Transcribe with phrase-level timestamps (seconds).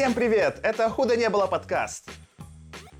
[0.00, 0.60] Всем привет!
[0.62, 2.08] Это «Худо не было» подкаст.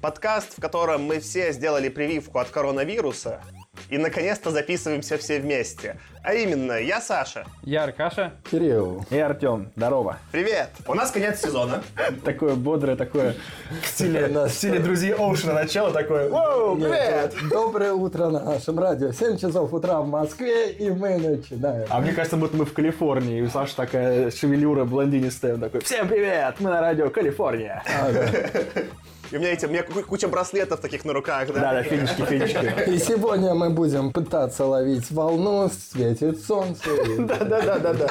[0.03, 3.43] Подкаст, в котором мы все сделали прививку от коронавируса
[3.91, 5.97] и наконец-то записываемся все вместе.
[6.23, 7.45] А именно, я Саша.
[7.65, 8.33] Я Аркаша.
[8.51, 9.05] Кирилл.
[9.11, 9.71] И Артем.
[9.75, 10.19] Здорово.
[10.31, 10.71] Привет!
[10.87, 11.83] У нас конец сезона.
[12.25, 13.35] Такое бодрое, такое
[13.83, 16.29] в стиле, в стиле друзей Оушена начало такое.
[16.29, 17.35] Воу, привет!
[17.51, 19.13] Доброе утро на нашем радио.
[19.13, 21.87] 7 часов утра в Москве, и мы начинаем.
[21.89, 25.81] А мне кажется, будто мы в Калифорнии, и у Саши такая шевелюра блондинистая, он такой,
[25.81, 27.83] всем привет, мы на радио Калифорния.
[29.31, 31.61] И у меня, эти, у меня ку- куча браслетов таких на руках, да?
[31.61, 32.91] Да-да, финички, финички.
[32.91, 36.91] И сегодня мы будем пытаться ловить волну, светит солнце.
[36.91, 38.09] и- Да-да-да-да.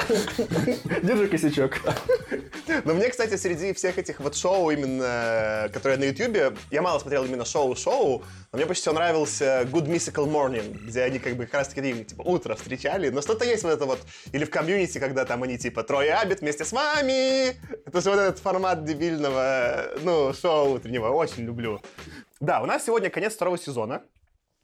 [1.02, 1.78] Держи косячок.
[2.84, 7.24] Но мне, кстати, среди всех этих вот шоу именно, которые на Ютубе, я мало смотрел
[7.24, 11.54] именно шоу-шоу, но мне больше всего нравился Good Mystical Morning, где они как бы как
[11.54, 13.98] раз таки типа утро встречали, но что-то есть вот это вот,
[14.32, 17.50] или в комьюнити, когда там они типа Трой Абит вместе с вами,
[17.86, 21.80] это же вот этот формат дебильного, ну, шоу утреннего, очень люблю.
[22.40, 24.02] Да, у нас сегодня конец второго сезона.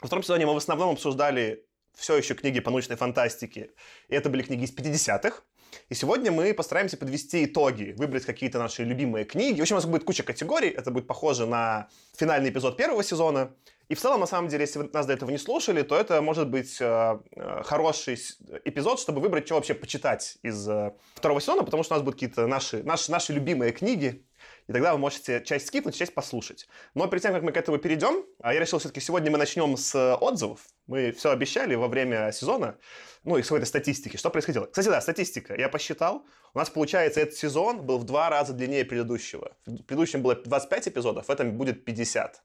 [0.01, 3.71] Во втором сезоне мы в основном обсуждали все еще книги по научной фантастике.
[4.09, 5.43] И это были книги из 50-х.
[5.89, 9.59] И сегодня мы постараемся подвести итоги, выбрать какие-то наши любимые книги.
[9.59, 10.69] В общем, у нас будет куча категорий.
[10.69, 13.55] Это будет похоже на финальный эпизод первого сезона.
[13.89, 16.21] И в целом, на самом деле, если вы нас до этого не слушали, то это
[16.21, 21.41] может быть э, э, хороший с- эпизод, чтобы выбрать, что вообще почитать из э, второго
[21.41, 24.26] сезона, потому что у нас будут какие-то наши, наши, наши любимые книги.
[24.69, 26.67] И тогда вы можете часть скипнуть, часть послушать.
[26.95, 29.77] Но перед тем, как мы к этому перейдем, а я решил все-таки сегодня мы начнем
[29.77, 30.61] с э, отзывов.
[30.87, 32.77] Мы все обещали во время сезона,
[33.23, 34.67] ну и с какой-то статистики, что происходило.
[34.67, 35.55] Кстати, да, статистика.
[35.57, 39.53] Я посчитал, у нас получается этот сезон был в два раза длиннее предыдущего.
[39.67, 42.43] В предыдущем было 25 эпизодов, в этом будет 50.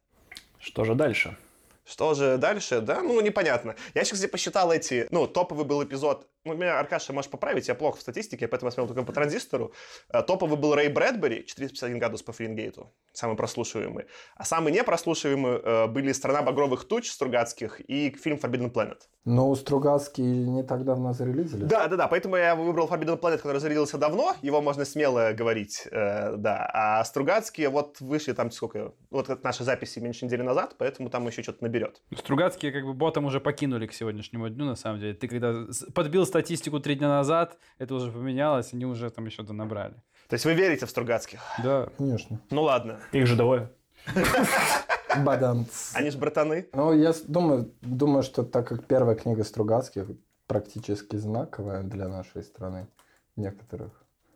[0.59, 1.37] Что же дальше?
[1.85, 2.81] Что же дальше?
[2.81, 3.75] Да, ну, непонятно.
[3.95, 6.27] Я сейчас, кстати, посчитал эти, ну, топовый был эпизод.
[6.43, 9.73] Ну, меня, Аркаша, можешь поправить, я плохо в статистике, поэтому я смотрел только по транзистору.
[10.09, 14.05] Э, Топовый был Рэй Брэдбери, 451 градус по Фаренгейту, самый прослушиваемый.
[14.35, 18.97] А самые непрослушиваемые э, были «Страна багровых туч» Стругацких и фильм «Forbidden Planet».
[19.23, 21.65] Но у Стругацкий не так давно зарелизили.
[21.65, 25.87] Да, да, да, поэтому я выбрал Forbidden Planet, который зарядился давно, его можно смело говорить,
[25.91, 26.67] э, да.
[26.73, 31.27] А Стругацкие вот вышли там сколько, вот это наши записи меньше недели назад, поэтому там
[31.27, 32.01] еще что-то наберет.
[32.17, 35.13] Стругацкие как бы ботом уже покинули к сегодняшнему дню, на самом деле.
[35.13, 39.95] Ты когда подбил статистику три дня назад, это уже поменялось, они уже там еще набрали.
[40.27, 41.41] То есть вы верите в Стругацких?
[41.63, 41.89] Да.
[41.97, 42.39] Конечно.
[42.49, 42.99] Ну ладно.
[43.11, 43.69] Их же двое.
[45.25, 45.93] Баданц.
[45.93, 46.67] Они же братаны.
[46.73, 50.05] Ну, я думаю, думаю, что так как первая книга Стругацких
[50.47, 52.87] практически знаковая для нашей страны
[53.35, 53.91] в некоторых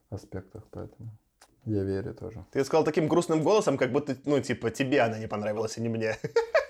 [0.09, 1.09] аспектах, поэтому
[1.66, 2.45] я верю тоже.
[2.51, 5.89] Ты сказал таким грустным голосом, как будто, ну, типа, тебе она не понравилась, а не
[5.89, 6.17] мне.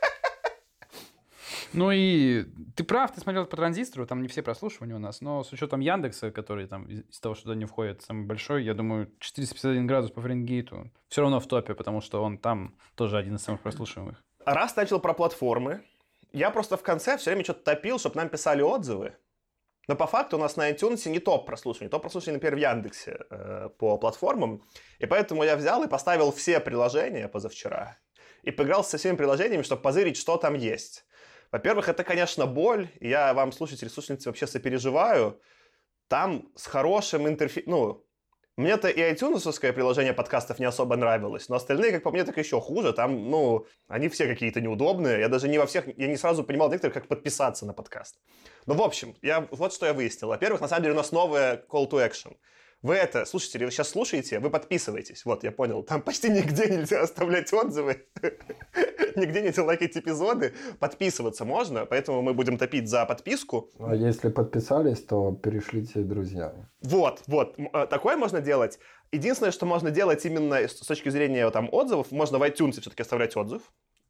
[1.73, 2.45] Ну и
[2.75, 5.79] ты прав, ты смотрел по транзистору, там не все прослушивания у нас, но с учетом
[5.79, 10.11] Яндекса, который там из того, что туда не входит, самый большой, я думаю, 451 градус
[10.11, 14.23] по Фаренгейту все равно в топе, потому что он там тоже один из самых прослушиваемых.
[14.45, 15.81] Раз начал про платформы,
[16.31, 19.15] я просто в конце все время что-то топил, чтобы нам писали отзывы.
[19.87, 21.89] Но по факту у нас на iTunes не топ прослушивания.
[21.89, 24.63] Топ прослушивания, например, в Яндексе э, по платформам.
[24.99, 27.97] И поэтому я взял и поставил все приложения позавчера.
[28.43, 31.04] И поиграл со всеми приложениями, чтобы позырить, что там есть.
[31.51, 32.89] Во-первых, это, конечно, боль.
[32.99, 35.39] Я вам, слушатели, слушательницы, вообще сопереживаю.
[36.07, 37.71] Там с хорошим интерфейсом...
[37.71, 38.05] Ну,
[38.57, 42.61] мне-то и iTunes приложение подкастов не особо нравилось, но остальные, как по мне, так еще
[42.61, 42.93] хуже.
[42.93, 45.19] Там, ну, они все какие-то неудобные.
[45.19, 45.87] Я даже не во всех...
[45.97, 48.17] Я не сразу понимал некоторых, как подписаться на подкаст.
[48.65, 50.29] Ну, в общем, я, вот что я выяснил.
[50.29, 52.37] Во-первых, на самом деле у нас новая call to action.
[52.85, 55.25] Вы это, слушатели, вы сейчас слушаете, вы подписываетесь.
[55.25, 55.81] Вот, я понял.
[55.81, 58.05] Там почти нигде нельзя оставлять отзывы.
[59.15, 60.53] Нигде нельзя лайкать эпизоды.
[60.79, 63.71] Подписываться можно, поэтому мы будем топить за подписку.
[63.79, 66.69] А если подписались, то перешлите друзьям.
[66.83, 68.77] Вот, вот, э, такое можно делать.
[69.11, 73.01] Единственное, что можно делать именно с с точки зрения там отзывов, можно в iTunes все-таки
[73.01, 73.61] оставлять отзыв.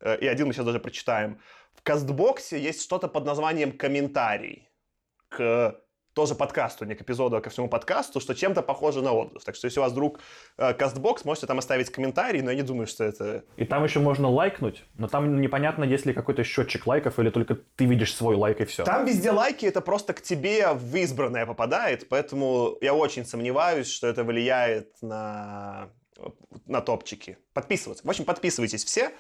[0.02, 1.40] Э, И один мы сейчас даже прочитаем.
[1.76, 4.70] В Кастбоксе есть что-то под названием комментарий
[5.30, 5.80] к
[6.16, 9.44] тоже подкасту, не к эпизоду, а ко всему подкасту, что чем-то похоже на отзыв.
[9.44, 10.20] Так что если у вас вдруг
[10.58, 13.44] э, Кастбокс, можете там оставить комментарий, но я не думаю, что это...
[13.58, 17.56] И там еще можно лайкнуть, но там непонятно, есть ли какой-то счетчик лайков, или только
[17.76, 18.86] ты видишь свой лайк и все.
[18.86, 24.08] Там везде лайки, это просто к тебе в избранное попадает, поэтому я очень сомневаюсь, что
[24.08, 25.90] это влияет на
[26.66, 27.38] на топчики.
[27.54, 28.06] Подписываться.
[28.06, 29.12] В общем, подписывайтесь все.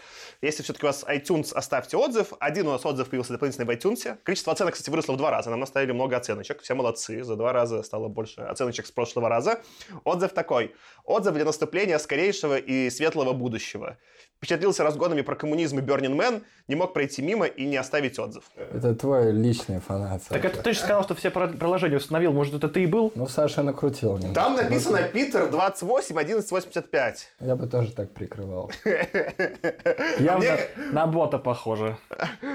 [0.41, 2.33] Если все-таки у вас iTunes, оставьте отзыв.
[2.39, 4.17] Один у нас отзыв появился дополнительно в iTunes.
[4.23, 5.49] Количество оценок, кстати, выросло в два раза.
[5.49, 6.61] Нам наставили много оценочек.
[6.61, 7.23] Все молодцы.
[7.23, 9.61] За два раза стало больше оценочек с прошлого раза.
[10.03, 10.73] Отзыв такой.
[11.03, 13.97] Отзыв для наступления скорейшего и светлого будущего.
[14.37, 18.43] Впечатлился разгонами про коммунизм и Burning Man, не мог пройти мимо и не оставить отзыв.
[18.55, 20.21] Это твой личный фанат.
[20.29, 22.31] Так это ты же сказал, что все приложения установил.
[22.33, 23.11] Может, это ты и был?
[23.15, 24.33] Ну, Саша накрутил немного.
[24.35, 27.31] Там написано Питер 28 1185.
[27.39, 28.71] Я бы тоже так прикрывал.
[30.19, 30.59] Явно Мне-
[30.91, 31.97] на бота похоже.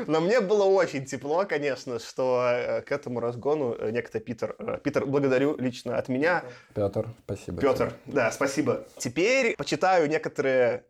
[0.06, 4.54] Но мне было очень тепло, конечно, что э, к этому разгону э, некто Питер.
[4.58, 6.44] э, Питер, благодарю лично от меня.
[6.74, 7.60] Петр, спасибо.
[7.60, 8.84] Петр, да, спасибо.
[8.96, 10.84] Теперь почитаю некоторые...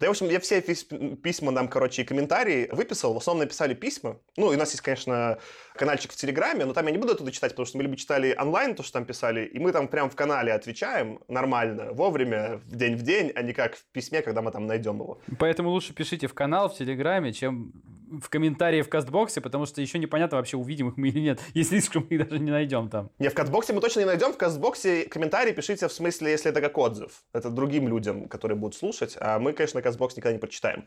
[0.00, 3.14] Да, в общем, я все пис- письма нам, короче, и комментарии выписал.
[3.14, 4.18] В основном написали письма.
[4.36, 5.38] Ну, и у нас есть, конечно,
[5.74, 8.36] каналчик в Телеграме, но там я не буду оттуда читать, потому что мы либо читали
[8.40, 12.76] онлайн то, что там писали, и мы там прям в канале отвечаем нормально, вовремя, в
[12.76, 15.20] день в день, а не как в письме, когда мы там найдем его.
[15.38, 17.72] Поэтому лучше пишите в канал, в Телеграме, чем
[18.10, 21.40] в комментарии в Кастбоксе, потому что еще непонятно вообще, увидим их мы или нет.
[21.54, 23.10] Есть риск, мы их даже не найдем там.
[23.18, 24.32] Не, в Кастбоксе мы точно не найдем.
[24.32, 27.22] В Кастбоксе комментарии пишите в смысле, если это как отзыв.
[27.32, 29.16] Это другим людям, которые будут слушать.
[29.20, 30.86] А мы, конечно, Кастбокс никогда не прочитаем.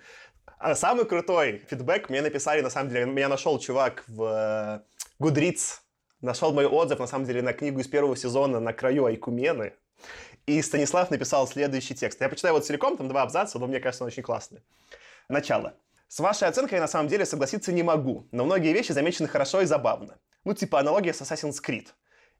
[0.57, 4.83] А самый крутой фидбэк мне написали, на самом деле, меня нашел чувак в
[5.19, 5.79] э, Goodreads,
[6.21, 9.73] нашел мой отзыв, на самом деле, на книгу из первого сезона «На краю Айкумены».
[10.47, 12.19] И Станислав написал следующий текст.
[12.21, 14.61] Я почитаю вот целиком, там два абзаца, но мне кажется, он очень классный.
[15.29, 15.75] Начало.
[16.11, 19.61] С вашей оценкой я на самом деле согласиться не могу, но многие вещи замечены хорошо
[19.61, 20.19] и забавно.
[20.43, 21.87] Ну, типа аналогия с Assassin's Creed.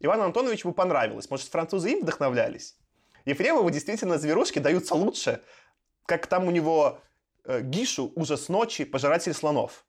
[0.02, 1.30] Ивану Антоновичу бы понравилось.
[1.30, 2.76] Может, французы им вдохновлялись?
[3.24, 5.42] Ефремову действительно зверушки даются лучше,
[6.06, 7.00] как там у него
[7.46, 8.84] э, Гишу «Ужас ночи.
[8.84, 9.86] Пожиратель слонов».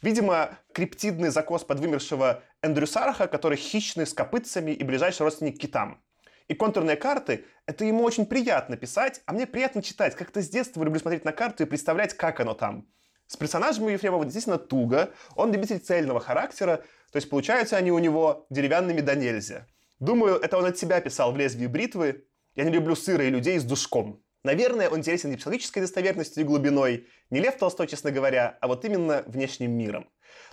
[0.00, 6.02] Видимо, криптидный закос подвымершего Эндрю Сараха, который хищный с копытцами и ближайший родственник китам.
[6.48, 10.14] И контурные карты— это ему очень приятно писать, а мне приятно читать.
[10.14, 12.88] Как-то с детства люблю смотреть на карту и представлять, как оно там.
[13.26, 15.10] С персонажами у Ефремова действительно туго.
[15.34, 19.66] Он любитель цельного характера, то есть получаются они у него деревянными до нельзя.
[19.98, 22.24] Думаю, это он от себя писал в «Лезвии бритвы».
[22.54, 24.22] Я не люблю сыра и людей с душком.
[24.44, 28.84] Наверное, он интересен не психологической достоверностью и глубиной, не Лев Толстой, честно говоря, а вот
[28.84, 30.08] именно внешним миром.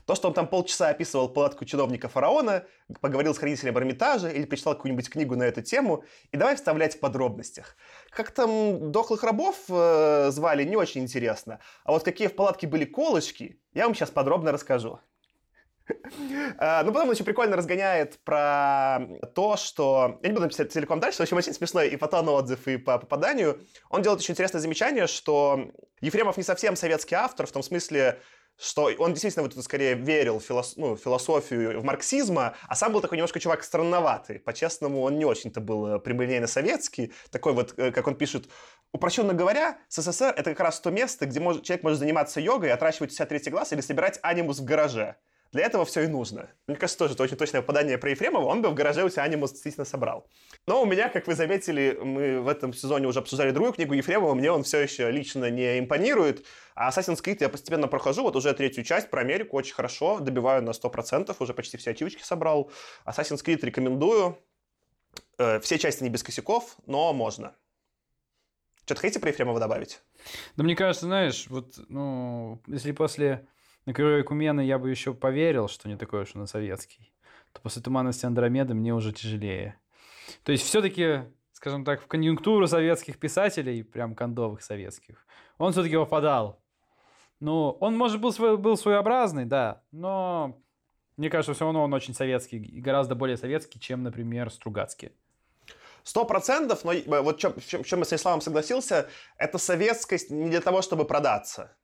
[0.06, 2.66] То, что он там полчаса описывал палатку чиновника фараона,
[3.00, 7.00] поговорил с хранителем Эрмитажа или прочитал какую-нибудь книгу на эту тему, и давай вставлять в
[7.00, 7.76] подробностях.
[8.10, 11.60] Как там дохлых рабов э, звали, не очень интересно.
[11.84, 15.00] А вот какие в палатке были колышки, я вам сейчас подробно расскажу.
[16.58, 19.00] А, Ну, потом он очень прикольно разгоняет про
[19.36, 20.20] то, что...
[20.22, 22.78] Я не буду писать целиком дальше, в общем, очень смешной и по тону отзыв, и
[22.78, 23.60] по попаданию.
[23.90, 25.72] Он делает очень интересное замечание, что
[26.02, 28.20] Ефремов не совсем советский автор, в том смысле,
[28.60, 32.94] что он действительно вот это скорее верил в филос- ну, философию в марксизма, а сам
[32.94, 34.40] был такой немножко чувак странноватый.
[34.40, 37.14] По-честному, он не очень-то был э, прямолинейно советский.
[37.32, 38.50] Такой вот, э, как он пишет,
[38.92, 43.12] упрощенно говоря, СССР— это как раз то место, где может, человек может заниматься йогой, отращивать
[43.12, 45.18] у себя третий глаз или собирать анимус в гараже.
[45.54, 46.50] Для этого все и нужно.
[46.66, 48.46] Мне кажется, тоже это очень точное попадание про Ефремова.
[48.46, 50.28] Он бы в гараже у себя анимус действительно собрал.
[50.66, 54.34] Но у меня, как вы заметили, мы в этом сезоне уже обсуждали другую книгу Ефремова.
[54.34, 56.44] Мне он все еще лично не импонирует.
[56.74, 58.24] А Assassin's Creed я постепенно прохожу.
[58.24, 60.20] Вот уже третью часть про Америку очень хорошо.
[60.20, 61.36] Добиваю на 100%.
[61.40, 62.72] Уже почти все ачивочки собрал.
[63.06, 64.40] Assassin's Creed рекомендую.
[65.38, 67.56] Э, Все части не без косяков, но можно.
[68.86, 70.02] Что-то хотите про Ефремова добавить?
[70.58, 73.48] Да мне кажется, знаешь, вот, ну, если после
[73.86, 77.14] на краю Экумены я бы еще поверил, что не такой уж он и советский,
[77.52, 79.80] то после туманности Андромеды мне уже тяжелее.
[80.44, 85.26] То есть все-таки, скажем так, в конъюнктуру советских писателей, прям кондовых советских,
[85.58, 86.62] он все-таки попадал.
[87.40, 90.58] Ну, он, может, был, свой- был своеобразный, да, но
[91.18, 95.12] мне кажется, все равно он очень советский, и гораздо более советский, чем, например, Стругацкий.
[96.04, 100.32] Сто процентов, но э, вот в чем, в чем я с Иславом согласился, это советскость
[100.32, 101.76] не для того, чтобы продаться.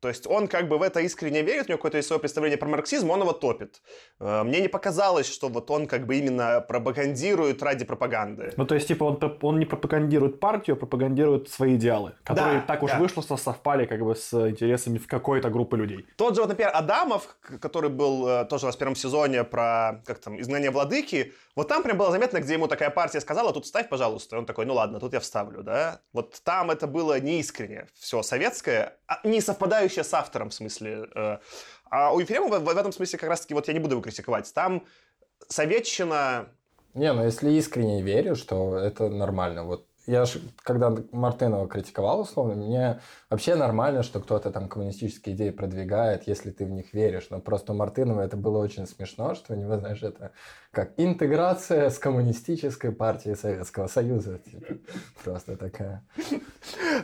[0.00, 2.56] То есть он как бы в это искренне верит, у него какое-то есть свое представление
[2.56, 3.82] про марксизм, он его топит.
[4.20, 8.52] Э, Мне не показалось, что вот он как бы именно пропагандирует ради пропаганды.
[8.56, 12.64] Ну, то есть, типа, он, он не пропагандирует партию, а пропагандирует свои идеалы, которые Да,
[12.66, 12.98] так уж да.
[12.98, 16.06] вышло, что совпали как бы с интересами в какой-то группы людей.
[16.16, 20.02] Тот же, вот, например, Адамов, который был э, тоже у нас в первом сезоне про,
[20.06, 23.66] как там, изгнание владыки, вот там прям было заметно, где ему такая партия сказала, тут
[23.66, 24.36] ставь, пожалуйста.
[24.36, 26.00] И он такой, ну ладно, тут я вставлю, да.
[26.12, 29.40] Вот там это было неискренне, все советское, а не
[29.88, 31.08] совпадающее с автором, в смысле.
[31.14, 31.38] э.
[31.90, 34.84] А у Ефремова в, этом смысле как раз-таки, вот я не буду его критиковать, там
[35.48, 36.48] советчина...
[36.94, 39.64] Не, ну если искренне веришь, то это нормально.
[39.64, 45.50] Вот я ж, когда Мартынова критиковал, условно, мне вообще нормально, что кто-то там коммунистические идеи
[45.50, 47.26] продвигает, если ты в них веришь.
[47.28, 50.32] Но просто у Мартынова это было очень смешно, что у него, знаешь, это
[50.70, 54.38] как интеграция с коммунистической партией Советского Союза.
[54.38, 54.78] Типа,
[55.22, 56.02] просто такая.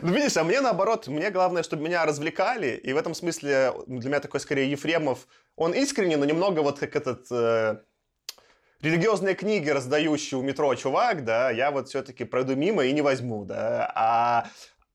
[0.01, 4.09] Ну, видишь, а мне наоборот, мне главное, чтобы меня развлекали, и в этом смысле для
[4.09, 7.83] меня такой скорее Ефремов, он искренне, но немного вот как этот...
[8.85, 13.43] религиозные книги, раздающий у метро чувак, да, я вот все-таки пройду мимо и не возьму,
[13.45, 13.91] да.
[13.95, 14.47] А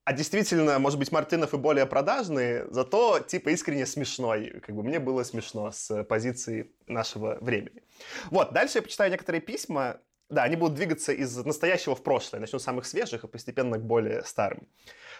[0.03, 4.59] А действительно, может быть, Мартынов и более продажный, зато типа искренне смешной.
[4.65, 7.83] Как бы мне было смешно с позиции нашего времени.
[8.31, 9.97] Вот, дальше я почитаю некоторые письма.
[10.29, 12.39] Да, они будут двигаться из настоящего в прошлое.
[12.39, 14.67] Начну с самых свежих и постепенно к более старым.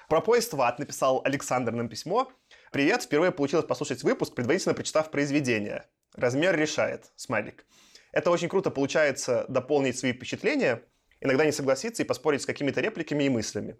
[0.09, 2.31] Про поезд в ад написал Александр нам письмо.
[2.71, 5.83] Привет, впервые получилось послушать выпуск, предварительно прочитав произведение.
[6.15, 7.11] Размер решает.
[7.17, 7.65] Смайлик.
[8.11, 10.83] Это очень круто получается дополнить свои впечатления,
[11.21, 13.77] иногда не согласиться и поспорить с какими-то репликами и мыслями.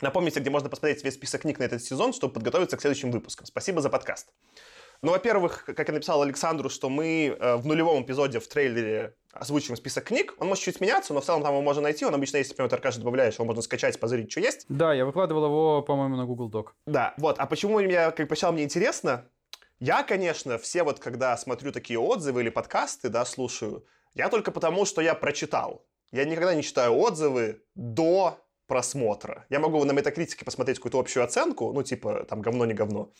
[0.00, 3.46] Напомните, где можно посмотреть весь список книг на этот сезон, чтобы подготовиться к следующим выпускам.
[3.46, 4.28] Спасибо за подкаст.
[5.02, 9.76] Ну, во-первых, как я написал Александру, что мы э, в нулевом эпизоде в трейлере озвучиваем
[9.76, 10.34] список книг.
[10.38, 12.06] Он может чуть меняться, но в целом там его можно найти.
[12.06, 14.64] Он обычно есть, например, Аркаша добавляешь, его можно скачать, позырить, что есть.
[14.68, 16.68] Да, я выкладывал его, по-моему, на Google Doc.
[16.86, 17.38] Да, вот.
[17.38, 19.28] А почему мне, как поначалу мне интересно?
[19.78, 24.86] Я, конечно, все вот, когда смотрю такие отзывы или подкасты, да, слушаю, я только потому,
[24.86, 25.84] что я прочитал.
[26.12, 29.44] Я никогда не читаю отзывы до просмотра.
[29.50, 33.12] Я могу на метакритике посмотреть какую-то общую оценку, ну, типа, там, говно, не говно.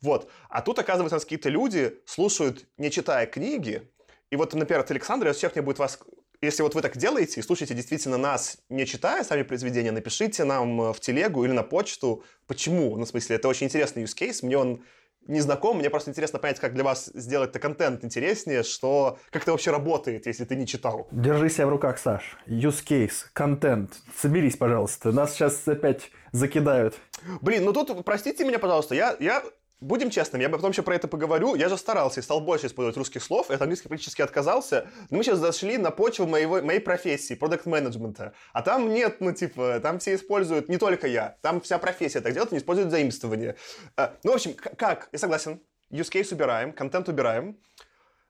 [0.00, 0.30] Вот.
[0.48, 3.88] А тут, оказывается, какие-то люди слушают, не читая книги.
[4.30, 6.00] И вот, например, от Александра, если человек мне будет вас...
[6.42, 10.80] Если вот вы так делаете и слушаете действительно нас, не читая сами произведения, напишите нам
[10.80, 12.96] э, в телегу или на почту, почему.
[12.96, 14.82] Ну, в смысле, это очень интересный use case, мне он
[15.30, 19.42] не знаком, мне просто интересно понять, как для вас сделать это контент интереснее, что как
[19.42, 21.08] это вообще работает, если ты не читал.
[21.10, 22.36] Держи себя в руках, Саш.
[22.46, 23.92] Use case, контент.
[24.16, 25.12] Соберись, пожалуйста.
[25.12, 26.96] Нас сейчас опять закидают.
[27.40, 29.42] Блин, ну тут, простите меня, пожалуйста, я, я
[29.80, 31.54] Будем честными, я потом еще про это поговорю.
[31.54, 33.48] Я же старался и стал больше использовать русских слов.
[33.48, 34.88] Я от английского практически отказался.
[35.08, 39.32] Но мы сейчас зашли на почву моего, моей профессии, продукт менеджмента А там нет, ну,
[39.32, 43.56] типа, там все используют, не только я, там вся профессия так делает, они используют заимствование.
[43.96, 45.08] А, ну, в общем, как?
[45.12, 45.60] Я согласен.
[45.90, 47.58] Use case убираем, контент убираем.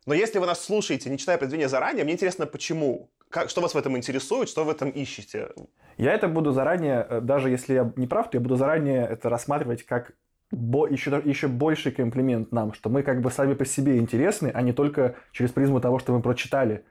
[0.06, 3.10] Но если вы нас слушаете, не читая произведение заранее, мне интересно, почему.
[3.28, 5.50] Как, что вас в этом интересует, что в этом ищете?
[5.96, 9.28] Я это буду заранее, э, даже если я не прав, то я буду заранее это
[9.28, 10.12] рассматривать как
[10.50, 14.62] бо- еще, еще больший комплимент нам, что мы как бы сами по себе интересны, а
[14.62, 16.84] не только через призму того, что мы прочитали.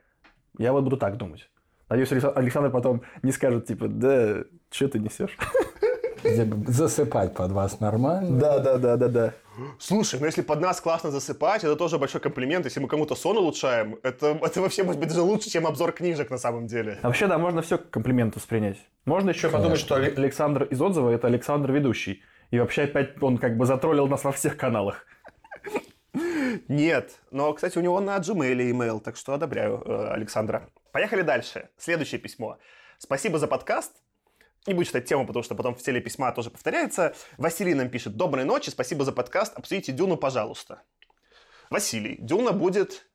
[0.58, 1.48] Я вот буду так думать.
[1.88, 5.36] Надеюсь, Александр потом не скажет, типа, да, что ты несешь?
[6.66, 8.38] Засыпать под вас нормально.
[8.38, 9.34] Да, да, да, да, да.
[9.78, 12.64] Слушай, ну если под нас классно засыпать, это тоже большой комплимент.
[12.64, 16.30] Если мы кому-то сон улучшаем, это, это вообще может быть даже лучше, чем обзор книжек
[16.30, 16.98] на самом деле.
[17.02, 18.78] А вообще, да, можно все как комплимент воспринять.
[19.04, 19.58] Можно еще Конечно.
[19.58, 22.22] подумать, что Александр из отзыва– это Александр ведущий.
[22.50, 25.06] И вообще опять он как бы затроллил нас во всех каналах.
[26.68, 30.68] Нет, но, кстати, у него на Gmail email, так что одобряю э, Александра.
[30.92, 31.70] Поехали дальше.
[31.76, 32.58] Следующее письмо.
[32.98, 34.02] Спасибо за подкаст.
[34.66, 37.14] Не буду читать тему, потому что потом в теле письма тоже повторяется.
[37.38, 38.16] Василий нам пишет.
[38.16, 39.56] Доброй ночи, спасибо за подкаст.
[39.56, 40.82] Обсудите Дюну, пожалуйста.
[41.70, 43.08] Василий, Дюна будет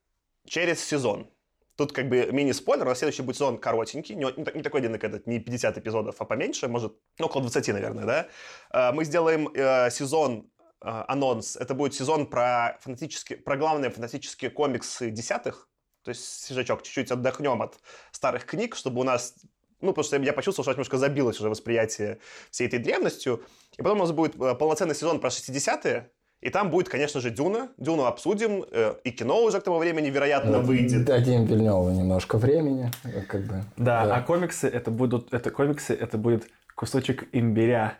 [0.45, 1.29] через сезон.
[1.75, 5.27] Тут как бы мини-спойлер, на следующий будет сезон коротенький, не, не такой длинный, как этот,
[5.27, 8.27] не 50 эпизодов, а поменьше, может, ну, около 20, наверное, да.
[8.71, 10.49] Э, мы сделаем э, сезон
[10.81, 11.57] э, анонс.
[11.57, 15.67] Это будет сезон про фантастические, про главные фантастические комиксы десятых.
[16.03, 17.77] То есть, свежачок, чуть-чуть отдохнем от
[18.11, 19.35] старых книг, чтобы у нас
[19.81, 23.43] ну, потому что я почувствовал, что немножко забилось уже восприятие всей этой древностью.
[23.77, 26.09] И потом у нас будет полноценный сезон про 60-е,
[26.41, 27.69] и там будет, конечно же, Дюна.
[27.77, 31.05] Дюну обсудим, э, и кино уже к тому времени, вероятно, выйдет.
[31.05, 32.91] Дадим Вильневу немножко времени,
[33.27, 33.63] как бы.
[33.77, 37.97] Да, да, а комиксы это будут, это комиксы, это будет кусочек имбиря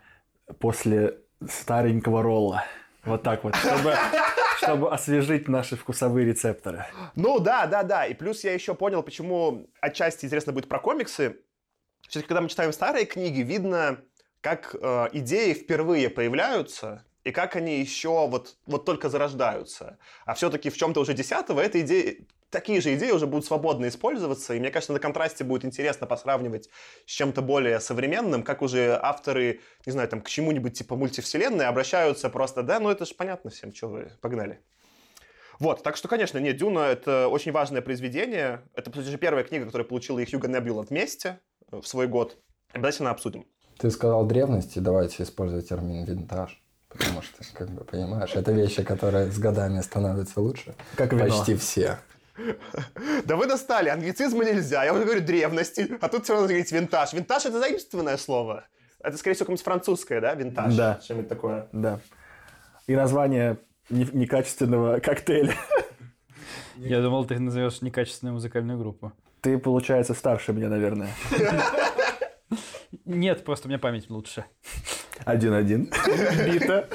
[0.58, 2.64] после старенького ролла.
[3.04, 3.94] Вот так вот, чтобы,
[4.58, 6.86] чтобы освежить наши вкусовые рецепторы.
[7.14, 8.06] Ну да, да, да.
[8.06, 11.36] И плюс я еще понял, почему отчасти интересно будет про комиксы.
[12.02, 13.98] Все-таки, когда мы читаем старые книги, видно,
[14.40, 19.98] как э, идеи впервые появляются, и как они еще вот, вот только зарождаются.
[20.26, 22.18] А все-таки в чем-то уже десятого эта идея,
[22.50, 26.70] такие же идеи уже будут свободно использоваться, и мне кажется, на контрасте будет интересно посравнивать
[27.04, 32.30] с чем-то более современным, как уже авторы, не знаю, там, к чему-нибудь типа мультивселенной обращаются
[32.30, 34.60] просто, да, ну это же понятно всем, что вы, погнали.
[35.58, 38.62] Вот, так что, конечно, нет, Дюна— это очень важное произведение.
[38.74, 41.40] Это, по сути первая книга, которая получила их Хьюго Небюла вместе
[41.72, 42.38] э, в свой год.
[42.72, 43.46] Обязательно обсудим.
[43.78, 46.62] Ты сказал древности, давайте использовать термин винтаж.
[46.98, 50.74] Потому что, как бы, понимаешь, это вещи, которые с годами становятся лучше.
[50.96, 51.24] Как вино.
[51.24, 51.98] Почти все.
[53.24, 54.84] Да вы достали, англицизмы нельзя.
[54.84, 57.12] Я уже говорю древности, а тут все равно говорить винтаж.
[57.12, 58.64] Винтаж это заимствованное слово.
[59.00, 60.74] Это, скорее всего, какое-нибудь французское, да, винтаж?
[60.74, 61.00] Да.
[61.02, 61.68] Что-нибудь такое.
[61.72, 62.00] Да.
[62.86, 65.54] И название некачественного коктейля.
[66.76, 69.12] Я думал, ты назовешь некачественную музыкальную группу.
[69.40, 71.10] Ты, получается, старше меня, наверное.
[73.04, 74.44] Нет, просто у меня память лучше.
[75.24, 75.90] Один-один.
[76.44, 76.88] Бита.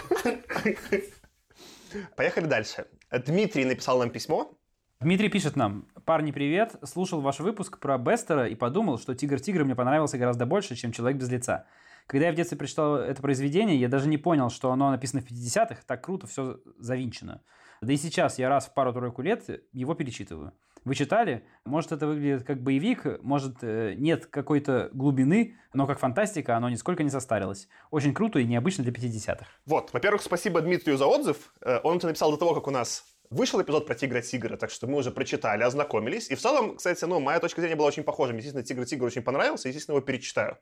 [2.16, 2.86] Поехали дальше.
[3.12, 4.58] Дмитрий написал нам письмо.
[5.00, 5.88] Дмитрий пишет нам.
[6.06, 6.76] Парни, привет.
[6.84, 11.20] Слушал ваш выпуск про Бестера и подумал, что «Тигр-тигр» мне понравился гораздо больше, чем «Человек
[11.20, 11.66] без лица».
[12.08, 15.26] Когда я в детстве прочитал это произведение, я даже не понял, что оно написано в
[15.26, 17.42] 50-х, так круто все завинчено.
[17.82, 20.54] Да и сейчас я раз в пару-тройку лет его перечитываю.
[20.84, 21.44] Вы читали?
[21.64, 27.04] Может, это выглядит как боевик, может, э, нет какой-то глубины, но как фантастика оно нисколько
[27.04, 27.68] не состарилось.
[27.92, 29.46] Очень круто и необычно для 50-х.
[29.66, 31.54] Вот, во-первых, спасибо Дмитрию за отзыв.
[31.62, 34.88] Э, Он это написал до того, как у нас вышел эпизод про Тигра-Тигра, так что
[34.88, 36.32] мы уже прочитали, ознакомились.
[36.32, 38.34] И в целом, кстати, ну, моя точка зрения была очень похожа.
[38.34, 40.58] Естественно, Тигр-Тигр очень понравился, естественно, его перечитаю.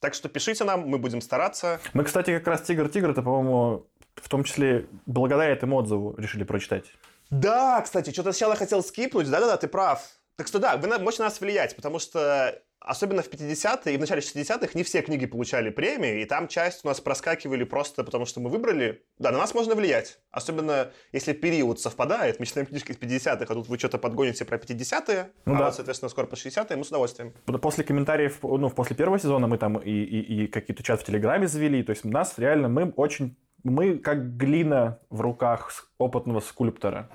[0.00, 1.80] Так что пишите нам, мы будем стараться.
[1.92, 3.86] Мы, кстати, как раз «Тигр-тигр» это, по-моему,
[4.16, 6.86] в том числе благодаря этому отзыву решили прочитать.
[7.32, 9.28] Да, кстати, что-то сначала хотел скипнуть.
[9.30, 10.02] Да-да-да, ты прав.
[10.36, 14.00] Так что да, вы можете на нас влиять, потому что особенно в 50-е и в
[14.00, 18.26] начале 60-х не все книги получали премии, и там часть у нас проскакивали просто потому,
[18.26, 19.02] что мы выбрали.
[19.18, 20.18] Да, на нас можно влиять.
[20.30, 22.38] Особенно если период совпадает.
[22.38, 25.64] Мы читаем книжки из 50-х, а тут вы что-то подгоните про 50-е, Ну а да.
[25.66, 27.32] вот, соответственно, скоро по 60-е, мы с удовольствием.
[27.62, 31.46] После комментариев, ну, после первого сезона мы там и, и, и какие-то чат в Телеграме
[31.48, 31.82] завели.
[31.82, 33.36] То есть нас реально, мы очень...
[33.64, 37.08] Мы как глина в руках опытного скульптора.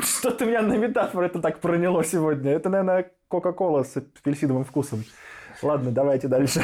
[0.00, 2.50] Что-то меня на метафору это так проняло сегодня.
[2.52, 5.04] Это, наверное, Кока-Кола с апельсиновым вкусом.
[5.62, 6.60] Ладно, давайте дальше.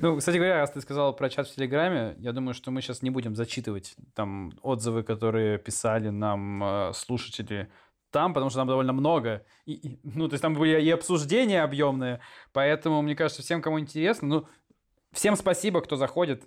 [0.00, 3.02] Ну, кстати говоря, раз ты сказал про чат в Телеграме, я думаю, что мы сейчас
[3.02, 7.68] не будем зачитывать там отзывы, которые писали нам э, слушатели
[8.12, 9.44] там, потому что там довольно много.
[9.66, 12.20] И, и- ну, то есть там были и обсуждения объемные,
[12.52, 14.46] поэтому, мне кажется, всем, кому интересно, ну,
[15.10, 16.44] всем спасибо, кто заходит,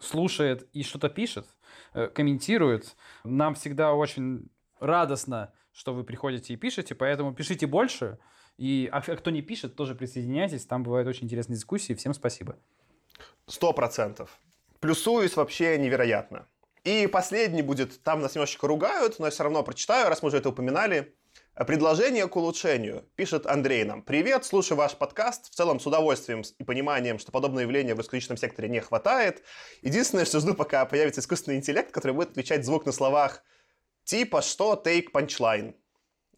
[0.00, 1.46] слушает и что-то пишет,
[1.94, 2.96] э, комментирует.
[3.24, 4.48] Нам всегда очень
[4.80, 8.18] радостно, что вы приходите и пишете, поэтому пишите больше.
[8.56, 10.66] И, а кто не пишет, тоже присоединяйтесь.
[10.66, 11.94] Там бывают очень интересные дискуссии.
[11.94, 12.56] Всем спасибо.
[13.46, 14.38] Сто процентов.
[14.80, 16.46] Плюсуюсь вообще невероятно.
[16.84, 20.36] И последний будет, там нас немножечко ругают, но я все равно прочитаю, раз мы уже
[20.36, 21.14] это упоминали.
[21.54, 23.08] Предложение к улучшению.
[23.14, 24.02] Пишет Андрей нам.
[24.02, 25.52] Привет, слушаю ваш подкаст.
[25.52, 29.44] В целом с удовольствием и пониманием, что подобное явление в русскоязычном секторе не хватает.
[29.80, 33.44] Единственное, что жду, пока появится искусственный интеллект, который будет отвечать звук на словах
[34.02, 35.76] типа что take punchline.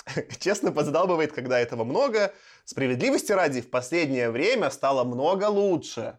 [0.38, 2.34] Честно, подзадалбывает, когда этого много.
[2.66, 6.18] Справедливости ради, в последнее время стало много лучше.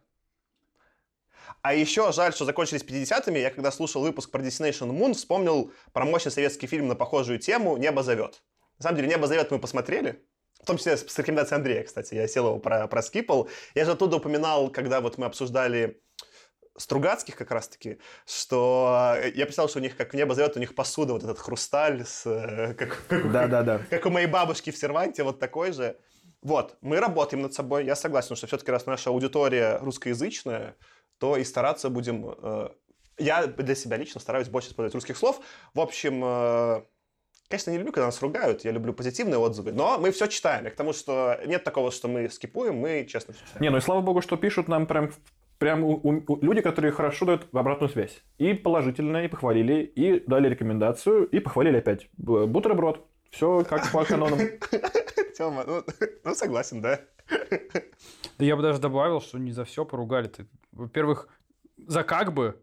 [1.61, 3.39] А еще жаль, что закончились 50-ми.
[3.39, 7.77] Я когда слушал выпуск про Destination Moon, вспомнил про мощный советский фильм на похожую тему
[7.77, 8.41] «Небо зовет».
[8.79, 10.23] На самом деле, «Небо зовет» мы посмотрели.
[10.61, 12.15] В том числе с рекомендацией Андрея, кстати.
[12.15, 13.49] Я сел его про, проскипал.
[13.75, 16.01] Я же оттуда упоминал, когда вот мы обсуждали
[16.77, 20.75] Стругацких как раз-таки, что э, я писал, что у них, как небо зовет, у них
[20.75, 23.81] посуда, вот этот хрусталь, с, э, как, как- Да-да-да.
[23.89, 25.97] как у моей бабушки в серванте, вот такой же.
[26.43, 30.75] Вот, мы работаем над собой, я согласен, что все-таки раз наша аудитория русскоязычная,
[31.17, 32.35] то и стараться будем...
[32.43, 32.69] э,
[33.17, 35.39] я для себя лично стараюсь больше использовать русских слов.
[35.73, 36.85] В общем,
[37.49, 40.67] конечно, не люблю, когда нас ругают, я люблю позитивные отзывы, но мы все читаем.
[40.67, 43.61] И к тому, что нет такого, что мы скипуем, мы честно всё читаем.
[43.63, 45.11] Не, ну и слава богу, что пишут нам прям,
[45.57, 48.21] прям у- у- у- люди, которые хорошо дают обратную связь.
[48.37, 52.07] И положительно, и похвалили, и дали рекомендацию, и похвалили опять.
[52.17, 53.05] Б- Бутерброд.
[53.31, 54.39] Все как по канонам.
[55.37, 55.83] Тёма, ну,
[56.23, 56.99] ну, согласен, да.
[58.37, 60.31] Да я бы даже добавил, что не за все поругали.
[60.71, 61.27] Во-первых,
[61.77, 62.55] за как бы,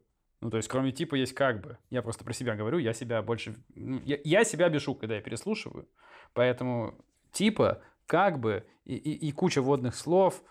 [0.44, 1.78] ну, то есть, кроме типа, есть как бы.
[1.88, 3.56] Я просто про себя говорю, я себя больше...
[3.74, 5.88] ну, я, я себя бешу, когда я переслушиваю.
[6.34, 6.94] Поэтому
[7.32, 10.42] типа, как бы и, и- и куча водных слов.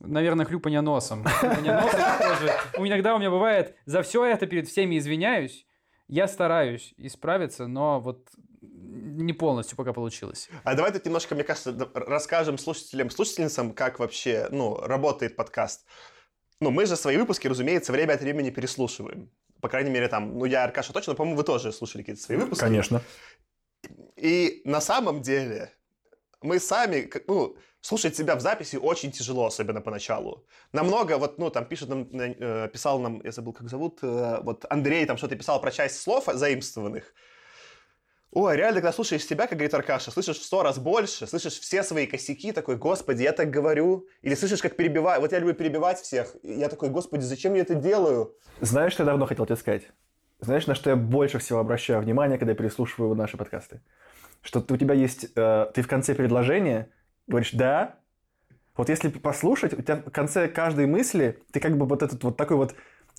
[0.00, 1.22] Наверное, хлюпанье носом.
[1.24, 2.48] Хлюпанье носом
[2.84, 5.64] Иногда у меня бывает, за все это перед всеми извиняюсь.
[6.08, 8.28] Я стараюсь исправиться, но вот
[8.60, 10.48] не полностью пока получилось.
[10.64, 15.86] А давай тут немножко, мне кажется, расскажем слушателям, слушательницам, как вообще, ну, работает подкаст.
[16.62, 19.28] Ну, мы же свои выпуски, разумеется, время от времени переслушиваем.
[19.60, 22.38] По крайней мере, там, ну, я, Аркаша, точно, но, по-моему, вы тоже слушали какие-то свои
[22.38, 22.60] выпуски.
[22.62, 23.02] Конечно.
[24.14, 25.72] И на самом деле
[26.40, 30.46] мы сами, ну, слушать себя в записи очень тяжело, особенно поначалу.
[30.72, 34.64] Намного, вот, ну, там пишет нам, э, писал нам, я забыл, как зовут, э, вот
[34.70, 37.12] Андрей там что-то писал про часть слов заимствованных.
[38.34, 41.82] Ой, реально, когда слушаешь себя, как говорит Аркаша, слышишь в сто раз больше, слышишь все
[41.82, 44.06] свои косяки, такой, господи, я так говорю.
[44.22, 45.20] Или слышишь, как перебиваю.
[45.20, 46.34] Вот я люблю перебивать всех.
[46.42, 48.34] И я такой, господи, зачем я это делаю?
[48.62, 49.82] Знаешь, что я давно хотел тебе сказать?
[50.40, 53.82] Знаешь, на что я больше всего обращаю внимание, когда я переслушиваю наши подкасты?
[54.40, 55.26] Что у тебя есть...
[55.36, 56.88] э, ты в конце предложения
[57.26, 57.96] говоришь «да».
[58.76, 62.38] Вот если послушать, у тебя в конце каждой мысли ты как бы вот этот вот
[62.38, 62.74] такой вот...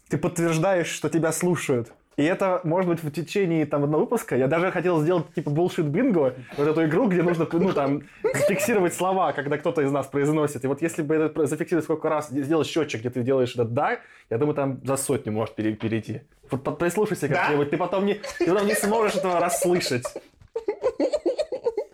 [0.10, 1.94] Ты подтверждаешь, что тебя слушают.
[2.16, 4.36] И это, может быть, в течение там одного выпуска.
[4.38, 8.94] Я даже хотел сделать типа bullshit бинго, вот эту игру, где нужно, ну, там, зафиксировать
[8.94, 10.64] слова, когда кто-то из нас произносит.
[10.64, 14.00] И вот если бы это зафиксировать сколько раз, сделать счетчик, где ты делаешь это «да»,
[14.30, 16.22] я думаю, там за сотню может пере- перейти.
[16.52, 17.36] Вот прислушайся Да?
[17.36, 20.06] как-нибудь, ты потом не, ты потом не сможешь этого расслышать.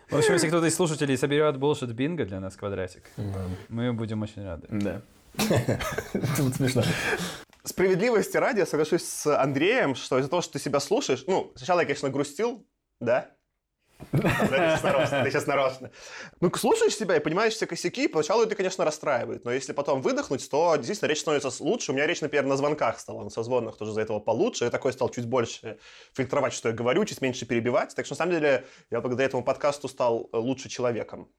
[0.10, 3.23] В общем, если кто-то из слушателей соберет bullshit бинго для нас квадратик, Да.
[3.69, 4.67] мы будем очень рады.
[4.69, 5.01] Да.
[6.13, 6.84] Это смешно.
[7.63, 11.26] Справедливости ради, я соглашусь с Андреем, что из-за того, что ты себя слушаешь...
[11.28, 12.65] Ну, сначала я, конечно, грустил,
[13.00, 13.32] да?
[14.13, 15.91] Да, Ты сейчас нарочно.
[16.39, 20.50] Ну, слушаешь себя и понимаешь все косяки, поначалу это, конечно, расстраивает, но если потом выдохнуть,
[20.50, 21.91] то действительно речь становится лучше.
[21.91, 24.65] У меня речь, например, на звонках стала, на созвонах тоже за этого получше.
[24.65, 25.80] Я такой стал чуть больше
[26.13, 27.93] фильтровать, что я говорю, чуть меньше перебивать.
[27.93, 31.30] Так что, на самом деле, я благодаря этому подкасту стал лучше человеком.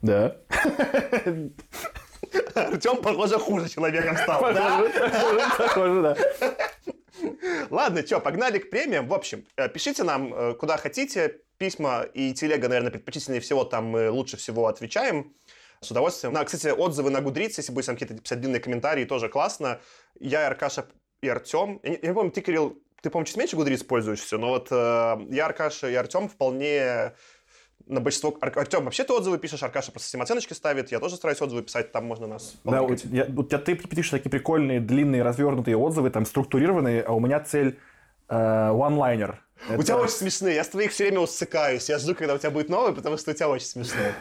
[0.00, 0.36] Да.
[2.54, 4.82] Артем, похоже, хуже человеком стал, да?
[5.56, 6.16] Похоже, да.
[7.70, 9.08] Ладно, что, погнали к премиям.
[9.08, 11.40] В общем, э, пишите нам, э, куда хотите.
[11.58, 13.64] Письма и телега, наверное, предпочтительнее всего.
[13.64, 15.34] Там мы лучше всего отвечаем.
[15.80, 16.32] С удовольствием.
[16.32, 19.80] На, кстати, отзывы на Гудриц, если будете там какие-то писать длинные комментарии, тоже классно.
[20.18, 20.86] Я, Аркаша
[21.20, 21.80] и Артем.
[21.82, 24.68] Я не, я не помню, ты, Кирилл, ты, по-моему, чуть меньше Гудриц пользуешься, но вот
[24.70, 27.14] э, я, Аркаша и Артем вполне
[27.88, 28.36] на большинство...
[28.40, 31.62] Ар- Артем, вообще ты отзывы пишешь, Аркаша просто всем оценочки ставит, я тоже стараюсь отзывы
[31.62, 35.76] писать, там можно нас Да, у тебя, у тебя ты пишешь такие прикольные, длинные, развернутые
[35.76, 37.78] отзывы, там структурированные, а у меня цель
[38.28, 38.70] э.
[38.70, 42.38] У Это- тебя очень смешные, я с твоих все время усыкаюсь, я жду, когда у
[42.38, 44.14] тебя будет новый, потому что у тебя очень смешные.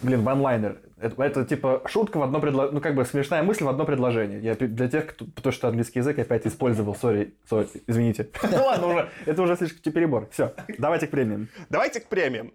[0.00, 0.78] Блин, one-liner.
[1.02, 4.40] Это, это типа шутка в одно предложение, ну как бы смешная мысль в одно предложение.
[4.40, 8.28] Я для тех, кто, потому что английский язык опять использовал, сори, сори, извините.
[8.52, 10.28] Ну ладно, уже, это уже слишком перебор.
[10.30, 11.48] Все, давайте к премиям.
[11.70, 12.52] Давайте к премиям.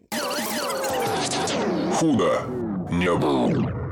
[1.94, 2.42] Худо
[2.92, 3.87] не было.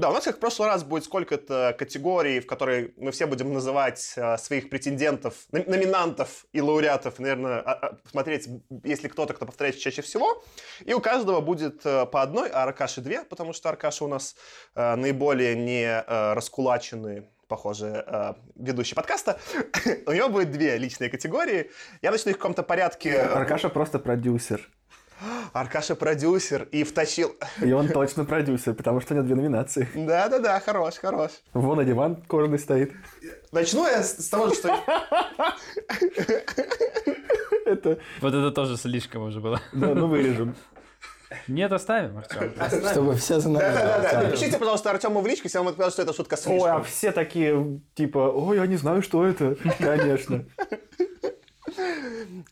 [0.00, 3.52] Да, у нас как в прошлый раз будет сколько-то категорий, в которые мы все будем
[3.52, 8.48] называть а, своих претендентов, ном- номинантов и лауреатов, наверное, а- а, смотреть,
[8.82, 10.42] если кто-то, кто повторяется чаще всего.
[10.86, 14.36] И у каждого будет а, по одной, а Аркаши две, потому что Аркаша у нас
[14.74, 19.40] а, наиболее не а, раскулаченный похоже, ведущий подкаста.
[20.06, 21.72] У него будет две личные категории.
[22.00, 23.18] Я начну их в каком-то порядке.
[23.18, 24.70] Аркаша просто продюсер.
[25.52, 27.34] Аркаша продюсер и втащил...
[27.62, 29.88] И он точно продюсер, потому что у него две номинации.
[29.94, 31.30] Да-да-да, хорош, хорош.
[31.52, 32.92] Вон и диван кожаный стоит.
[33.52, 34.68] Начну я с того, что...
[37.66, 39.60] Это, Вот это тоже слишком уже было.
[39.72, 40.56] да, ну вырежем.
[41.46, 42.52] Нет, оставим, Артем.
[42.90, 43.72] Чтобы все знали.
[43.72, 46.58] Да-да-да, напишите, пожалуйста, Артему в личку, если он сказал, что это шутка с Ой, а
[46.58, 46.84] слишком.
[46.84, 49.56] все такие, типа, ой, я не знаю, что это.
[49.78, 50.44] Конечно.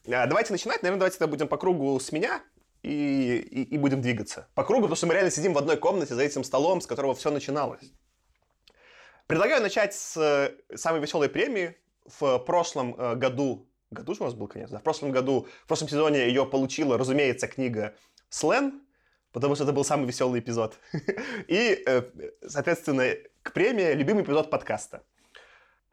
[0.07, 0.83] А, Давайте начинать.
[0.83, 2.41] Наверное, давайте тогда будем по кругу с меня
[2.83, 4.49] и, и, и будем двигаться.
[4.55, 7.15] По кругу, потому что мы реально сидим в одной комнате за этим столом, с которого
[7.15, 7.93] все начиналось.
[9.27, 11.77] Предлагаю начать с э, самой веселой премии.
[12.07, 15.67] В прошлом э, году, году же у нас был конец, да, в прошлом году, в
[15.67, 17.95] прошлом сезоне ее получила, разумеется, книга
[18.31, 18.81] Слен,
[19.33, 20.79] потому что это был самый веселый эпизод.
[21.47, 22.03] И, э,
[22.47, 25.03] соответственно, к премии любимый эпизод подкаста.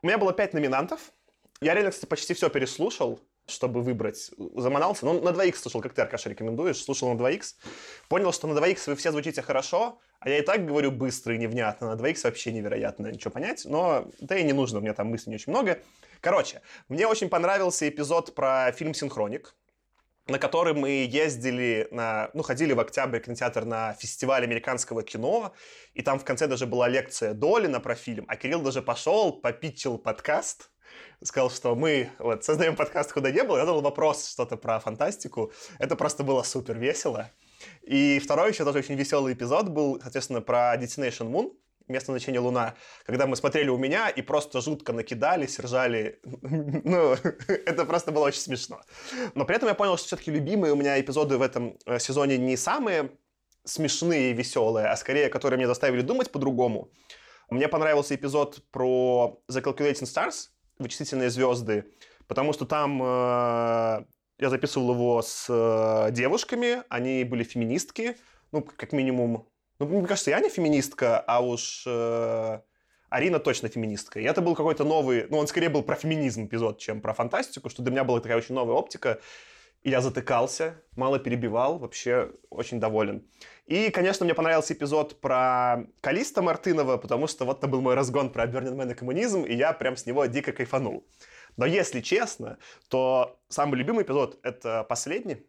[0.01, 1.11] У меня было пять номинантов.
[1.59, 4.31] Я реально, кстати, почти все переслушал, чтобы выбрать.
[4.55, 5.05] Заманался.
[5.05, 6.83] Ну, на 2х слушал, как ты, Аркаша, рекомендуешь.
[6.83, 7.55] Слушал на 2х.
[8.07, 11.37] Понял, что на 2х вы все звучите хорошо, а я и так говорю быстро и
[11.37, 11.95] невнятно.
[11.95, 13.65] На 2х вообще невероятно ничего понять.
[13.65, 15.79] Но да и не нужно, у меня там мыслей не очень много.
[16.21, 19.53] Короче, мне очень понравился эпизод про фильм «Синхроник»,
[20.27, 25.53] на который мы ездили на, ну, ходили в октябрь кинотеатр на фестиваль американского кино,
[25.93, 29.99] и там в конце даже была лекция Долина про фильм, а Кирилл даже пошел, попитчил
[29.99, 30.71] подкаст,
[31.23, 35.51] сказал, что мы вот создаем подкаст «Куда не было», я задал вопрос что-то про фантастику,
[35.79, 37.31] это просто было супер весело.
[37.83, 41.51] И второй еще тоже очень веселый эпизод был, соответственно, про Destination Moon,
[41.87, 42.75] место назначения Луна,
[43.05, 46.19] когда мы смотрели у меня и просто жутко накидались, ржали.
[46.83, 47.13] Ну,
[47.47, 48.81] это просто было очень смешно.
[49.33, 52.37] Но при этом я понял, что все-таки любимые у меня эпизоды в этом э, сезоне
[52.37, 53.11] не самые
[53.63, 56.91] смешные и веселые, а скорее, которые меня заставили думать по-другому.
[57.49, 61.85] Мне понравился эпизод про The Calculating Stars, вычислительные звезды,
[62.27, 64.05] потому что там э,
[64.39, 68.17] я записывал его с э, девушками, они были феминистки,
[68.51, 69.47] ну, как минимум.
[69.79, 72.59] Ну, мне кажется, я не феминистка, а уж э,
[73.09, 74.19] Арина точно феминистка.
[74.19, 77.69] И это был какой-то новый, ну, он скорее был про феминизм эпизод, чем про фантастику,
[77.69, 79.19] что для меня была такая очень новая оптика.
[79.85, 83.23] И я затыкался, мало перебивал, вообще очень доволен.
[83.67, 88.31] И, конечно, мне понравился эпизод про Калиста Мартынова, потому что вот это был мой разгон
[88.31, 91.05] про Man и коммунизм, и я прям с него дико кайфанул.
[91.55, 92.57] Но если честно,
[92.89, 95.45] то самый любимый эпизод— это последний,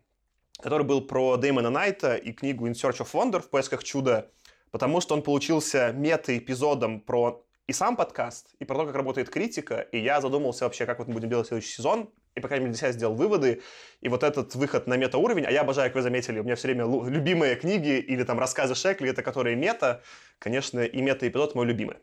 [0.61, 4.31] который был про Дэймона Найта и книгу In Search of Wonder в поисках чуда,
[4.71, 9.81] потому что он получился мета-эпизодом про и сам подкаст, и про то, как работает критика,
[9.81, 12.75] и я задумался вообще, как вот мы будем делать следующий сезон, и, по крайней мере,
[12.75, 13.63] для себя сделал выводы,
[14.03, 16.69] и вот этот выход на мета-уровень, а я обожаю, как вы заметили, у меня все
[16.69, 20.03] время любимые книги или там рассказы Шекли, это которые мета,
[20.39, 21.97] конечно, и мета-эпизод мой любимый.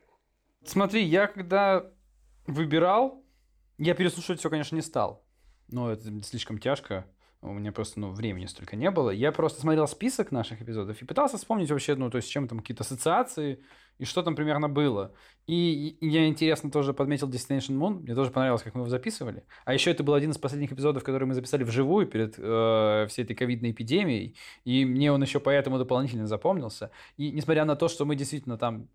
[0.66, 1.86] Смотри, я когда
[2.48, 3.24] выбирал,
[3.78, 5.24] я переслушивать все, конечно, не стал.
[5.68, 7.06] Но это слишком тяжко.
[7.42, 9.10] У меня просто, ну, времени столько не было.
[9.10, 12.60] Я просто смотрел список наших эпизодов и пытался вспомнить вообще, ну, то есть, чем там
[12.60, 13.64] какие-то ассоциации
[14.00, 15.14] и что там примерно было.
[15.46, 18.02] И я интересно тоже подметил Destination Moon.
[18.02, 19.44] Мне тоже понравилось, как мы его записывали.
[19.66, 23.24] А еще это был один из последних эпизодов, который мы записали вживую перед э, всей
[23.24, 24.36] этой ковидной эпидемией.
[24.64, 26.92] И мне он еще поэтому дополнительно запомнился.
[27.18, 28.88] И несмотря на то, что мы действительно там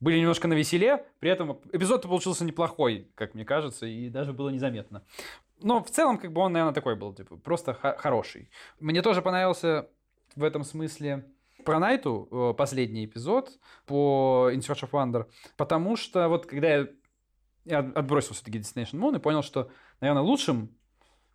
[0.00, 4.50] были немножко на веселе, при этом эпизод получился неплохой, как мне кажется, и даже было
[4.50, 5.02] незаметно.
[5.62, 8.50] Но в целом, как бы он, наверное, такой был, типа, просто хороший.
[8.78, 9.88] Мне тоже понравился
[10.34, 11.24] в этом смысле
[11.66, 13.50] про Найту э, последний эпизод
[13.84, 15.26] по In Search of Wonder,
[15.58, 16.86] потому что вот когда я,
[17.66, 19.68] я отбросил все-таки Destination Moon и понял, что,
[20.00, 20.70] наверное, лучшим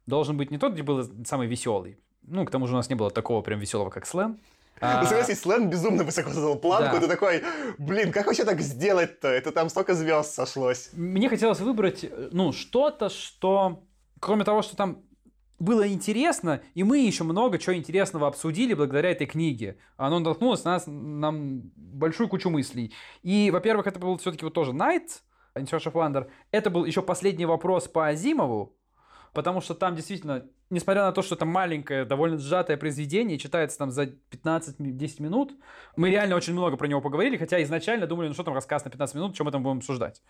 [0.08, 2.00] должен быть не тот, где был самый веселый.
[2.24, 4.40] Ну, к тому же у нас не было такого прям веселого, как Слен.
[4.80, 7.02] А, Ну, согласись, Слен безумно высоко задал планку, Да.
[7.02, 7.44] ты такой,
[7.78, 9.28] блин, как вообще так сделать-то?
[9.28, 10.90] Это там столько звезд сошлось.
[10.94, 13.84] Мне хотелось выбрать, э, ну, что-то, что,
[14.20, 15.04] кроме того, что там
[15.62, 19.78] было интересно, и мы еще много чего интересного обсудили благодаря этой книге.
[19.96, 22.94] Оно натолкнулось на нас, нам большую кучу мыслей.
[23.22, 25.22] И, во-первых, это был все-таки вот тоже Night,
[25.56, 26.30] In Search of Wonder.
[26.50, 28.76] Это был еще последний вопрос по Азимову,
[29.34, 33.92] потому что там действительно, несмотря на то, что это маленькое, довольно сжатое произведение, читается там
[33.92, 35.54] за 15-10 минут,
[35.96, 38.90] мы реально очень много про него поговорили, хотя изначально думали, ну что там рассказ на
[38.90, 40.24] 15 минут, что мы там будем обсуждать.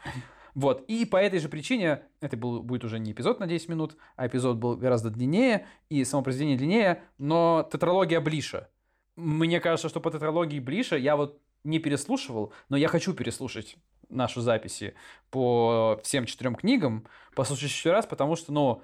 [0.54, 3.95] Вот, и по этой же причине, это был, будет уже не эпизод на 10 минут,
[4.17, 8.67] а эпизод был гораздо длиннее, и само произведение длиннее, но тетралогия ближе.
[9.15, 13.77] Мне кажется, что по тетралогии ближе я вот не переслушивал, но я хочу переслушать
[14.10, 14.95] нашу записи
[15.30, 18.82] по всем четырем книгам, послушать еще раз, потому что, ну,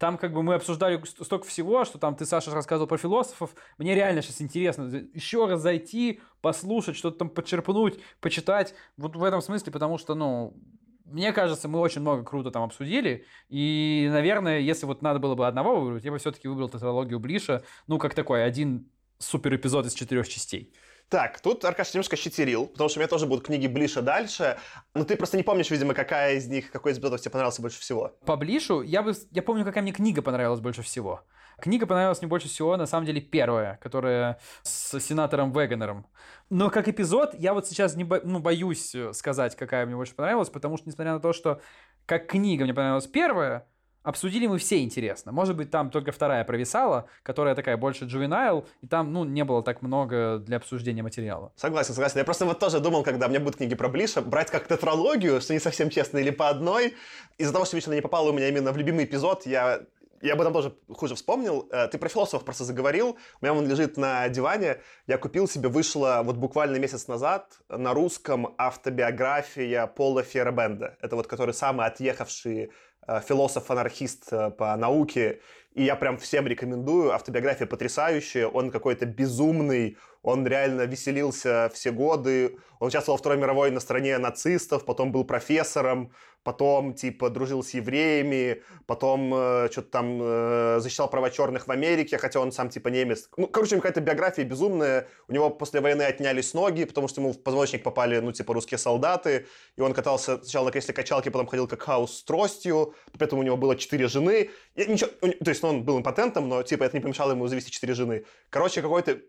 [0.00, 3.54] там как бы мы обсуждали ст- столько всего, что там ты, Саша, рассказывал про философов.
[3.76, 8.74] Мне реально сейчас интересно еще раз зайти, послушать, что-то там подчерпнуть, почитать.
[8.96, 10.56] Вот в этом смысле, потому что, ну,
[11.04, 13.26] мне кажется, мы очень много круто там обсудили.
[13.50, 17.62] И, наверное, если вот надо было бы одного выбрать, я бы все-таки выбрал тетралогию Блиша.
[17.86, 20.72] Ну, как такой, один супер эпизод из четырех частей.
[21.10, 24.58] Так, тут Аркаш немножко щитерил, потому что у меня тоже будут книги ближе дальше,
[24.94, 27.80] но ты просто не помнишь, видимо, какая из них, какой из эпизодов тебе понравился больше
[27.80, 28.16] всего.
[28.24, 29.12] По Блишу я бы...
[29.32, 31.24] Я помню, какая мне книга понравилась больше всего.
[31.60, 36.06] Книга понравилась мне больше всего, на самом деле, первая, которая с сенатором Вегенером.
[36.48, 40.14] Но как эпизод, я вот сейчас не бо- ну, боюсь э, сказать, какая мне больше
[40.14, 41.60] понравилась, потому что, несмотря на то, что
[42.06, 43.66] как книга мне понравилась первая,
[44.02, 45.32] обсудили мы все интересно.
[45.32, 49.62] Может быть, там только вторая провисала, которая такая больше juvenile, и там, ну, не было
[49.62, 51.52] так много для обсуждения материала.
[51.56, 52.18] Согласен, согласен.
[52.18, 55.40] Я просто вот тоже думал, когда у меня будут книги про Блиша, брать как тетралогию,
[55.40, 56.94] что не совсем честно, или по одной.
[57.38, 59.80] Из-за того, что лично не попало у меня именно в любимый эпизод, я
[60.22, 61.66] я об этом тоже хуже вспомнил.
[61.70, 63.16] Э, Ты про философов просто заговорил.
[63.40, 64.78] У меня он лежит на диване.
[65.06, 70.96] Я купил себе, вышла вот буквально месяц назад на русском автобиография Пола Фербенда.
[71.00, 72.70] Это вот который самый отъехавший
[73.06, 75.40] философ-анархист э, по науке.
[75.74, 77.12] И я прям всем рекомендую.
[77.12, 78.46] Автобиография потрясающая.
[78.46, 79.96] Он какой-то безумный.
[80.22, 82.58] Он реально веселился все годы.
[82.78, 87.70] Он участвовал во Второй мировой на стороне нацистов, потом был профессором, потом, типа, дружил с
[87.70, 92.88] евреями, потом э, что-то там э, защищал права черных в Америке, хотя он сам, типа,
[92.88, 93.28] немец.
[93.36, 95.08] Ну, короче, какая-то биография безумная.
[95.28, 98.78] У него после войны отнялись ноги, потому что ему в позвоночник попали, ну, типа, русские
[98.78, 99.46] солдаты.
[99.76, 102.94] И он катался сначала на кресле качалки, потом ходил как хаус с тростью.
[103.18, 104.50] Поэтому у него было четыре жены.
[104.74, 107.70] И ничего, то есть, ну, он был импотентом, но, типа, это не помешало ему завести
[107.70, 108.24] четыре жены.
[108.48, 109.20] Короче, какой-то...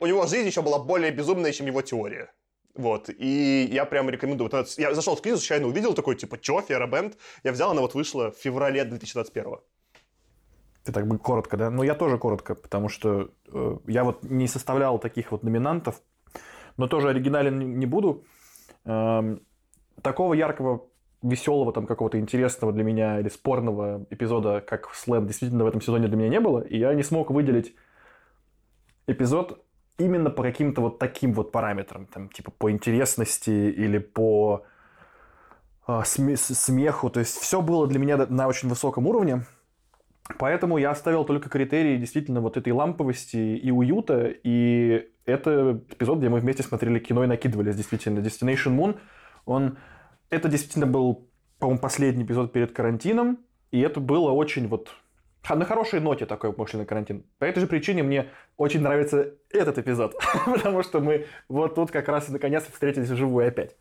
[0.00, 2.32] У него жизнь еще была более безумная, чем его теория.
[2.74, 4.50] Вот, и я прям рекомендую.
[4.50, 7.16] Вот я зашел в книгу, случайно увидел такой, типа, чё, Ферабенд?
[7.44, 9.58] Я взял, она вот вышла в феврале 2021
[10.82, 11.70] Ты так бы коротко, да?
[11.70, 16.02] Ну, я тоже коротко, потому что э, я вот не составлял таких вот номинантов,
[16.76, 18.24] но тоже оригинален не- буду.
[18.84, 19.40] Эм,
[20.02, 20.88] такого яркого,
[21.22, 26.08] веселого, там какого-то интересного для меня или спорного эпизода, как Слэм, действительно в этом сезоне
[26.08, 27.74] для меня не было, и я не смог выделить
[29.06, 29.63] эпизод
[29.98, 34.64] именно по каким-то вот таким вот параметрам, там, типа по интересности или по
[35.86, 39.44] а, смеху, то есть все было для меня на очень высоком уровне,
[40.38, 46.30] Поэтому я оставил только критерии действительно вот этой ламповости и уюта, и это эпизод, где
[46.30, 48.20] мы вместе смотрели кино и накидывались действительно.
[48.20, 48.98] Destination Moon,
[49.44, 49.76] он...
[50.30, 51.28] Это действительно был,
[51.58, 53.38] по-моему, последний эпизод перед карантином,
[53.70, 54.90] и это было очень вот
[55.50, 57.24] на хорошей ноте такой на карантин.
[57.38, 62.08] По этой же причине мне очень нравится этот эпизод, потому что мы вот тут как
[62.08, 63.76] раз и наконец встретились вживую опять.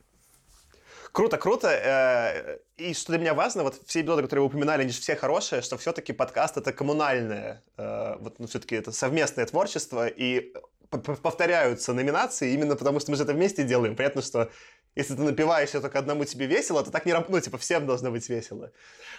[1.13, 1.67] Круто, круто.
[1.67, 5.15] Э, И что для меня важно, вот все эпизоды, которые вы упоминали, они же все
[5.15, 10.53] хорошие, что все-таки подкаст это коммунальное, э, вот, ну, все-таки это совместное творчество, и
[10.89, 13.95] повторяются номинации именно потому, что мы же это вместе делаем.
[13.95, 14.49] Понятно, что
[14.95, 18.27] если ты напиваешься только одному тебе весело, то так не ну, типа, всем должно быть
[18.29, 18.71] весело.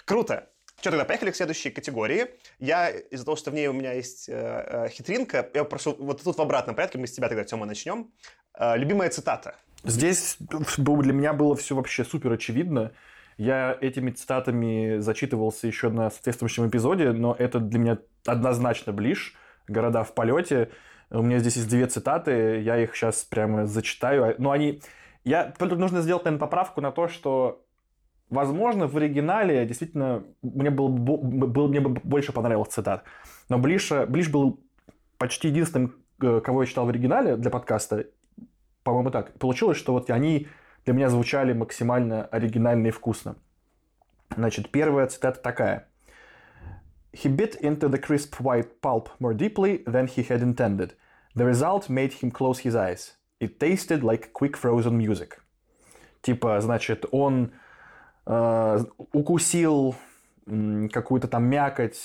[0.05, 0.51] Круто.
[0.81, 2.27] Что тогда, поехали к следующей категории.
[2.59, 6.23] Я, из-за того, что в ней у меня есть э, э, хитринка, я прошу, вот
[6.23, 8.11] тут в обратном порядке, мы с тебя тогда, Тёма, начнем.
[8.59, 9.57] Э, любимая цитата.
[9.85, 10.37] Здесь
[10.79, 12.93] был- для меня было все вообще супер очевидно.
[13.37, 19.35] Я этими цитатами зачитывался еще на соответствующем эпизоде, но это для меня однозначно ближ.
[19.67, 20.71] Города в полете.
[21.11, 24.35] У меня здесь есть две цитаты, я их сейчас прямо зачитаю.
[24.39, 24.83] Но они...
[25.25, 25.53] Я...
[25.59, 27.65] Только нужно сделать, наверное, поправку на то, что
[28.35, 33.05] Возможно, в оригинале действительно мне, было, был, мне бы больше понравилось цитат.
[33.49, 34.61] Но Блиш, Блиш был
[35.18, 38.07] почти единственным, э, кого я читал в оригинале для подкаста.
[38.83, 39.38] По-моему, так.
[39.38, 40.49] Получилось, что вот они
[40.85, 43.37] для меня звучали максимально оригинально и вкусно.
[44.37, 45.87] Значит, первая цитата такая.
[47.12, 50.94] He bit into the crisp white pulp more deeply than he had intended.
[51.37, 53.12] The result made him close his eyes.
[53.38, 55.38] It tasted like quick frozen music.
[56.23, 57.53] Типа, значит, он
[59.13, 59.95] укусил
[60.47, 62.01] м, какую-то там мякоть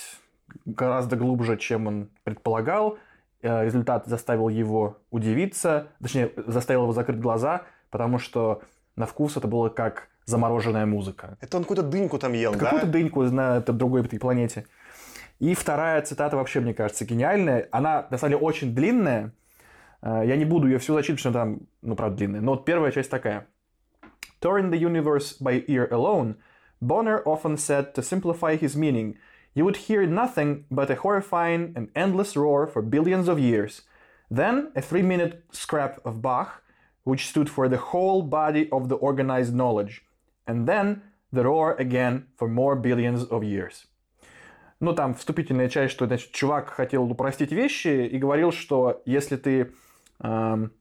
[0.65, 2.97] гораздо глубже, чем он предполагал.
[3.41, 8.61] Э, Результат заставил его удивиться, точнее, заставил его закрыть глаза, потому что
[8.95, 11.37] на вкус это было как замороженная музыка.
[11.41, 12.59] Это он какую-то дыньку там ел, да?
[12.59, 14.65] Какую-то дыньку на другой этой планете.
[15.39, 17.67] И вторая цитата вообще, мне кажется, гениальная.
[17.71, 19.31] Она, на самом деле, очень длинная.
[20.01, 22.41] Э, Я не буду ее всю зачитывать, что там, ну, правда, длинная.
[22.41, 23.47] Но вот первая часть такая.
[24.40, 26.36] Touring the universe by ear alone,
[26.80, 29.16] Bonner often said to simplify his meaning,
[29.54, 33.82] you would hear nothing but a horrifying and endless roar for billions of years.
[34.30, 36.62] Then a three minute scrap of Bach,
[37.04, 40.02] which stood for the whole body of the organized knowledge.
[40.46, 43.86] And then the roar again for more billions of years.
[44.80, 49.72] Ну, там вступительная часть, что, значит, чувак хотел упростить вещи и говорил, что если ты,
[50.20, 50.72] эм,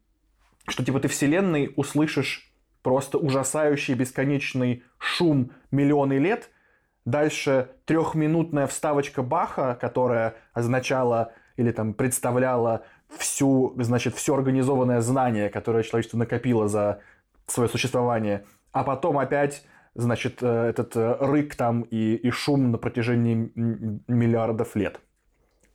[0.68, 2.47] что, типа, ты вселенной услышишь
[2.89, 6.49] просто ужасающий бесконечный шум миллионы лет,
[7.05, 15.83] дальше трехминутная вставочка Баха, которая означала или там представляла всю, значит, все организованное знание, которое
[15.83, 17.01] человечество накопило за
[17.47, 22.79] свое существование, а потом опять значит, э, этот э, рык там и, и шум на
[22.79, 24.99] протяжении миллиардов лет.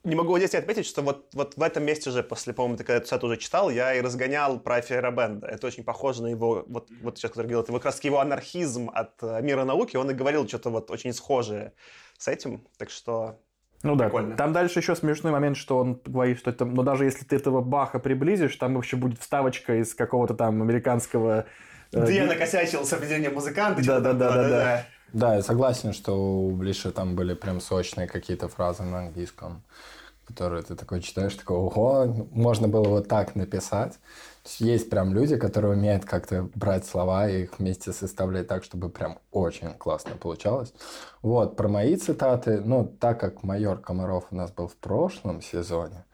[0.03, 2.83] Не могу здесь не отметить, что вот, вот в этом месте же, после, по-моему, ты
[2.83, 5.47] когда эту цитату уже читал, я и разгонял про Фейербенда.
[5.47, 8.19] Это очень похоже на его, вот, вот сейчас, который говорил, это вот как раз его
[8.19, 11.71] анархизм от э, мира науки, он и говорил что-то вот очень схожее
[12.17, 13.39] с этим, так что...
[13.81, 14.35] Ну да, Прикольно.
[14.35, 17.61] там дальше еще смешной момент, что он говорит, что это, но даже если ты этого
[17.61, 21.45] Баха приблизишь, там вообще будет вставочка из какого-то там американского...
[21.93, 26.91] э, Где я накосячил с определением музыканта, Да, что-то да, я согласен, что у Блиша
[26.91, 29.61] там были прям сочные какие-то фразы на английском,
[30.27, 33.99] которые ты такой читаешь, такой, ого, можно было вот так написать.
[34.43, 38.89] Есть, есть прям люди, которые умеют как-то брать слова и их вместе составлять так, чтобы
[38.89, 40.73] прям очень классно получалось.
[41.21, 46.05] Вот, про мои цитаты, ну, так как майор Комаров у нас был в прошлом сезоне,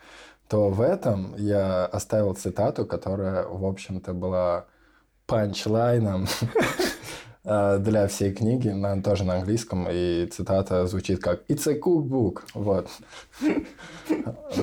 [0.47, 4.65] то в этом я оставил цитату, которая, в общем-то, была
[5.25, 6.27] панчлайном
[7.43, 12.41] для всей книги, на, тоже на английском, и цитата звучит как «It's a cookbook».
[12.53, 12.89] Вот.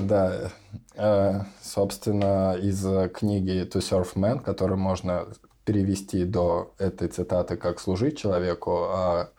[0.01, 0.51] Да.
[0.97, 5.27] Э, Собственно, из книги «To Serve Man», которую можно
[5.65, 9.31] перевести до этой цитаты как «служить человеку», а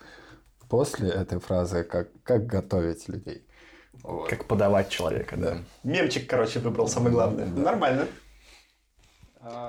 [0.69, 3.43] после этой фразы как, как готовить людей.
[4.03, 4.29] Вот.
[4.29, 5.51] Как подавать человека, да.
[5.51, 5.57] Да.
[5.83, 7.45] Мемчик, короче, выбрал самое главное.
[7.45, 8.07] Нормально.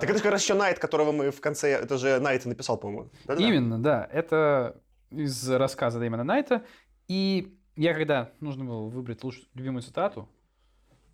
[0.01, 1.71] Так это же как раз еще Найт, которого мы в конце...
[1.71, 3.11] Это же Найт написал, по-моему.
[3.25, 3.47] Да-да-да.
[3.47, 4.09] Именно, да.
[4.13, 6.65] Это из рассказа Дэймона Найта.
[7.09, 10.29] И я когда нужно было выбрать лучшую любимую цитату,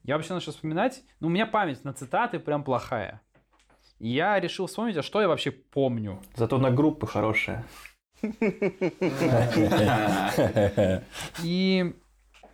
[0.02, 1.02] я вообще начал вспоминать.
[1.20, 3.20] Ну, у меня память на цитаты прям плохая.
[3.98, 6.22] И я решил вспомнить, а что я вообще помню.
[6.36, 7.64] Зато на группы хорошие.
[11.42, 11.94] И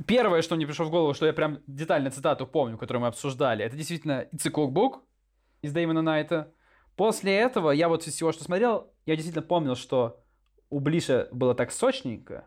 [0.07, 3.65] первое, что мне пришло в голову, что я прям детально цитату помню, которую мы обсуждали,
[3.65, 5.01] это действительно It's a Cookbook
[5.63, 6.53] из Дэймона Найта.
[6.97, 10.23] После этого я вот из всего, что смотрел, я действительно помнил, что
[10.69, 12.47] у Блиша было так сочненько,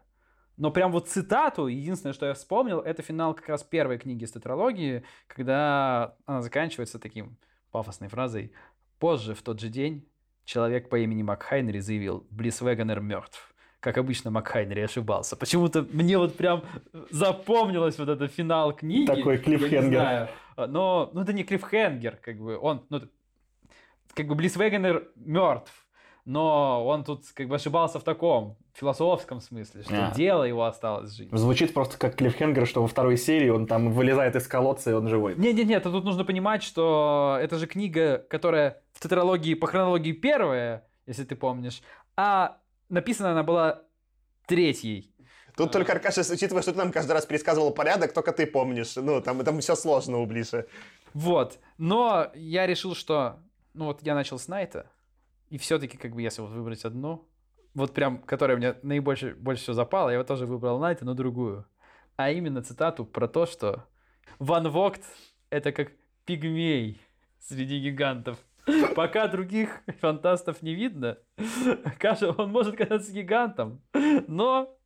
[0.57, 4.31] но прям вот цитату, единственное, что я вспомнил, это финал как раз первой книги из
[4.31, 7.37] тетралогии, когда она заканчивается таким
[7.71, 8.53] пафосной фразой
[8.99, 10.07] «Позже, в тот же день,
[10.45, 13.52] человек по имени Макхайнери заявил, Блис Веганер мертв».
[13.83, 15.35] Как обычно, Макхайнери ошибался.
[15.35, 16.63] Почему-то мне вот прям
[17.11, 19.05] запомнилось вот этот финал книги.
[19.05, 20.29] Такой клиффхенгер.
[20.55, 23.01] Но, ну, это не клиффхенгер, как бы, он, ну,
[24.13, 25.73] как бы Блис Вегенер мертв,
[26.23, 30.11] но он тут как бы ошибался в таком философском смысле, что А.
[30.15, 31.29] дело его осталось жить.
[31.33, 35.09] Звучит просто как Клиффхенгер, что во второй серии он там вылезает из колодца, и он
[35.09, 35.35] живой.
[35.35, 41.25] Не-не-не, тут нужно понимать, что это же книга, которая в тетралогии по хронологии первая, если
[41.25, 41.81] ты помнишь,
[42.15, 42.59] а
[42.89, 43.83] написана она была
[44.47, 45.13] третьей.
[45.55, 48.95] Тут только, Аркаша, учитывая, что ты нам каждый раз пересказывал порядок, только ты помнишь.
[48.95, 50.65] Ну, там, там все сложно у Блиша.
[51.13, 51.59] Вот.
[51.77, 53.39] Но я решил, что...
[53.73, 54.91] Ну вот я начал с Найта,
[55.49, 57.27] И все-таки, как бы, если вот выбрать одну,
[57.73, 61.65] вот прям, которая мне наибольше больше всего запала, я вот тоже выбрал Найта, но другую.
[62.15, 63.85] А именно цитату про то, что
[64.39, 65.01] Ван Вогт—
[65.49, 65.91] это как
[66.25, 67.01] пигмей
[67.39, 68.37] среди гигантов.
[68.95, 71.17] Пока других фантастов не видно,
[71.99, 73.81] кажется, он может казаться гигантом,
[74.27, 74.77] но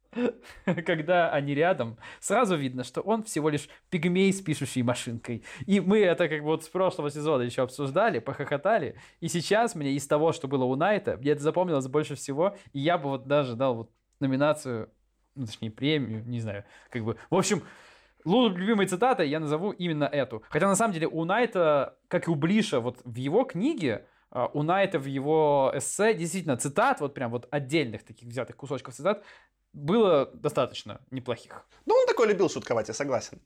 [0.86, 5.44] когда они рядом, сразу видно, что он всего лишь пигмей с пишущей машинкой.
[5.66, 8.96] И мы это как бы вот с прошлого сезона еще обсуждали, похохотали.
[9.20, 12.58] И сейчас мне из того, что было у Найта, мне это запомнилось больше всего.
[12.74, 14.90] И я бы вот даже дал вот номинацию,
[15.36, 17.18] ну, точнее, премию, не знаю, как бы.
[17.30, 17.62] В общем,
[18.28, 20.44] любимой цитатой я назову именно эту.
[20.50, 24.48] Хотя на самом деле у Найта, как и у Блиша, вот в его книге, а,
[24.48, 29.24] у Найта в его эссе действительно цитат, вот прям вот отдельных таких взятых кусочков цитат,
[29.74, 31.66] было достаточно неплохих.
[31.86, 33.40] Ну, он такой любил шутковать, я согласен.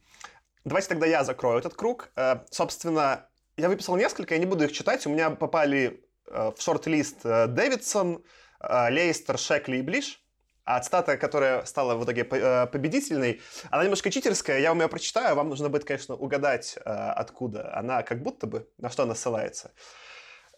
[0.64, 2.10] Давайте тогда я закрою этот круг.
[2.16, 3.28] Э, собственно,
[3.58, 5.06] я выписал несколько, я не буду их читать.
[5.06, 8.24] У меня попали э, в шорт-лист э, Дэвидсон,
[8.62, 10.22] Лейстер, Шекли и Блиш.
[10.64, 14.60] А цитата, которая стала в итоге победительной, она немножко читерская.
[14.60, 15.36] Я вам ее прочитаю.
[15.36, 19.72] Вам нужно будет, конечно, угадать, откуда она как будто бы, на что она ссылается.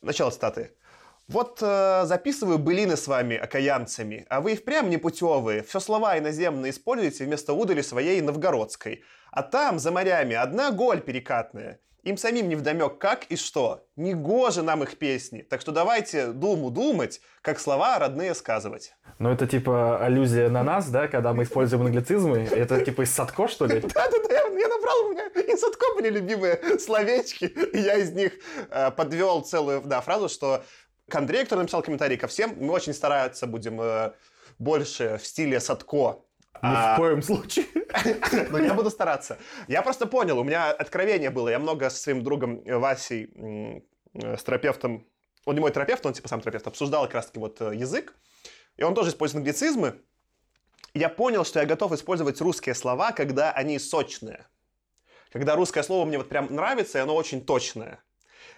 [0.01, 0.75] Начало цитаты.
[1.29, 6.71] Вот э, записываю былины с вами, окаянцами, а вы и впрямь непутевые, все слова иноземные
[6.71, 9.03] используете вместо удали своей новгородской.
[9.31, 11.79] А там, за морями, одна голь перекатная.
[12.03, 13.87] Им самим не вдомек как и что.
[13.95, 15.41] Негоже нам их песни.
[15.41, 18.93] Так что давайте думу думать, как слова родные сказывать.
[19.19, 22.39] Ну, это типа аллюзия на нас, да, когда мы используем англицизмы.
[22.39, 23.79] Это типа из Садко, что ли?
[23.79, 28.33] Да-да-да, я набрал, у меня из Садко были любимые словечки, и я из них
[28.69, 30.63] э, подвел целую, да, фразу, что
[31.07, 32.55] к Андрею, который написал комментарий ко всем.
[32.59, 34.11] Мы очень стараться будем э,
[34.59, 36.25] больше в стиле Садко.
[36.61, 36.95] Ни а...
[36.95, 37.65] в коем случае.
[38.51, 39.37] Но я буду стараться.
[39.67, 41.49] Я просто понял, у меня откровение было.
[41.49, 43.29] Я много со своим другом Васей,
[44.13, 45.05] э, с терапевтом,
[45.45, 48.15] он не мой терапевт, он типа сам терапевт, обсуждал как раз-таки вот э, язык.
[48.77, 49.99] И он тоже использует англицизмы.
[50.93, 54.45] Я понял, что я готов использовать русские слова, когда они сочные.
[55.31, 57.99] Когда русское слово мне вот прям нравится, и оно очень точное.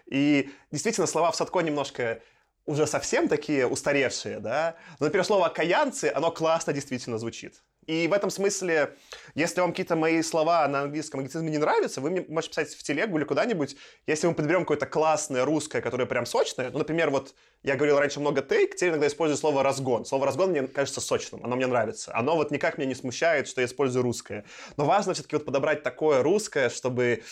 [0.06, 2.22] И действительно, слова в Садко немножко
[2.66, 4.76] уже совсем такие устаревшие, да.
[5.00, 7.64] Но, например, слово «окаянцы», оно классно действительно звучит.
[7.88, 8.96] И в этом смысле,
[9.36, 12.84] если вам какие-то мои слова на английском англицизме не нравятся, вы мне можете писать в
[12.84, 13.76] телегу или куда-нибудь.
[14.08, 18.20] Если мы подберем какое-то классное русское, которое прям сочное, ну, например, вот я говорил раньше
[18.20, 20.06] много тейк, теперь иногда использую слово разгон.
[20.06, 22.16] Слово разгон мне кажется сочным, оно мне нравится.
[22.16, 24.46] Оно вот никак меня не смущает, что я использую русское.
[24.78, 27.24] Но важно все-таки вот подобрать такое русское, чтобы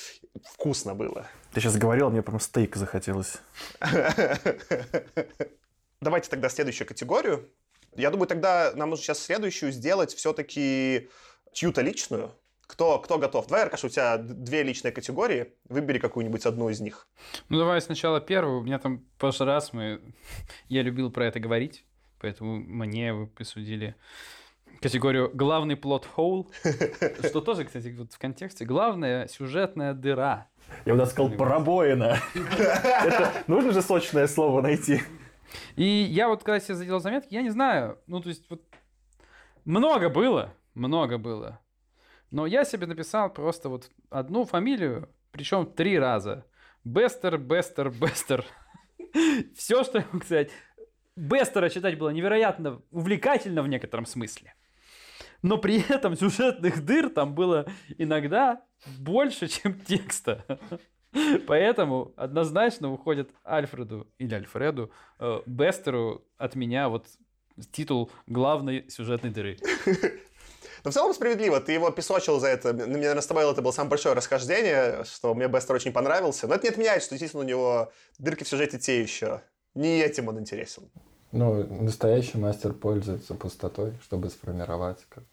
[0.44, 1.28] вкусно было.
[1.54, 3.38] Ты сейчас говорил, мне прям стейк захотелось.
[6.02, 7.50] Давайте тогда следующую категорию.
[7.98, 11.10] Я думаю, тогда нам нужно сейчас следующую сделать все-таки
[11.54, 12.32] чью-то личную.
[12.68, 13.48] Кто, кто готов?
[13.48, 15.54] Давай, Аркаша, у тебя две личные категории.
[15.70, 17.08] Выбери какую-нибудь одну из них.
[17.50, 18.62] Ну, давай сначала первую.
[18.62, 20.02] У меня там в прошлый раз мы...
[20.70, 21.86] Я любил про это говорить,
[22.20, 23.96] поэтому мне вы присудили
[24.82, 26.52] категорию «главный плод хоул»,
[27.24, 30.48] что тоже, кстати, вот в контексте «главная сюжетная дыра».
[30.86, 32.18] Я бы даже сказал «пробоина».
[33.48, 35.02] Нужно же сочное слово найти.
[35.76, 38.62] И я вот, когда себе заделал заметки, я не знаю, ну, то есть, вот,
[39.66, 41.60] много было, много было.
[42.32, 46.46] Но я себе написал просто вот одну фамилию, причем три раза.
[46.84, 48.46] Бестер, Бестер, Бестер.
[49.56, 50.52] Все, что я могу сказать.
[51.16, 54.56] Бестера читать было невероятно увлекательно в некотором смысле.
[55.44, 58.66] Но при этом сюжетных дыр там было иногда
[58.98, 60.60] больше, чем текста.
[61.48, 67.06] Поэтому однозначно уходит Альфреду или Альфреду э, Бестеру от меня вот
[67.72, 69.58] титул главной сюжетной дыры.
[70.84, 71.62] Но в целом справедливо.
[71.62, 72.74] Ты его песочил за это.
[72.74, 76.48] Мне, наверное, с тобой это было самое большое расхождение, что мне Бестер очень понравился.
[76.48, 79.42] Но это не отменяет, что действительно у него дырки в сюжете те еще.
[79.76, 80.90] Не этим он интересен.
[81.32, 85.24] Ну, настоящий мастер пользуется пустотой, чтобы сформировать, как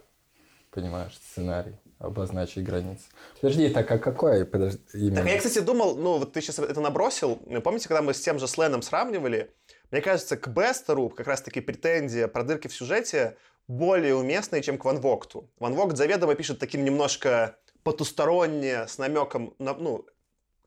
[0.71, 3.05] понимаешь, сценарий обозначить границы.
[3.41, 5.17] Подожди, так а какое подожди, именно?
[5.17, 7.37] Так я, кстати, думал, ну вот ты сейчас это набросил.
[7.63, 9.55] Помните, когда мы с тем же Сленом сравнивали?
[9.91, 13.37] Мне кажется, к Бестеру как раз-таки претензия про дырки в сюжете
[13.69, 15.51] более уместная, чем к Ван Вокту.
[15.59, 20.07] Ван Вогт заведомо пишет таким немножко потусторонне, с намеком на, ну,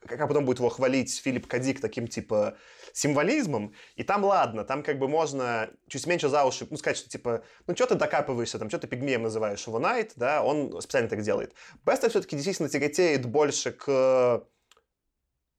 [0.05, 2.57] как потом будет его хвалить Филипп Кадик таким, типа,
[2.93, 7.09] символизмом, и там ладно, там как бы можно чуть меньше за уши, ну, сказать, что
[7.09, 11.09] типа, ну, что ты докапываешься, там, что ты пигмеем называешь его Найт, да, он специально
[11.09, 11.53] так делает.
[11.85, 14.43] Бестер все-таки действительно тяготеет больше к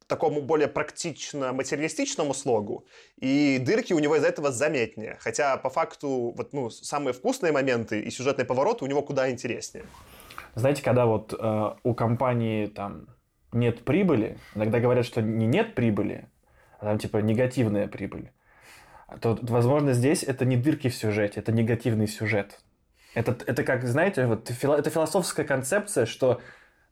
[0.06, 5.16] такому более практично материалистичному слогу, и дырки у него из-за этого заметнее.
[5.20, 9.84] Хотя, по факту, вот, ну, самые вкусные моменты и сюжетные повороты у него куда интереснее.
[10.54, 13.08] Знаете, когда вот э, у компании там
[13.52, 16.28] нет прибыли, иногда говорят, что не нет прибыли,
[16.78, 18.30] а там типа негативная прибыль.
[19.20, 22.60] то, возможно, здесь это не дырки в сюжете, это негативный сюжет.
[23.14, 26.40] Это, это как, знаете, вот фило- это философская концепция, что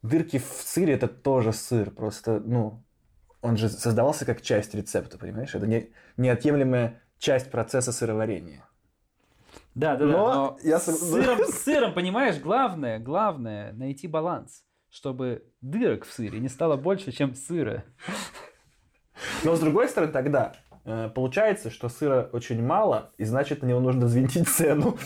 [0.02, 2.82] дырки в сыре это тоже сыр, просто, ну,
[3.40, 5.54] он же создавался как часть рецепта, понимаешь?
[5.54, 8.64] Это не, неотъемлемая часть процесса сыроварения.
[9.74, 10.34] Да, да, Но да.
[10.34, 16.38] Но я с сыром, с сыром, понимаешь, главное, главное найти баланс, чтобы дырок в сыре
[16.38, 17.84] не стало больше, чем сыра.
[19.44, 20.54] Но с другой стороны, тогда
[20.84, 24.98] э, получается, что сыра очень мало, и значит, на него нужно взвинтить цену.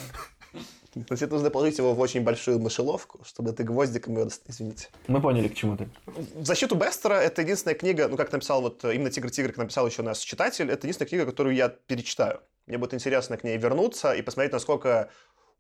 [1.09, 4.89] Значит, нужно положить его в очень большую мышеловку, чтобы ты гвоздиком ее Извините.
[5.09, 5.91] Мы поняли, к чему ты.
[6.07, 9.87] В защиту Бестера это единственная книга, ну, как написал вот э, именно Тигр-Тигр, как написал
[9.87, 12.41] еще наш читатель, это единственная книга, которую я перечитаю.
[12.67, 15.11] Мне будет интересно к ней вернуться и посмотреть, насколько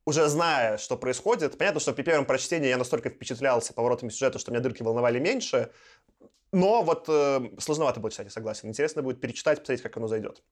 [0.06, 4.52] уже зная, что происходит, понятно, что при первом прочтении я настолько впечатлялся поворотами сюжета, что
[4.52, 5.70] меня дырки волновали меньше,
[6.56, 8.70] но вот э, сложновато было читать, я согласен.
[8.70, 10.42] Интересно будет перечитать, посмотреть, как оно зайдет.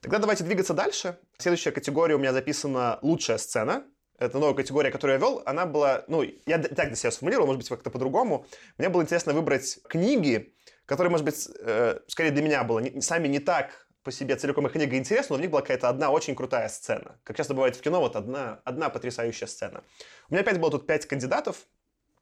[0.00, 1.18] Тогда давайте двигаться дальше.
[1.36, 3.84] Следующая категория у меня записана «Лучшая сцена».
[4.16, 5.42] Это новая категория, которую я вел.
[5.46, 6.04] Она была...
[6.06, 8.46] Ну, я так для себя сформулировал, может быть, как-то по-другому.
[8.78, 10.54] Мне было интересно выбрать книги,
[10.86, 14.66] которые, может быть, э, скорее для меня было не- сами не так по себе целиком
[14.66, 17.18] их книга интересна, но в них была какая-то одна очень крутая сцена.
[17.24, 19.82] Как часто бывает в кино, вот одна, одна потрясающая сцена.
[20.28, 21.66] У меня опять было тут пять кандидатов,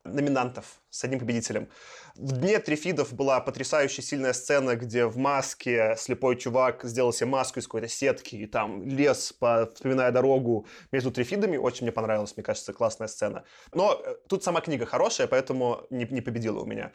[0.05, 1.68] номинантов с одним победителем.
[2.14, 7.61] В «Дне Трифидов» была потрясающая сильная сцена, где в маске слепой чувак сделал себе маску
[7.61, 11.57] из какой-то сетки и там лес, по, вспоминая дорогу между Трифидами.
[11.57, 13.44] Очень мне понравилась, мне кажется, классная сцена.
[13.72, 16.92] Но э, тут сама книга хорошая, поэтому не, не победила у меня.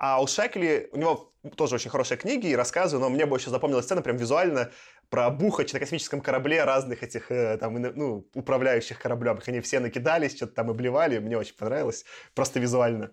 [0.00, 3.84] А у Шекли, у него тоже очень хорошие книги и рассказы, но мне больше запомнилась
[3.84, 4.70] сцена прям визуально
[5.10, 9.38] про Бухач на космическом корабле разных этих э, там, ну, управляющих кораблем.
[9.46, 13.10] Они все накидались, что-то там обливали, мне очень понравилось, просто визуально.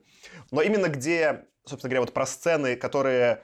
[0.51, 3.43] Но именно где, собственно говоря, вот про сцены, которые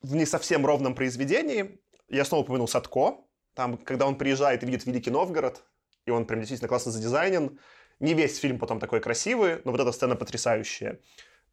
[0.00, 3.18] в не совсем ровном произведении, я снова упомянул Садко,
[3.52, 5.62] там, когда он приезжает и видит Великий Новгород,
[6.06, 7.58] и он прям действительно классно задизайнен.
[8.00, 11.00] Не весь фильм потом такой красивый, но вот эта сцена потрясающая.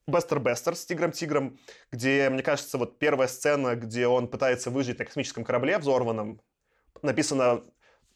[0.09, 1.57] Бестер Бестер с Тигром-Тигром,
[1.91, 6.41] где, мне кажется, вот первая сцена, где он пытается выжить на космическом корабле взорванном,
[7.01, 7.63] написана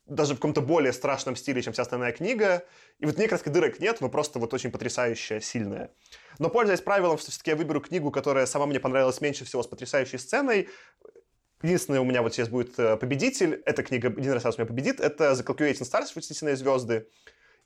[0.05, 2.65] даже в каком-то более страшном стиле, чем вся остальная книга.
[2.99, 5.91] И вот некоторых дырок нет, но просто вот очень потрясающая, сильная.
[6.39, 9.67] Но пользуясь правилом, что все-таки я выберу книгу, которая сама мне понравилась меньше всего с
[9.67, 10.69] потрясающей сценой,
[11.63, 13.63] Единственное, у меня вот сейчас будет э, победитель.
[13.65, 14.99] Эта книга один раз у меня победит.
[14.99, 17.07] Это The Calculating Stars, вычислительные звезды.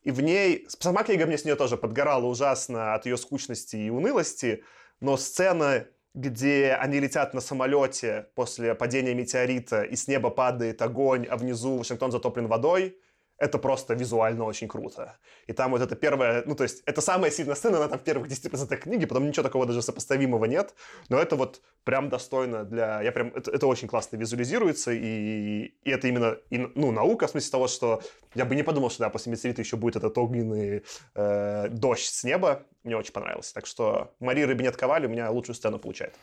[0.08, 0.66] И в ней...
[0.80, 4.64] Сама книга мне с нее тоже подгорала ужасно от ее скучности и унылости.
[5.02, 11.28] Но сцена, где они летят на самолете после падения метеорита, и с неба падает огонь,
[11.30, 12.98] а внизу Вашингтон затоплен водой,
[13.38, 15.18] это просто визуально очень круто.
[15.48, 18.04] И там вот это первое, ну то есть это самая сильная сцена, она там в
[18.04, 20.74] первых 10% книги, потом ничего такого даже сопоставимого нет,
[21.10, 23.02] но это вот прям достойно для...
[23.02, 23.28] Я прям...
[23.28, 27.68] Это, это очень классно визуализируется, и, и это именно, и, ну, наука, в смысле того,
[27.68, 28.02] что
[28.36, 30.84] я бы не подумал, что да, после метеорита еще будет этот огненный
[31.16, 32.66] э, дождь с неба.
[32.84, 33.54] Мне очень понравилось.
[33.54, 36.16] Так что Мари Рыбинет Коваль у меня лучшую сцену получает.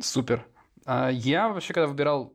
[0.00, 0.44] Супер.
[0.84, 2.34] А я вообще, когда выбирал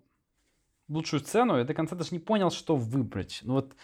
[0.87, 3.39] лучшую сцену, я до конца даже не понял, что выбрать.
[3.43, 3.75] Ну вот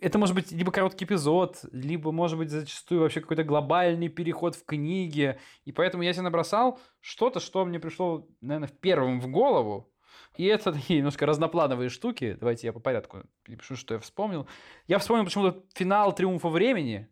[0.00, 4.64] это может быть либо короткий эпизод, либо, может быть, зачастую вообще какой-то глобальный переход в
[4.64, 5.38] книге.
[5.64, 9.92] И поэтому я себе набросал что-то, что мне пришло, наверное, первым в голову.
[10.36, 12.36] И это такие немножко разноплановые штуки.
[12.38, 14.46] Давайте я по порядку перепишу, что я вспомнил.
[14.86, 17.08] Я вспомнил почему-то финал «Триумфа времени»,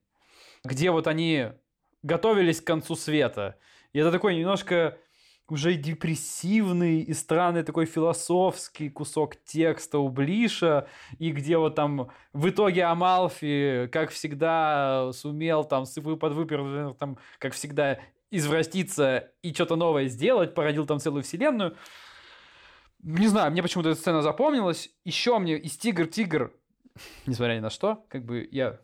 [0.64, 1.52] где вот они
[2.02, 3.58] готовились к концу света.
[3.92, 4.98] И это такой немножко
[5.48, 10.88] уже депрессивный и странный такой философский кусок текста у Блиша,
[11.18, 15.84] и где вот там в итоге Амалфи, как всегда, сумел там
[16.18, 21.76] подвыпер, там, как всегда, извратиться и что-то новое сделать, породил там целую вселенную.
[23.00, 24.90] Не знаю, мне почему-то эта сцена запомнилась.
[25.04, 26.52] Еще мне из «Тигр-тигр»,
[27.26, 28.80] несмотря ни на что, как бы я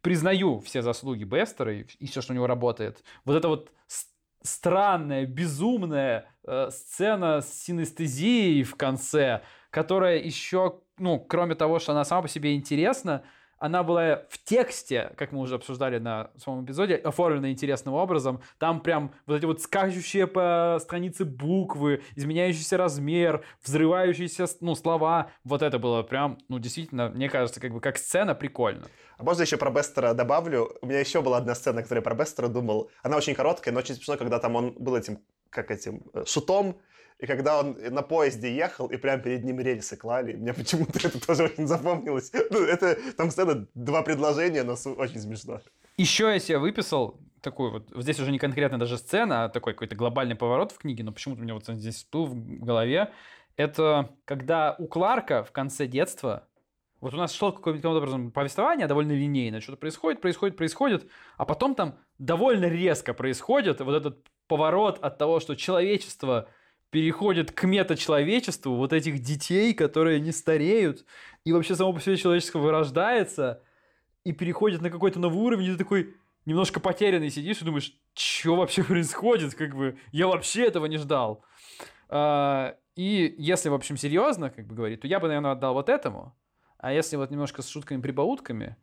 [0.00, 3.04] признаю все заслуги Бестера и, все, что у него работает.
[3.24, 3.70] Вот это вот
[4.42, 12.04] странная, безумная э, сцена с синестезией в конце, которая еще, ну, кроме того, что она
[12.04, 13.24] сама по себе интересна,
[13.58, 18.40] она была в тексте, как мы уже обсуждали на своем эпизоде, оформлена интересным образом.
[18.58, 25.30] Там прям вот эти вот скачущие по странице буквы, изменяющийся размер, взрывающиеся ну, слова.
[25.44, 28.86] Вот это было прям, ну, действительно, мне кажется, как бы как сцена прикольно.
[29.16, 30.76] А можно еще про Бестера добавлю?
[30.80, 32.90] У меня еще была одна сцена, которую я про Бестера думал.
[33.02, 35.18] Она очень короткая, но очень смешно, когда там он был этим,
[35.50, 36.80] как этим, э, шутом,
[37.18, 41.24] и когда он на поезде ехал, и прям перед ним рельсы клали, мне почему-то это
[41.24, 42.32] тоже очень запомнилось.
[42.50, 45.60] Ну, это, там сцена, два предложения, но очень смешно.
[45.96, 49.96] Еще я себе выписал такую вот, здесь уже не конкретно даже сцена, а такой какой-то
[49.96, 53.12] глобальный поворот в книге, но почему-то у меня вот здесь всплыл в голове.
[53.56, 56.46] Это когда у Кларка в конце детства
[57.00, 59.60] вот у нас шло каким-то образом повествование довольно линейно.
[59.60, 65.38] Что-то происходит, происходит, происходит, а потом там довольно резко происходит вот этот поворот от того,
[65.38, 66.48] что человечество
[66.90, 71.04] переходит к метачеловечеству, вот этих детей, которые не стареют,
[71.44, 73.62] и вообще само по себе человечество вырождается,
[74.24, 78.56] и переходит на какой-то новый уровень, и ты такой немножко потерянный сидишь и думаешь, что
[78.56, 81.44] вообще происходит, как бы, я вообще этого не ждал.
[82.08, 85.88] А, и если, в общем, серьезно, как бы говорить, то я бы, наверное, отдал вот
[85.88, 86.34] этому,
[86.78, 88.76] а если вот немножко с шутками-прибаутками,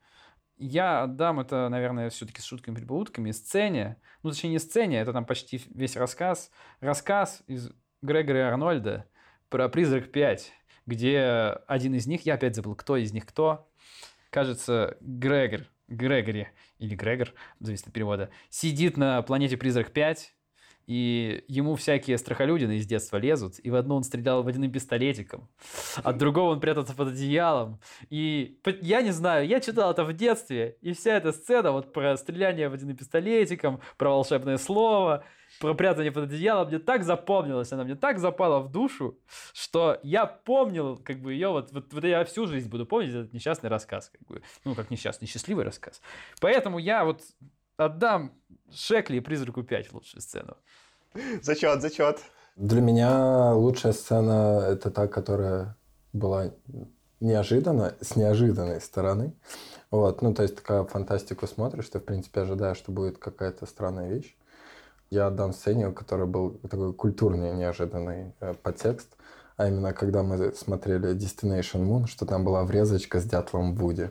[0.58, 3.98] я отдам это, наверное, все-таки с шутками-прибаутками сцене.
[4.24, 6.50] Ну, точнее, не сцене, это там почти весь рассказ.
[6.80, 7.72] Рассказ из
[8.06, 9.06] Грегори Арнольда
[9.50, 10.40] про «Призрак 5»,
[10.86, 11.20] где
[11.68, 13.68] один из них, я опять забыл, кто из них кто,
[14.30, 20.34] кажется, Грегор, Грегори или Грегор, зависит от перевода, сидит на планете Призрак 5,
[20.88, 25.50] и ему всякие страхолюдины из детства лезут, и в одну он стрелял водяным пистолетиком,
[26.04, 27.80] от другого он прятался под одеялом.
[28.12, 32.16] И я не знаю, я читал это в детстве, и вся эта сцена вот про
[32.18, 35.26] стреляние водяным пистолетиком, про волшебное слово,
[35.60, 39.18] про прятание под одеялом мне так запомнилась, она мне так запала в душу,
[39.54, 43.34] что я помнил, как бы ее вот, вот, вот я всю жизнь буду помнить этот
[43.34, 46.02] несчастный рассказ, как бы, ну как несчастный, счастливый рассказ.
[46.40, 47.22] Поэтому я вот
[47.78, 48.34] отдам
[48.72, 50.58] Шекли и Призраку 5 в лучшую сцену.
[51.42, 52.20] Зачет, зачет.
[52.56, 55.76] Для меня лучшая сцена– это та, которая
[56.14, 56.52] была
[57.20, 59.34] неожиданно, с неожиданной стороны.
[59.92, 64.10] Вот, ну, то есть, такая фантастику смотришь, ты, в принципе, ожидаешь, что будет какая-то странная
[64.10, 64.36] вещь.
[65.10, 69.10] Я отдам сцене, у которой был такой культурный неожиданный э, подтекст,
[69.58, 74.10] а именно когда мы смотрели Destination Moon, что там была врезочка с дятлом Вуди.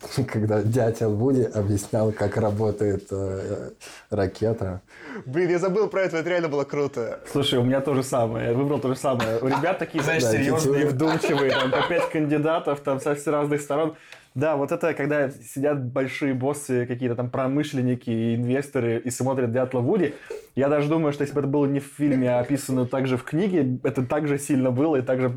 [0.32, 3.70] когда дятел Вуди объяснял, как работает э,
[4.10, 4.80] ракета.
[5.26, 7.20] Блин, я забыл про это, это реально было круто.
[7.30, 9.38] Слушай, у меня то же самое, я выбрал то же самое.
[9.38, 13.96] У ребят такие, знаешь, серьезные, вдумчивые, там по пять кандидатов, там со всех разных сторон.
[14.34, 19.80] Да, вот это, когда сидят большие боссы, какие-то там промышленники и инвесторы и смотрят Дятла
[19.80, 20.14] Вуди.
[20.54, 23.24] Я даже думаю, что если бы это было не в фильме, а описано также в
[23.24, 25.36] книге, это также сильно было и также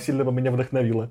[0.00, 1.10] сильно бы меня вдохновило.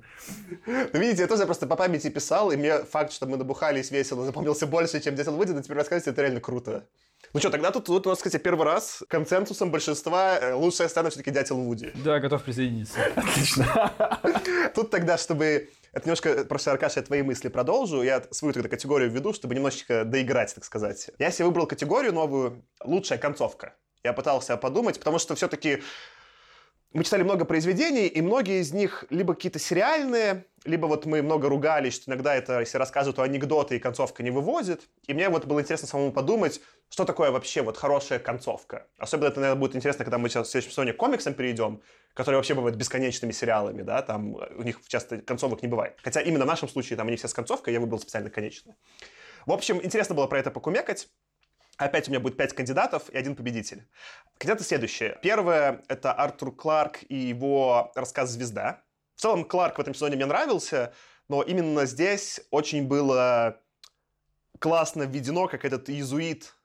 [0.66, 4.24] Ну, видите, я тоже просто по памяти писал, и мне факт, что мы набухались весело,
[4.24, 6.84] запомнился больше, чем Дятел Вуди, но теперь рассказывать, это реально круто.
[7.34, 11.10] Ну что, тогда тут, тут у нас, кстати, первый раз консенсусом большинства э, лучшая сцена
[11.10, 11.90] все-таки Дятел Вуди.
[12.04, 12.98] Да, готов присоединиться.
[13.16, 13.92] Отлично.
[14.74, 18.02] Тут тогда, чтобы это немножко, просто, Аркаша, я твои мысли продолжу.
[18.02, 21.10] Я свою тогда категорию введу, чтобы немножечко доиграть, так сказать.
[21.18, 23.74] Я себе выбрал категорию новую «Лучшая концовка».
[24.04, 25.82] Я пытался подумать, потому что все-таки
[26.92, 31.48] мы читали много произведений, и многие из них либо какие-то сериальные, либо вот мы много
[31.48, 34.88] ругались, что иногда это, если рассказывают анекдоты, и концовка не выводит.
[35.06, 38.86] И мне вот было интересно самому подумать, что такое вообще вот хорошая концовка.
[38.96, 41.82] Особенно это, наверное, будет интересно, когда мы сейчас в следующем сезоне к комиксам перейдем,
[42.18, 45.96] которые вообще бывают бесконечными сериалами, да, там у них часто концовок не бывает.
[46.02, 48.74] Хотя именно в нашем случае там они все с концовкой, я выбрал специально конечные.
[49.46, 51.06] В общем, интересно было про это покумекать.
[51.76, 53.88] Опять у меня будет пять кандидатов и один победитель.
[54.36, 55.16] Кандидаты следующие.
[55.22, 58.82] Первое— это Артур Кларк и его рассказ «Звезда».
[59.14, 60.92] В целом, Кларк в этом сезоне мне нравился,
[61.28, 63.60] но именно здесь очень было
[64.58, 66.56] классно введено, как этот иезуит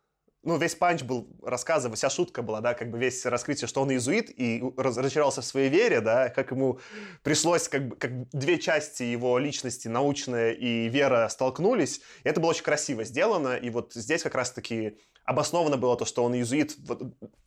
[0.44, 3.92] ну, весь панч был рассказан, вся шутка была, да, как бы весь раскрытие, что он
[3.92, 6.80] иезуит и разочаровался в своей вере, да, как ему
[7.24, 12.02] пришлось, как, как две части его личности, научная и вера, столкнулись.
[12.24, 16.24] И это было очень красиво сделано, и вот здесь как раз-таки обосновано было то, что
[16.26, 16.76] он иезуит,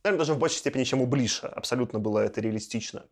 [0.03, 1.47] наверное, даже в большей степени, чем у Блиша.
[1.49, 3.05] Абсолютно было это реалистично.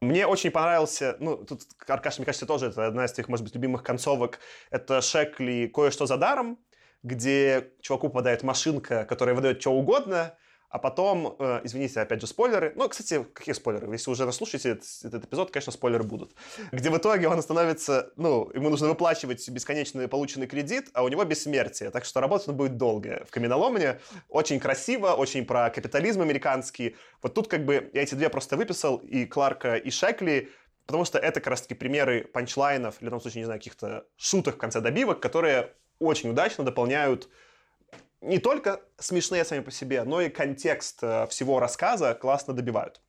[0.00, 3.54] Мне очень понравился, ну, тут Аркаша, мне кажется, тоже это одна из твоих, может быть,
[3.54, 4.38] любимых концовок.
[4.70, 6.58] Это Шекли «Кое-что за даром»,
[7.02, 10.34] где чуваку попадает машинка, которая выдает что угодно,
[10.70, 12.72] а потом, э, извините, опять же, спойлеры.
[12.76, 13.90] Ну, кстати, какие спойлеры?
[13.90, 16.32] Если уже наслушаете этот, этот эпизод, конечно, спойлеры будут.
[16.70, 21.24] Где в итоге он становится, ну, ему нужно выплачивать бесконечный полученный кредит, а у него
[21.24, 21.90] бессмертие.
[21.90, 23.24] Так что работать он будет долго.
[23.26, 23.98] В каменоломне
[24.28, 26.94] очень красиво, очень про капитализм американский.
[27.20, 30.50] Вот тут как бы я эти две просто выписал, и Кларка, и Шекли,
[30.86, 34.54] потому что это как раз-таки примеры панчлайнов, или в том случае, не знаю, каких-то шуток
[34.54, 37.28] в конце добивок, которые очень удачно дополняют
[38.20, 43.00] не только смешные сами по себе, но и контекст э, всего рассказа классно добивают.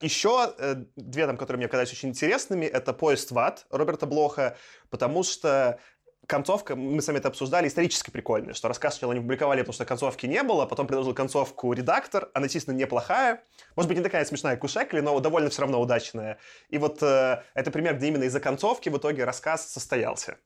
[0.00, 4.56] Еще э, две там, которые мне казались очень интересными, это «Поезд в ад» Роберта Блоха,
[4.90, 5.78] потому что
[6.26, 9.84] концовка, мы с вами это обсуждали, исторически прикольная, что рассказ сначала не публиковали, потому что
[9.84, 13.42] концовки не было, потом предложил концовку редактор, она действительно неплохая,
[13.74, 16.38] может быть, не такая смешная, как у Шекли, но довольно все равно удачная.
[16.68, 20.38] И вот э, это пример, где именно из-за концовки в итоге рассказ состоялся.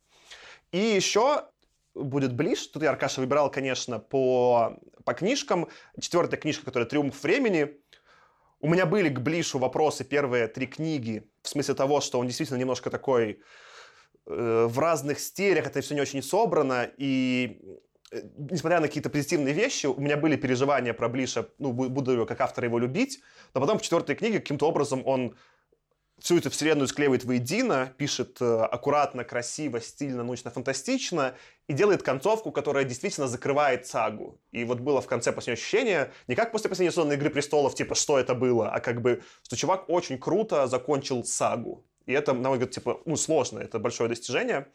[0.75, 1.45] И еще
[1.95, 2.69] будет ближе.
[2.69, 5.69] Тут я Аркаша выбирал, конечно, по, по книжкам.
[6.01, 7.77] Четвертая книжка, которая «Триумф времени».
[8.59, 12.59] У меня были к Блишу вопросы первые три книги, в смысле того, что он действительно
[12.59, 13.41] немножко такой
[14.27, 17.61] э, в разных стилях, это все не очень собрано, и
[18.11, 22.27] э, несмотря на какие-то позитивные вещи, у меня были переживания про Блиша, ну, бу- буду
[22.27, 23.21] как автора его любить,
[23.53, 25.37] но потом в четвертой книге каким-то образом он
[26.25, 31.35] всю эту вселенную склеивает воедино, пишет э, аккуратно, красиво, стильно, научно-фантастично
[31.69, 34.41] и делает концовку, которая действительно закрывает сагу.
[34.51, 37.95] И вот было в конце последнее ощущение, не как после последней сезона «Игры престолов», типа,
[37.95, 41.85] что это было, а как бы, что чувак очень круто закончил сагу.
[42.07, 44.69] И это, на мой взгляд, типа, ну, сложно, это большое достижение.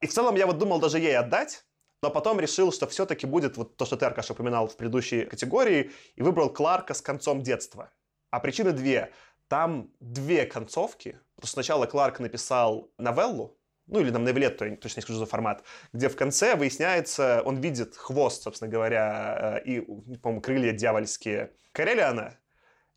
[0.00, 1.62] И в целом я вот думал даже ей отдать,
[2.02, 5.90] но потом решил, что все-таки будет вот то, что ты, Аркаш, упоминал в предыдущей категории,
[6.16, 7.90] и выбрал Кларка с концом детства.
[8.30, 9.12] А причины две.
[9.50, 11.18] Там две концовки.
[11.38, 15.64] Что сначала Кларк написал новеллу, ну или там новелетту, я точно не скажу за формат,
[15.92, 19.80] где в конце выясняется, он видит хвост, собственно говоря, э, и,
[20.18, 22.38] по-моему, крылья дьявольские Карелиана,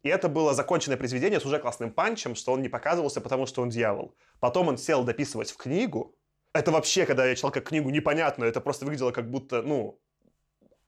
[0.03, 3.63] и это было законченное произведение с уже классным панчем, что он не показывался, потому что
[3.63, 4.15] он дьявол.
[4.39, 6.15] Потом он сел дописывать в книгу.
[6.53, 8.43] Это вообще, когда я читал как книгу, непонятно.
[8.43, 9.99] Это просто выглядело как будто, ну,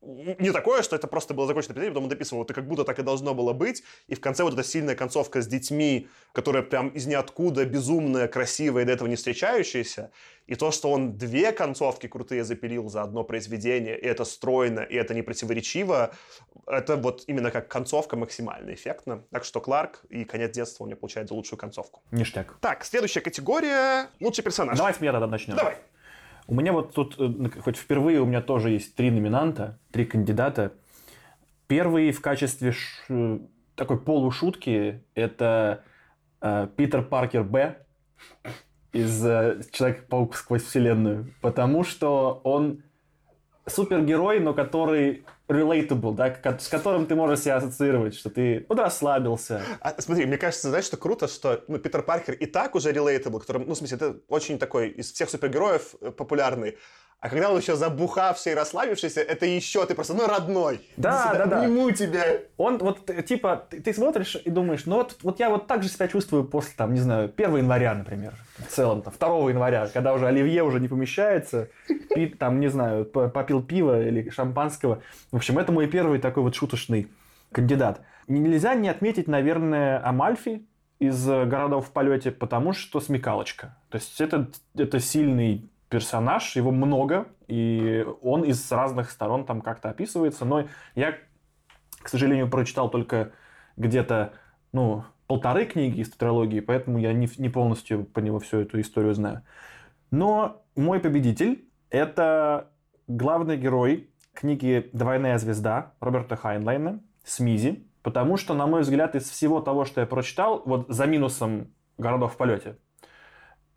[0.01, 2.99] не такое, что это просто было закончено произведение, потом он дописывал, это как будто так
[2.99, 6.89] и должно было быть, и в конце вот эта сильная концовка с детьми, которая прям
[6.89, 10.11] из ниоткуда безумная, красивая и до этого не встречающаяся,
[10.47, 14.95] и то, что он две концовки крутые запилил за одно произведение, и это стройно, и
[14.95, 16.13] это не противоречиво,
[16.67, 19.23] это вот именно как концовка максимально эффектно.
[19.31, 22.03] Так что Кларк и конец детства у меня получает за лучшую концовку.
[22.11, 22.57] Ништяк.
[22.61, 24.77] Так, следующая категория— лучший персонаж.
[24.77, 25.55] Давайте меня тогда начнем.
[25.55, 25.77] Давай.
[26.47, 30.73] У меня вот тут, э, хоть впервые у меня тоже есть три номинанта, три кандидата.
[31.67, 33.39] Первый в качестве ш- э,
[33.75, 35.83] такой полушутки это
[36.41, 37.77] э, Питер Паркер Б
[38.93, 42.83] из э, Человек-паук сквозь вселенную, потому что он
[43.65, 49.61] супергерой, но который relatable, да, с которым ты можешь себя ассоциировать, что ты подрасслабился.
[49.79, 53.39] А, смотри, мне кажется, знаешь, что круто, что ну, Питер Паркер и так уже relatable,
[53.39, 56.77] которым, ну, в смысле, это очень такой из всех супергероев э, популярный.
[57.21, 60.81] А когда он еще забухавший и расслабившийся, это еще ты просто, ну, родной.
[60.95, 61.61] Да, да, да.
[61.61, 62.23] Обниму тебя.
[62.57, 65.81] Он вот, э, типа, ты, ты смотришь и думаешь, ну вот, вот я вот так
[65.81, 69.87] же себя чувствую после, там, не знаю, 1 января, например, в целом, там, 2 января,
[69.87, 71.69] когда уже оливье уже не помещается,
[72.13, 75.01] пи- там, не знаю, попил пива или шампанского.
[75.31, 77.07] В общем, это мой первый такой вот шуточный
[77.51, 78.01] кандидат.
[78.27, 80.67] Нельзя не отметить, наверное, Амальфи
[80.99, 83.77] из э, «Городов в полете», потому что смекалочка.
[83.89, 84.47] То есть это,
[84.77, 91.15] это сильный персонаж, его много, и он из разных сторон там как-то описывается, но я
[92.05, 93.31] к сожалению, прочитал только
[93.77, 94.33] где-то,
[94.71, 99.15] ну, полторы книги из тетралогии, поэтому я не, не полностью по нему всю эту историю
[99.15, 99.41] знаю.
[100.11, 102.69] Но мой победитель– это
[103.07, 109.59] главный герой книги «Двойная звезда» Роберта Хайнлайна «Смизи», потому что, на мой взгляд, из всего
[109.59, 112.77] того, что я прочитал, вот за минусом «Городов в полете»,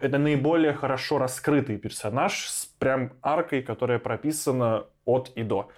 [0.01, 5.71] это наиболее хорошо раскрытый персонаж с прям аркой, которая прописана от и до.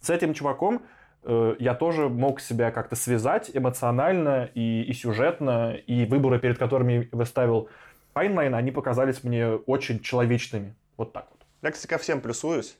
[0.00, 0.82] С этим чуваком
[1.24, 7.08] э, я тоже мог себя как-то связать эмоционально и, и сюжетно, и выборы, перед которыми
[7.12, 7.68] выставил
[8.12, 10.74] Хайнлайн, они показались мне очень человечными.
[10.96, 11.46] Вот так вот.
[11.62, 12.76] Я, кстати, ко всем плюсуюсь.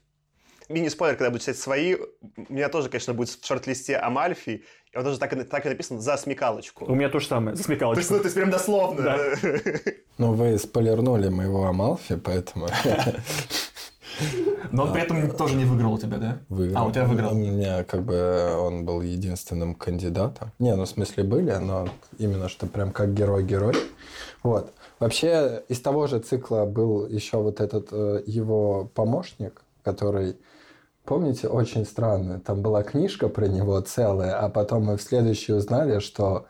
[0.68, 4.96] Мини-спойлер, когда я буду читать свои, у меня тоже, конечно, будет в шорт-листе Амальфи, и
[4.96, 6.84] он тоже так и, так и написан «за смекалочку».
[6.84, 9.02] У меня то же самое, То есть, ну, то есть прям дословно.
[9.02, 9.18] Да.
[10.18, 12.66] Ну, вы спойлернули моего Амалфи, поэтому
[14.72, 16.38] Но он при этом тоже не выиграл у тебя, да?
[16.48, 16.82] выиграл.
[16.82, 17.32] А, у тебя выиграл.
[17.32, 20.50] У меня как бы он был единственным кандидатом.
[20.58, 21.88] Не, ну в смысле были, но
[22.18, 23.74] именно что прям как герой-герой.
[24.42, 24.72] Вот.
[24.98, 30.36] Вообще из того же цикла был еще вот этот э, его помощник, который,
[31.08, 32.38] помните, очень странно.
[32.38, 36.46] Там была книжка про него целая, а потом мы в следующей узнали, что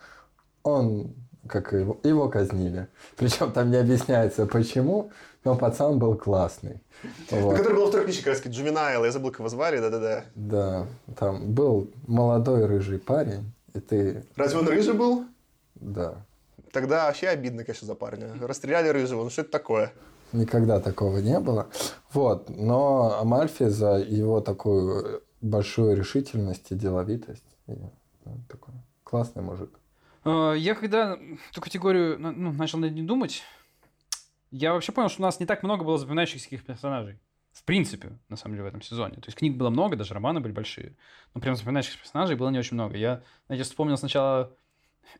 [0.64, 1.14] он
[1.46, 2.88] как его, его казнили.
[3.16, 5.10] Причем там не объясняется почему,
[5.44, 6.82] но пацан был классный.
[7.30, 7.56] Вот.
[7.56, 10.24] Который был во второй книжке, как раз таки, Джувенайл, я забыл, как его звали, да-да-да.
[10.34, 10.86] Да,
[11.16, 15.24] там был молодой рыжий парень, и ты, Разве он рыжий был?
[15.76, 16.16] да,
[16.72, 18.28] Тогда вообще обидно, конечно, за парня.
[18.40, 19.92] Расстреляли рыжего, ну что это такое?
[20.32, 21.68] Никогда такого не было.
[22.12, 27.72] Вот, но Амальфи за его такую большую решительность и деловитость, и,
[28.24, 28.74] ну, такой
[29.04, 29.70] классный мужик.
[30.24, 31.16] Э, Я когда
[31.50, 33.42] эту категорию на- ну, начал над ней думать,
[34.50, 37.18] я вообще понял, что у нас не так много было запоминающихся таких персонажей.
[37.52, 39.14] В принципе, на самом деле, в этом сезоне.
[39.16, 40.94] То есть книг было много, даже романы были большие.
[41.34, 42.96] Но прям запоминающихся персонажей было не очень много.
[42.96, 44.52] Я, знаете, вспомнил сначала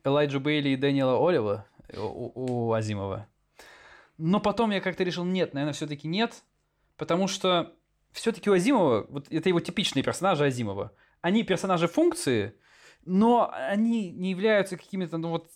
[0.03, 1.65] Элайджу Бейли и Дэниела Олива
[1.97, 3.27] у, у Азимова.
[4.19, 6.43] Но потом я как-то решил, нет, наверное, все-таки нет.
[6.97, 7.73] Потому что
[8.11, 10.91] все-таки у Азимова, вот это его типичные персонажи Азимова,
[11.21, 12.53] они персонажи функции,
[13.05, 15.49] но они не являются какими-то, ну вот,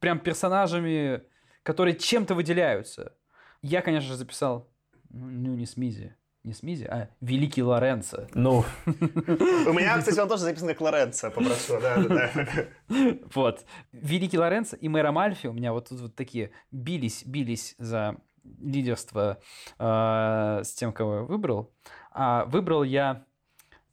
[0.00, 1.22] прям персонажами,
[1.62, 3.14] которые чем-то выделяются.
[3.60, 4.70] Я, конечно же, записал,
[5.10, 8.26] ну, не Смизи, не Смизи, а Великий Лоренцо.
[8.34, 11.80] Ну, У меня, кстати, он тоже записан как Лоренцо, попрошу.
[11.80, 13.16] Да, да, да.
[13.34, 13.64] Вот.
[13.92, 18.16] Великий Лоренцо и Мэра Мальфи у меня вот тут вот такие бились, бились за
[18.60, 19.40] лидерство
[19.78, 21.72] э, с тем, кого я выбрал.
[22.12, 23.24] А выбрал я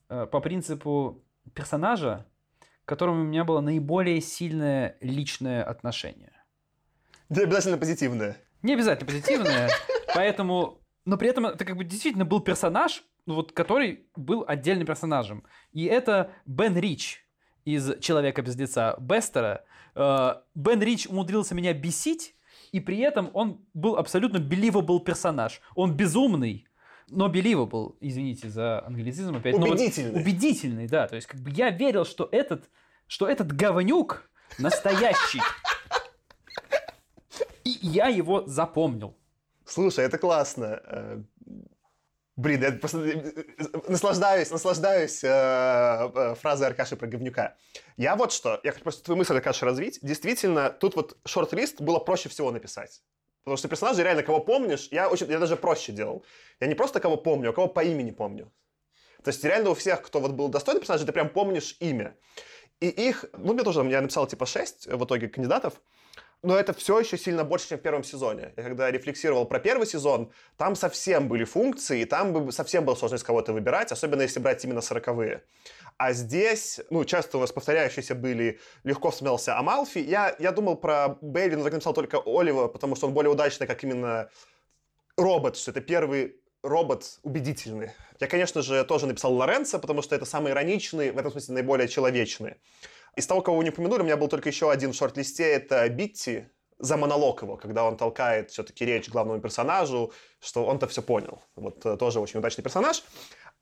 [0.09, 1.23] э, по принципу
[1.53, 2.25] персонажа,
[2.85, 6.31] к которому у меня было наиболее сильное личное отношение.
[7.29, 8.37] Не обязательно позитивное.
[8.61, 9.69] Не обязательно позитивное,
[10.13, 10.79] поэтому...
[11.05, 15.43] Но при этом это как бы действительно был персонаж, ну вот, который был отдельным персонажем.
[15.71, 17.25] И это Бен Рич
[17.63, 19.63] из «Человека без лица» Бестера.
[19.95, 22.35] Э, Бен Рич умудрился меня бесить,
[22.71, 25.61] и при этом он был абсолютно believable персонаж.
[25.75, 26.67] Он безумный,
[27.09, 29.53] но believable, извините за англицизм опять.
[29.57, 30.21] но вот Убедительный.
[30.21, 31.07] убедительный, да.
[31.07, 32.69] То есть как бы я верил, что этот,
[33.07, 35.41] что этот говнюк настоящий.
[37.63, 39.15] И я его запомнил.
[39.65, 40.81] Слушай, это классно.
[40.83, 41.21] Э,
[42.37, 43.31] Блин, я просто э,
[43.87, 47.55] наслаждаюсь, наслаждаюсь э, э, фразой Аркаши про говнюка.
[47.95, 49.99] Я вот что, я хочу просто твою мысль, Аркаша, развить.
[50.01, 53.03] Действительно, тут вот шорт-лист было проще всего написать.
[53.45, 56.25] Потому что персонажи реально, кого помнишь, я, очень, я даже проще делал.
[56.59, 58.51] Я не просто кого помню, а кого по имени помню.
[59.23, 62.17] То есть реально у всех, кто вот был достойный персонаж, ты прям помнишь имя.
[62.81, 65.81] И их, ну, мне тоже, я написал типа 6 в итоге кандидатов,
[66.43, 68.53] но это все еще сильно больше, чем в первом сезоне.
[68.55, 72.95] Я когда рефлексировал про первый сезон, там совсем были функции, и там бы совсем было
[72.95, 75.43] сложно из кого-то выбирать, особенно если брать именно сороковые.
[75.97, 79.99] А здесь, ну, часто у нас повторяющиеся были, легко вспоминался Амалфи.
[79.99, 83.65] Я, я думал про Бейли, но так написал только Олива, потому что он более удачный,
[83.65, 84.29] как именно
[85.17, 87.91] робот, что это первый робот убедительный.
[88.19, 91.87] Я, конечно же, тоже написал Лоренцо, потому что это самый ироничный, в этом смысле наиболее
[91.87, 92.55] человечный.
[93.15, 95.87] Из того, кого вы не упомянули, у меня был только еще один в шорт-листе, это
[95.89, 96.49] Битти
[96.79, 100.11] за монолог его, когда он толкает все-таки речь главному персонажу,
[100.41, 101.41] что он-то все понял.
[101.55, 103.03] Вот э, тоже очень удачный персонаж.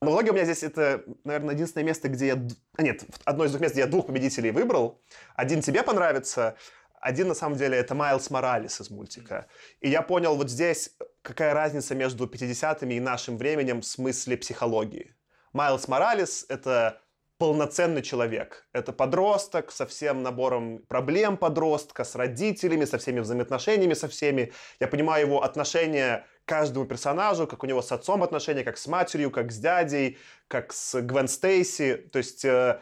[0.02, 2.48] Но в итоге у меня здесь это, наверное, единственное место, где я...
[2.76, 5.00] А нет, одно из двух мест, где я двух победителей выбрал.
[5.36, 6.58] Один тебе понравится,
[7.00, 9.48] один, на самом деле, это Майлз Моралес из мультика.
[9.82, 15.16] И я понял вот здесь, какая разница между 50-ми и нашим временем в смысле психологии.
[15.52, 17.03] Майлз Моралес— это
[17.44, 18.66] полноценный человек.
[18.72, 24.54] Это подросток со всем набором проблем подростка, с родителями, со всеми взаимоотношениями со всеми.
[24.80, 28.88] Я понимаю его отношение к каждому персонажу, как у него с отцом отношения, как с
[28.88, 30.18] матерью, как с дядей,
[30.48, 31.98] как с Гвен Стейси.
[32.14, 32.80] То есть э,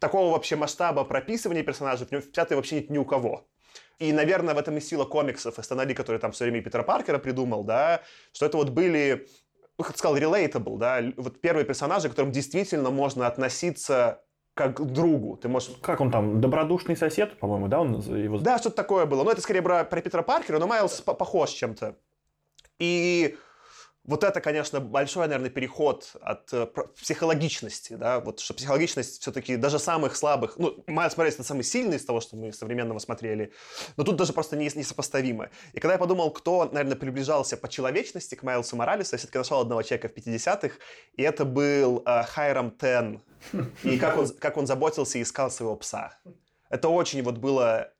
[0.00, 3.48] такого вообще масштаба прописывания персонажей в 50 вообще нет ни у кого.
[3.98, 7.18] И, наверное, в этом и сила комиксов и Станали, который там все время Питера Паркера
[7.18, 8.02] придумал, да,
[8.34, 9.26] что это вот были,
[9.84, 14.22] как ты сказал, relatable, да, вот первые персонажи, к которым действительно можно относиться
[14.54, 15.36] как к другу.
[15.36, 18.38] Ты можешь как он там, добродушный сосед, по-моему, да, он его...
[18.38, 19.22] да, что-то такое было.
[19.22, 21.96] Но это скорее про, про Питера Паркера, но Майлз по- похож чем-то.
[22.78, 23.36] И
[24.06, 26.66] вот это, конечно, большой, наверное, переход от э,
[27.00, 31.96] психологичности, да, вот что психологичность все-таки даже самых слабых, ну, Майлз Моралес это самый сильный
[31.96, 33.52] из того, что мы современного смотрели,
[33.96, 35.50] но тут даже просто не, несопоставимо.
[35.72, 39.60] И когда я подумал, кто, наверное, приближался по человечности к Майлсу Моралесу, я все-таки нашел
[39.60, 40.76] одного человека в 50-х,
[41.16, 43.22] и это был э, Хайрам Тен,
[43.82, 46.16] и как он, как он заботился и искал своего пса.
[46.70, 47.92] Это очень вот было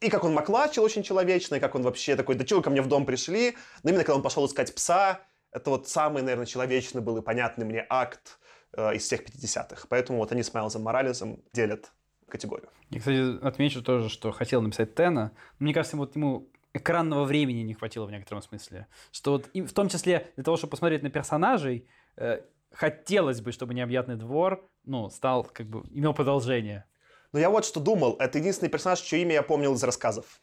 [0.00, 2.82] и как он маклачил очень человечно, и как он вообще такой, да чего ко мне
[2.82, 3.56] в дом пришли?
[3.84, 5.20] Но именно когда он пошел искать пса,
[5.52, 8.38] это вот самый, наверное, человечный был и понятный мне акт
[8.72, 9.86] э, из всех 50-х.
[9.88, 11.92] Поэтому вот они с Майлзом Моралесом делят
[12.28, 12.70] категорию.
[12.90, 15.32] Я, кстати, отмечу тоже, что хотел написать Тена.
[15.58, 18.86] Мне кажется, вот ему экранного времени не хватило в некотором смысле.
[19.10, 21.86] Что вот и в том числе для того, чтобы посмотреть на персонажей,
[22.16, 22.40] э,
[22.72, 26.86] хотелось бы, чтобы необъятный двор, ну, стал, как бы, имел продолжение.
[27.32, 30.40] Но я вот что думал, это единственный персонаж, чье имя я помнил из рассказов.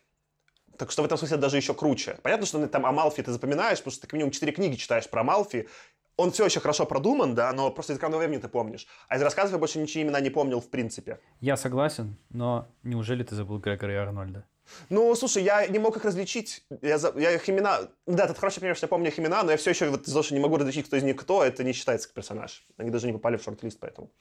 [0.80, 2.18] Так что в этом смысле даже еще круче.
[2.24, 5.22] Понятно, что там Амалфи ты запоминаешь, потому что ты как минимум четыре книги читаешь про
[5.22, 5.68] Амалфи.
[6.16, 8.88] Он все еще хорошо продуман, да, но просто из экранного времени ты помнишь.
[9.10, 11.20] А из рассказов я больше ничьи имена не помнил в принципе.
[11.42, 14.46] Я согласен, но неужели ты забыл Грегора и Арнольда?
[14.90, 16.64] Ну, слушай, я не мог их различить.
[16.82, 17.80] Я, за- я их имена...
[18.06, 20.14] Да, это хороший пример, что я помню их имена, но я все еще вот из-за
[20.14, 22.66] того, что не могу различить, кто из них кто, это не считается как персонаж.
[22.78, 24.12] Они даже не попали в шорт-лист, поэтому.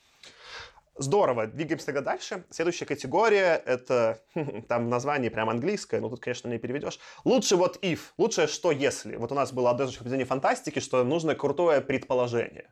[1.00, 2.44] Здорово, двигаемся тогда дальше.
[2.50, 4.20] Следующая категория— это,
[4.68, 6.98] там название прям английское, но тут, конечно, не переведешь.
[7.24, 9.14] Лучше вот if, лучшее что если.
[9.14, 12.68] Вот у нас было одно из произведений фантастики, что нужно крутое предположение.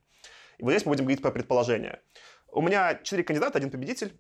[0.59, 2.01] И вот здесь мы будем говорить про предположение.
[2.49, 4.13] У меня четыре кандидата, один победитель.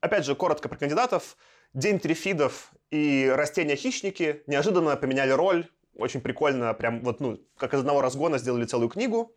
[0.00, 1.36] Опять же, коротко про кандидатов.
[1.72, 5.68] День трифидов и растения-хищники неожиданно поменяли роль.
[5.94, 9.36] Очень прикольно, прям вот, ну, как из одного разгона сделали целую книгу.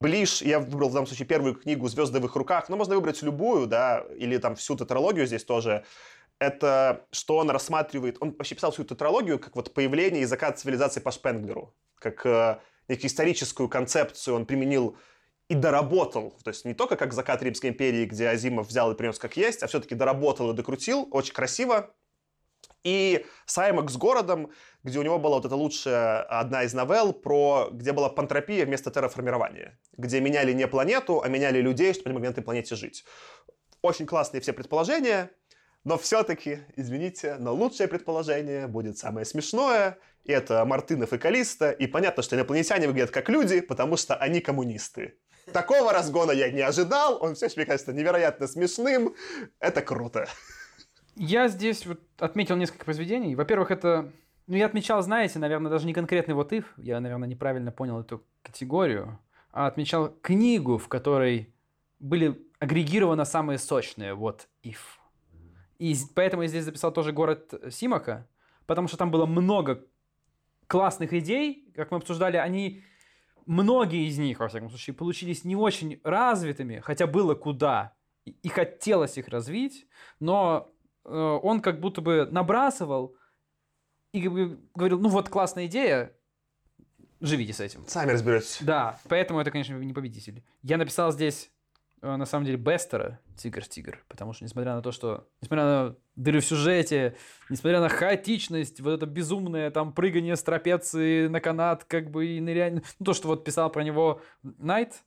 [0.00, 3.20] Ближ, я выбрал в данном случае первую книгу «Звезды в их руках», но можно выбрать
[3.22, 5.84] любую, да, или там всю тетралогию здесь тоже.
[6.38, 11.00] Это что он рассматривает, он вообще писал всю тетралогию как вот появление и закат цивилизации
[11.00, 14.96] по Шпенглеру, как э, некую историческую концепцию он применил
[15.48, 16.38] и доработал.
[16.44, 19.64] То есть не только как закат Римской империи, где Азимов взял и принес как есть,
[19.64, 21.08] а все-таки доработал и докрутил.
[21.10, 21.92] Очень красиво.
[22.88, 24.50] И Саймак с городом,
[24.82, 28.90] где у него была вот эта лучшая одна из новелл, про, где была пантропия вместо
[28.90, 29.78] терраформирования.
[29.98, 33.04] Где меняли не планету, а меняли людей, чтобы они могли на этой планете жить.
[33.82, 35.30] Очень классные все предположения,
[35.84, 39.98] но все-таки, извините, но лучшее предположение будет самое смешное.
[40.24, 41.70] И это Мартынов и Калиста.
[41.70, 45.18] И понятно, что инопланетяне выглядят как люди, потому что они коммунисты.
[45.52, 47.22] Такого разгона я не ожидал.
[47.22, 49.14] Он все мне кажется, невероятно смешным.
[49.60, 50.26] Это круто.
[51.18, 53.34] Я здесь вот отметил несколько произведений.
[53.34, 54.12] Во-первых, это...
[54.46, 56.64] Ну, я отмечал, знаете, наверное, даже не конкретный вот if.
[56.76, 59.18] Я, наверное, неправильно понял эту категорию.
[59.50, 61.52] А отмечал книгу, в которой
[61.98, 64.78] были агрегированы самые сочные вот if.
[65.78, 68.28] И поэтому я здесь записал тоже город Симака,
[68.66, 69.84] потому что там было много
[70.66, 72.82] классных идей, как мы обсуждали, они
[73.46, 77.94] многие из них, во всяком случае, получились не очень развитыми, хотя было куда,
[78.24, 79.86] и хотелось их развить,
[80.20, 80.72] но
[81.08, 83.16] он как будто бы набрасывал
[84.12, 86.14] и говорил, ну вот классная идея,
[87.20, 87.86] живите с этим.
[87.86, 88.58] Сами разберетесь.
[88.60, 90.44] Да, поэтому это, конечно, не победитель.
[90.62, 91.50] Я написал здесь
[92.00, 96.40] Э, на самом деле Бестера Тигр-Тигр, потому что несмотря на то, что, несмотря на дыры
[96.40, 97.16] в сюжете,
[97.50, 102.40] несмотря на хаотичность, вот это безумное там прыгание с трапеции на канат, как бы и
[102.40, 105.02] ныряние, ну то, что вот писал про него Найт,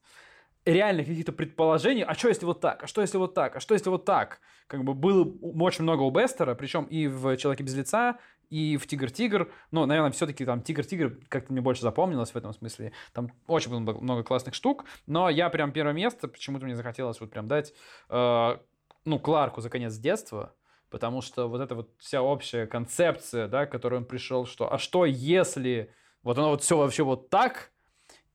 [0.66, 3.74] реальных каких-то предположений, а что если вот так, а что если вот так, а что
[3.74, 4.40] если вот так,
[4.72, 8.20] как бы было очень много у Бестера, причем и в «Человеке без лица»,
[8.50, 9.52] и в «Тигр-тигр».
[9.70, 12.94] Но, наверное, все-таки там «Тигр-тигр» как-то мне больше запомнилось в этом смысле.
[13.12, 17.32] Там очень было много классных штук, но я прям первое место, почему-то мне захотелось вот
[17.32, 17.74] прям дать,
[18.08, 18.58] э,
[19.04, 20.56] ну, Кларку за конец детства,
[20.90, 24.78] потому что вот эта вот вся общая концепция, да, к которой он пришел, что а
[24.78, 25.94] что если
[26.24, 27.74] вот оно вот все вообще вот так,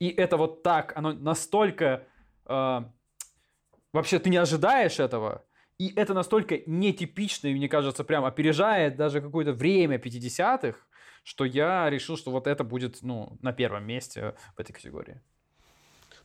[0.01, 2.07] и это вот так, оно настолько...
[2.45, 2.83] Э,
[3.95, 5.46] вообще ты не ожидаешь этого,
[5.79, 10.79] и это настолько нетипично, и мне кажется, прям опережает даже какое-то время 50-х,
[11.23, 15.21] что я решил, что вот это будет, ну, на первом месте в этой категории.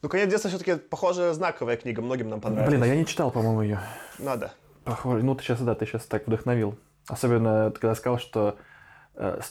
[0.01, 2.69] Ну, «Конец детства» все-таки, похоже, знаковая книга, многим нам понравилась.
[2.69, 3.79] Блин, а я не читал, по-моему, ее.
[4.17, 4.53] Надо.
[4.83, 5.23] Похоже.
[5.23, 6.77] Ну, ты сейчас, да, ты сейчас так вдохновил.
[7.07, 8.57] Особенно, когда сказал, что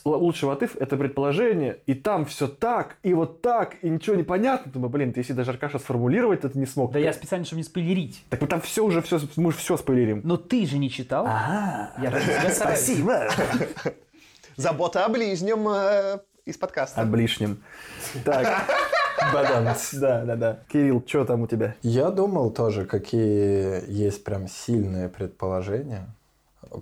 [0.05, 4.71] лучший мотив– это предположение, и там все так, и вот так, и ничего не понятно.
[4.71, 6.91] Думаю, блин, ты если даже Аркаша сформулировать это не смог.
[6.91, 8.25] Да я специально, чтобы не спойлерить.
[8.29, 10.21] Так мы там все уже, все, мы уже все спойлерим.
[10.23, 11.25] Но ты же не читал.
[11.27, 11.93] Ага.
[12.01, 13.29] Я Спасибо.
[14.57, 17.01] Забота о ближнем э, из подкаста.
[17.01, 17.63] О ближнем.
[18.25, 18.67] Так.
[19.33, 19.93] Баданс.
[19.93, 20.59] Да, да, да.
[20.67, 21.75] Кирилл, что там у тебя?
[21.81, 26.13] Я думал тоже, какие есть прям сильные предположения.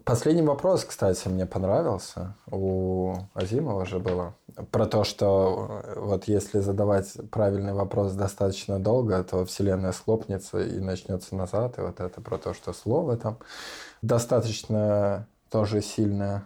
[0.05, 2.35] Последний вопрос, кстати, мне понравился.
[2.51, 4.35] У Азимова же было.
[4.71, 10.79] Про то, что э, вот если задавать правильный вопрос достаточно долго, то Вселенная схлопнется и
[10.79, 11.79] начнется назад.
[11.79, 13.39] И вот это про то, что слово там
[14.03, 16.43] достаточно тоже сильное.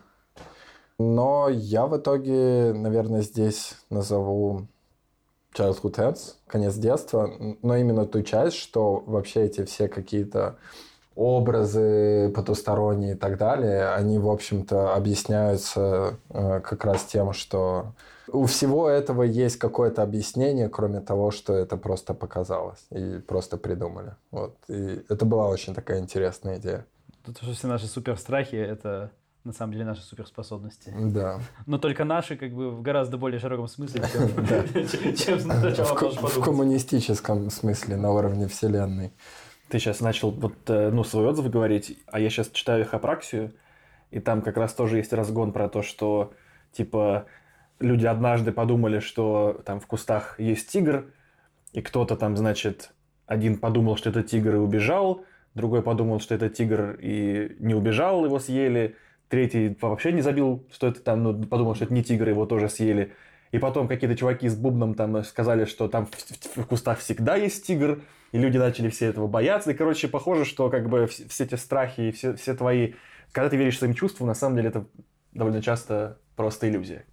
[0.97, 4.67] Но я в итоге, наверное, здесь назову
[5.53, 7.29] Childhood Ends, конец детства,
[7.61, 10.55] но именно ту часть, что вообще эти все какие-то
[11.16, 17.93] образы потусторонние и так далее, они, в общем-то, объясняются э, как раз тем, что
[18.28, 24.16] у всего этого есть какое-то объяснение, кроме того, что это просто показалось и просто придумали.
[24.32, 24.55] Вот.
[24.68, 26.86] И это была очень такая интересная идея.
[27.26, 29.11] Тут что все наши суперстрахи— это
[29.43, 30.93] на самом деле наши суперспособности.
[30.97, 31.39] Да.
[31.66, 34.01] Но только наши как бы в гораздо более широком смысле,
[35.18, 39.11] чем сначала В коммунистическом смысле на уровне Вселенной.
[39.70, 43.53] Ты сейчас начал вот, э, ну, свой отзыв говорить, а я сейчас читаю их апраксию,
[44.11, 46.34] и там как раз тоже есть разгон про то, что,
[46.72, 47.26] типа,
[47.80, 51.05] люди однажды подумали, что там в кустах есть тигр,
[51.72, 52.91] и кто-то там, значит,
[53.26, 58.26] один подумал, что это тигр и убежал, другой подумал, что это тигр и не убежал,
[58.26, 58.95] его съели,
[59.30, 62.70] третий вообще не забил, что это там, ну, подумал, что это не тигр, его тоже
[62.70, 63.14] съели.
[63.54, 67.36] И потом какие-то чуваки с бубном там сказали, что там в, в, в кустах всегда
[67.36, 68.01] есть тигр,
[68.32, 69.70] и люди начали все этого бояться.
[69.70, 72.93] И, короче, похоже, что как бы все эти страхи и все, все твои...
[73.32, 74.88] Когда ты веришь своим чувствам, на самом деле это
[75.34, 77.06] довольно часто просто иллюзия.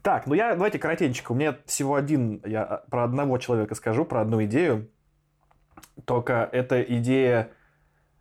[0.00, 1.32] Так, ну я, давайте коротенько.
[1.32, 4.88] У меня всего один, я а, про одного человека скажу, про одну идею.
[6.06, 7.50] Только эта идея,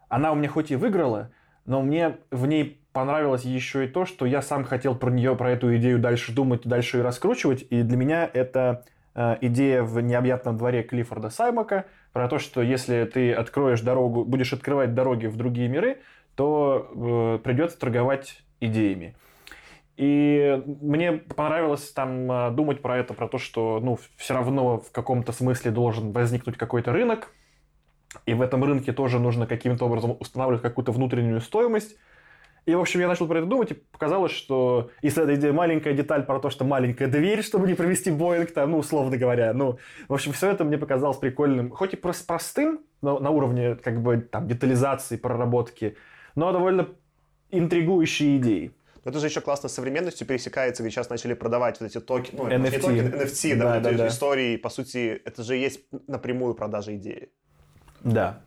[0.10, 1.32] она у меня хоть и выиграла,
[1.64, 5.52] но мне в ней понравилось еще и то, что я сам хотел про нее, про
[5.52, 7.66] эту идею дальше думать, дальше ее раскручивать.
[7.70, 8.84] И для меня это
[9.16, 14.54] э, идея в необъятном дворе Клиффорда Саймака про то, что если ты откроешь дорогу, будешь
[14.54, 16.00] открывать дороги в другие миры,
[16.36, 19.16] то э, придется торговать идеями.
[19.98, 24.92] И мне понравилось там э, думать про это, про то, что ну, все равно в
[24.92, 27.34] каком-то смысле должен возникнуть какой-то рынок,
[28.26, 31.98] и в этом рынке тоже нужно каким-то образом устанавливать какую-то внутреннюю стоимость.
[32.68, 35.52] И, в общем, я начал про это думать, и показалось, что и с этой идеей
[35.52, 39.52] маленькая деталь про то, что маленькая дверь, чтобы не провести Боинг, там, ну, условно говоря.
[39.54, 41.72] Ну, в общем, все это мне показалось прикольным.
[41.72, 45.98] Хоть и прос- простым на, на уровне, как бы, там, детализации, проработки,
[46.36, 46.90] но довольно
[47.50, 48.72] интригующие идеи.
[49.04, 52.44] Но это же еще классно с современностью пересекается, где сейчас начали продавать вот эти токены,
[52.44, 52.80] ну, NFT.
[52.80, 54.08] токены, NFT, да, Да, да, да.
[54.08, 57.32] истории, по сути, это же есть напрямую продажа идеи.
[58.04, 58.44] Да.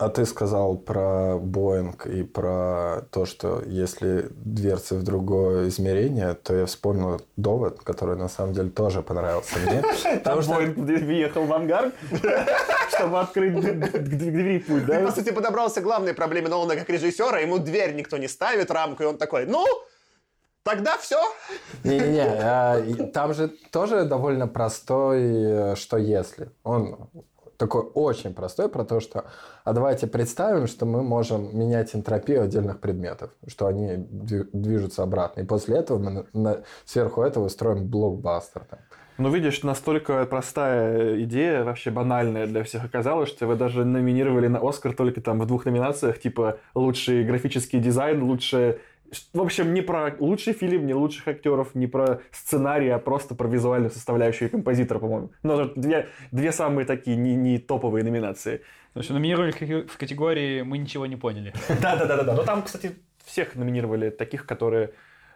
[0.00, 6.56] А ты сказал про Боинг и про то, что если дверцы в другое измерение, то
[6.56, 9.82] я вспомнил довод, который на самом деле тоже понравился мне.
[10.24, 11.92] Там Боинг въехал в ангар,
[12.96, 15.06] чтобы открыть к двери путь, Ты, да?
[15.06, 19.02] по сути, подобрался к главной проблеме Нолана как режиссера, ему дверь никто не ставит, рамку,
[19.02, 19.66] и он такой, ну,
[20.62, 21.20] тогда все.
[21.84, 22.82] Не-не-не, а,
[23.12, 26.48] там же тоже довольно простой, э, что если.
[26.62, 27.10] Он
[27.60, 29.24] такой очень простой про то, что
[29.64, 35.42] а давайте представим, что мы можем менять энтропию отдельных предметов, что они дви- движутся обратно.
[35.42, 38.62] И после этого мы на- сверху этого устроим блокбастер.
[38.64, 38.78] там.
[39.18, 44.66] Ну, видишь, настолько простая идея, вообще банальная для всех оказалась, что вы даже номинировали на
[44.66, 48.78] Оскар только там в двух номинациях, типа лучший графический дизайн, лучшее...
[49.32, 53.48] В общем, не про лучший фильм, не лучших актеров, не про сценарий, а просто про
[53.48, 55.30] визуальную составляющую и композитора, по-моему.
[55.42, 58.62] Ну, это две, две самые такие не, не топовые номинации.
[58.92, 61.52] Значит, номинировали в ка- в категории «Мы ничего не поняли».
[61.80, 62.34] Да-да-да-да.
[62.34, 62.92] Но там, кстати,
[63.24, 64.90] всех номинировали таких, которые...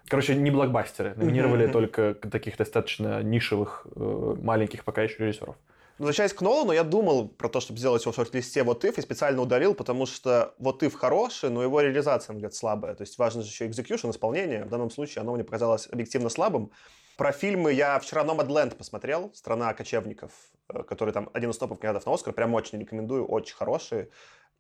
[0.07, 1.15] Короче, не блокбастеры.
[1.17, 5.57] Номинировали только таких достаточно нишевых, э, маленьких пока еще режиссеров.
[5.99, 9.01] Возвращаясь к Нолану, я думал про то, чтобы сделать его в шорт-листе вот if, и
[9.01, 12.95] специально удалил, потому что вот if хороший, но его реализация, взгляд, слабая.
[12.95, 14.65] То есть важно же еще execution, исполнение.
[14.65, 16.73] В данном случае оно мне показалось объективно слабым.
[17.17, 20.33] Про фильмы я вчера Nomadland посмотрел, «Страна кочевников»,
[20.69, 22.35] э, который там один из топов кандидатов на Оскар.
[22.35, 24.09] Прям очень рекомендую, очень хорошие.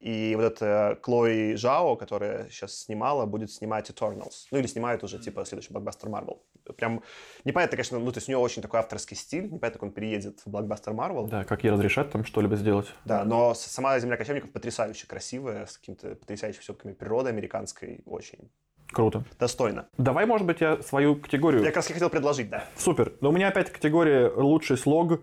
[0.04, 4.44] И вот эта Клои Жао, которая сейчас снимала, будет снимать Eternals.
[4.50, 6.42] Ну или снимает уже, типа, следующий блокбастер Марвел.
[6.76, 7.02] Прям
[7.46, 10.40] непонятно, конечно, ну то есть у него очень такой авторский стиль, непонятно, как он переедет
[10.40, 11.26] в блокбастер Марвел.
[11.26, 12.86] Да, как ей разрешат там что-либо сделать.
[13.06, 18.50] Да, но сама земля кочевников потрясающе красивая, с какими-то потрясающими все-таки природы американской, очень
[18.92, 19.24] Круто.
[19.38, 19.88] достойно.
[19.96, 21.62] Давай, может быть, я свою категорию...
[21.62, 22.64] Я как раз хотел предложить, да.
[22.76, 23.14] Супер.
[23.22, 25.22] Но у меня опять категория лучший слог.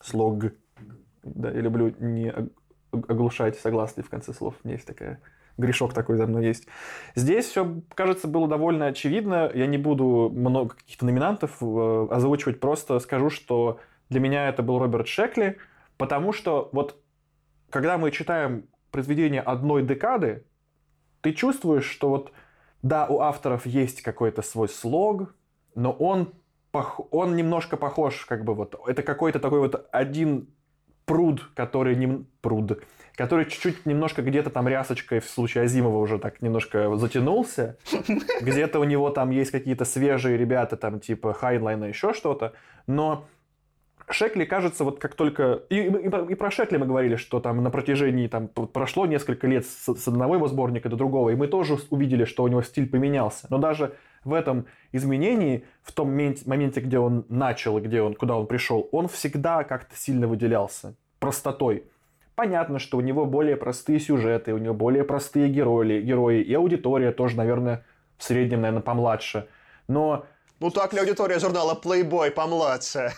[0.00, 0.44] Слог.
[1.24, 2.32] Да, я люблю не
[2.92, 4.54] ог- оглушать согласные в конце слов.
[4.64, 5.20] Есть такая
[5.58, 6.66] грешок такой за мной есть.
[7.14, 9.50] Здесь все, кажется, было довольно очевидно.
[9.54, 14.78] Я не буду много каких-то номинантов э, озвучивать, просто скажу, что для меня это был
[14.78, 15.58] Роберт Шекли,
[15.96, 17.02] потому что вот
[17.70, 20.44] когда мы читаем произведение одной декады,
[21.22, 22.32] ты чувствуешь, что вот
[22.82, 25.34] да, у авторов есть какой-то свой слог,
[25.74, 26.34] но он,
[26.72, 30.48] он немножко похож, как бы вот, это какой-то такой вот один
[31.04, 32.82] пруд, который нем- пруд,
[33.14, 37.76] который чуть-чуть немножко где-то там рясочкой в случае Азимова уже так немножко затянулся.
[38.40, 42.52] Где-то у него там есть какие-то свежие ребята, там типа Хайнлайна, еще что-то.
[42.86, 43.26] Но
[44.10, 45.62] Шекли, кажется, вот как только...
[45.70, 48.26] И, и- и про- Шекли мы говорили, что там на протяжении...
[48.26, 52.24] Там прошло несколько лет с, с одного его сборника до другого, и мы тоже увидели,
[52.24, 53.46] что у него стиль поменялся.
[53.50, 58.14] Но даже в этом изменении, в том мен- моменте, где он начал и где он,
[58.14, 61.84] куда он пришел, он всегда как-то сильно выделялся простотой.
[62.34, 67.12] Понятно, что у него более простые сюжеты, у него более простые герои, герои и аудитория
[67.12, 67.84] тоже, наверное,
[68.16, 69.48] в среднем, наверное, помладше.
[69.88, 70.24] Но
[70.60, 73.10] Ну так ли аудитория журнала Playboy помладше?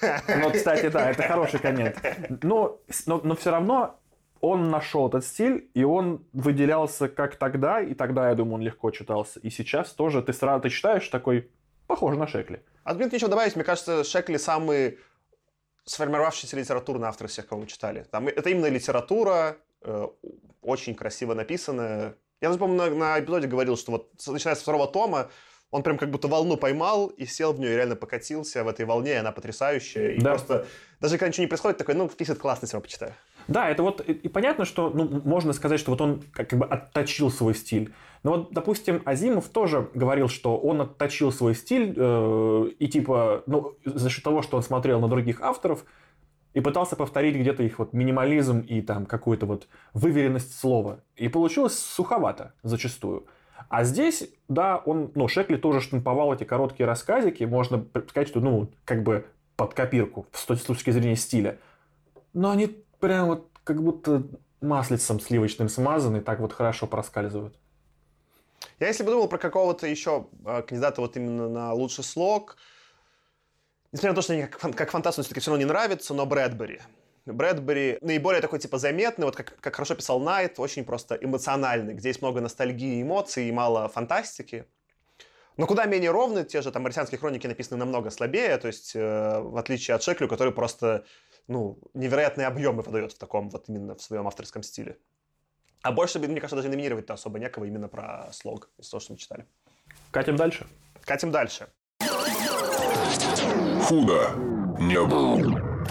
[0.43, 1.97] ну, кстати, да, это хороший коммент.
[2.43, 4.01] Но, но, но все равно
[4.45, 8.91] он нашел этот стиль, и он выделялся как тогда, и тогда, я думаю, он легко
[8.91, 9.41] читался.
[9.41, 11.51] И сейчас тоже ты сразу ты читаешь такой,
[11.87, 12.61] похож на Шекли.
[12.85, 14.99] А мне нечего добавить, мне кажется, Шекли самый
[15.87, 18.07] сформировавшийся литературный автор всех, кого мы читали.
[18.11, 20.09] Там, это именно литература, э,
[20.63, 22.15] очень красиво написанная.
[22.43, 25.31] Я даже, по-моему, на, на эпизоде говорил, что вот начиная с второго тома,
[25.71, 28.85] он прям как будто волну поймал и сел в нее, и реально покатился в этой
[28.85, 30.11] волне, и она потрясающая.
[30.13, 30.31] И Да.
[30.31, 30.67] просто,
[31.01, 33.15] даже когда ничего не происходит, такой, ну, пишет классно, все почитаю.
[33.49, 37.31] Да, это вот и, понятно, что ну, можно сказать, что вот он как, бы отточил
[37.31, 37.93] свой стиль.
[38.23, 43.75] Но вот, допустим, Азимов тоже говорил, что он отточил свой стиль э, и типа, ну,
[43.85, 45.85] за счет того, что он смотрел на других авторов
[46.55, 51.01] и пытался повторить где-то их вот минимализм и там какую-то вот выверенность слова.
[51.17, 53.27] И получилось суховато зачастую.
[53.69, 58.71] А здесь, да, он, ну, Шекли тоже штамповал эти короткие рассказики, можно сказать, что, ну,
[58.85, 59.27] как бы
[59.57, 61.59] под копирку с точки зрения стиля.
[62.33, 64.23] Но они прям вот как будто
[64.61, 67.59] маслицем сливочным смазаны, так вот хорошо проскальзывают.
[68.81, 72.57] Я если бы думал про какого-то еще э, кандидата вот именно на лучший слог,
[73.93, 76.81] несмотря на то, что они как, как фантасту все-таки все равно не нравятся, но Брэдбери.
[77.27, 82.09] Брэдбери наиболее такой типа заметный, вот как, как хорошо писал Найт, очень просто эмоциональный, где
[82.09, 84.67] есть много ностальгии и эмоций и мало фантастики.
[85.57, 89.41] Но куда менее ровны, те же там марсианские хроники написаны намного слабее, то есть э,
[89.41, 91.05] в отличие от Шеклю, который просто
[91.47, 94.99] ну, невероятные объемы выдает в таком вот именно в своем авторском стиле.
[95.83, 99.19] А больше, мне кажется, даже номинировать-то особо некого именно про слог, из того, что мы
[99.19, 99.47] читали.
[100.11, 100.67] Катим дальше.
[101.03, 101.69] Катим дальше.
[103.83, 104.31] Худо
[104.79, 105.87] не было.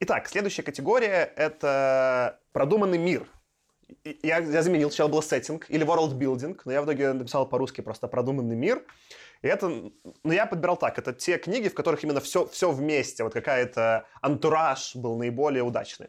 [0.00, 3.26] Итак, следующая категория— это продуманный мир.
[4.22, 7.80] Я, я заменил, сначала был сеттинг или world building, но я в итоге написал по-русски
[7.80, 8.84] просто продуманный мир.
[9.42, 13.22] И это, ну, я подбирал так, это те книги, в которых именно все, все вместе,
[13.22, 16.08] вот какая-то антураж был наиболее удачный.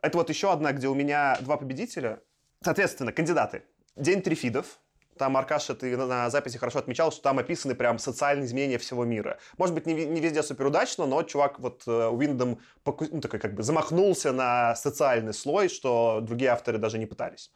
[0.00, 2.20] Это вот еще одна, где у меня два победителя.
[2.62, 3.64] Соответственно, кандидаты.
[3.96, 4.80] День Трифидов.
[5.18, 9.38] Там, Аркаша, ты на, записи хорошо отмечал, что там описаны прям социальные изменения всего мира.
[9.56, 13.40] Может быть, не, не везде супер удачно, но чувак вот э, Уиндом поку- ну, такой,
[13.40, 17.50] как бы замахнулся на социальный слой, что другие авторы даже не пытались.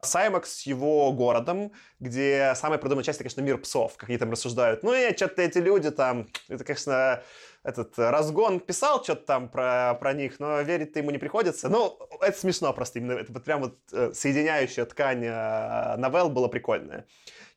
[0.00, 1.70] Саймакс с его городом,
[2.00, 4.82] где самая продуманная часть, это, конечно, мир псов, как они там рассуждают.
[4.82, 7.22] Ну и что-то эти люди там, это, конечно,
[7.62, 11.68] этот э, разгон писал что-то там про, про них, но верить-то ему не приходится.
[11.68, 16.48] Ну, это смешно просто, именно это вот прям вот э, соединяющая ткань э, новелл была
[16.48, 17.06] прикольная.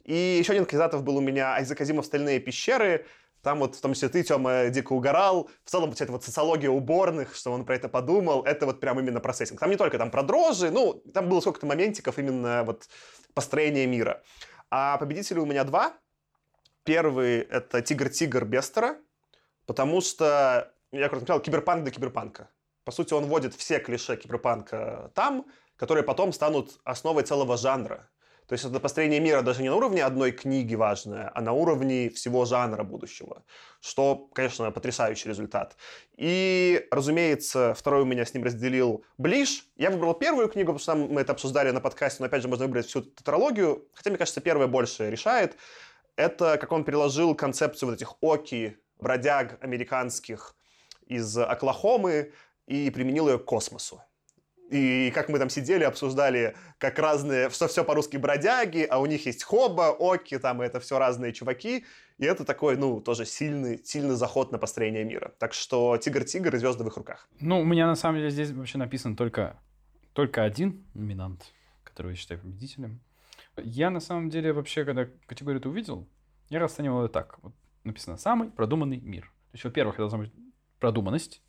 [0.04, 3.06] И еще один кандидатов был у меня Айзек Азимов «Стальные пещеры»,
[3.46, 5.52] там вот в том числе ты, Тёма, дико угорал.
[5.64, 9.00] В целом, вот эта вот социология уборных, что он про это подумал, это вот прям
[9.00, 9.60] именно процессинг.
[9.60, 12.90] Там не только там про дрожжи, ну, там было сколько-то моментиков именно вот
[13.36, 14.24] построения мира.
[14.72, 15.94] А победители у меня два.
[16.86, 18.98] Первый— это «Тигр-тигр» Бестера,
[19.66, 22.50] потому что, я как сказал, киберпанк до киберпанка.
[22.84, 28.10] По сути, он вводит все клише киберпанка там, которые потом станут основой целого жанра.
[28.48, 32.12] То есть это построение мира даже не на уровне одной книги важное, а на уровне
[32.12, 33.44] всего жанра будущего.
[33.82, 35.78] Что, конечно, потрясающий результат.
[36.16, 39.66] И, разумеется, второй у меня с ним разделил Ближ.
[39.76, 42.48] Я выбрал первую книгу, потому что там мы это обсуждали на подкасте, но опять же
[42.48, 43.88] можно выбрать всю тетралогию.
[43.96, 45.58] Хотя, мне кажется, первая больше решает.
[46.16, 50.56] Это как он переложил концепцию вот этих оки, бродяг американских
[51.06, 52.32] из Оклахомы
[52.68, 54.02] и применил ее к космосу.
[54.72, 59.28] И как мы там сидели, обсуждали, как разные, что все по-русски бродяги, а у них
[59.28, 61.86] есть хоба, оки, там это все разные чуваки.
[62.18, 65.36] И это такой, ну, тоже сильный, сильный заход на построение мира.
[65.38, 67.28] Так что «Тигр-тигр» и «Звезды в их руках».
[67.40, 69.60] Ну, у меня на самом деле здесь вообще написан только,
[70.14, 71.54] только один номинант,
[71.84, 73.02] которого я считаю победителем.
[73.58, 76.08] Я на самом деле вообще, когда категорию это увидел,
[76.50, 77.38] я расценивал это так.
[77.44, 77.54] Вот
[77.86, 79.24] написано «самый продуманный мир».
[79.52, 80.34] То есть, во-первых, это должна быть
[80.80, 81.42] продуманность.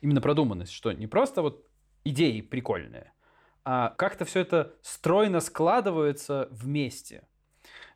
[0.00, 1.66] Именно продуманность, что не просто вот
[2.04, 3.12] идеи прикольные,
[3.64, 7.28] а как-то все это стройно складывается вместе.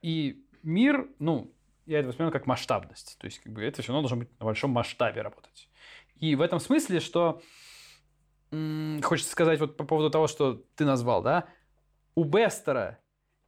[0.03, 1.55] И мир, ну,
[1.87, 3.16] я это воспринимаю как масштабность.
[3.19, 5.69] То есть, как бы это все равно должно быть на большом масштабе работать.
[6.16, 7.43] И в этом смысле, что
[8.51, 11.49] м, хочется сказать вот по поводу того, что ты назвал, да,
[12.15, 12.99] у Бестера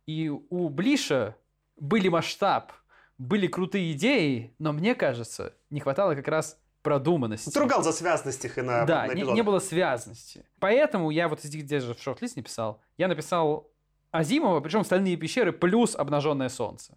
[0.07, 1.37] и у Блиша
[1.77, 2.73] были масштаб,
[3.19, 7.51] были крутые идеи, но мне кажется, не хватало как раз продуманности.
[7.51, 10.45] Ты ругал за связность их и на, Да, на не, не было связности.
[10.61, 13.71] Поэтому я вот здесь же в шорт-лист не писал, я написал
[14.13, 16.97] Азимова, причем «Стальные пещеры» плюс «Обнаженное солнце».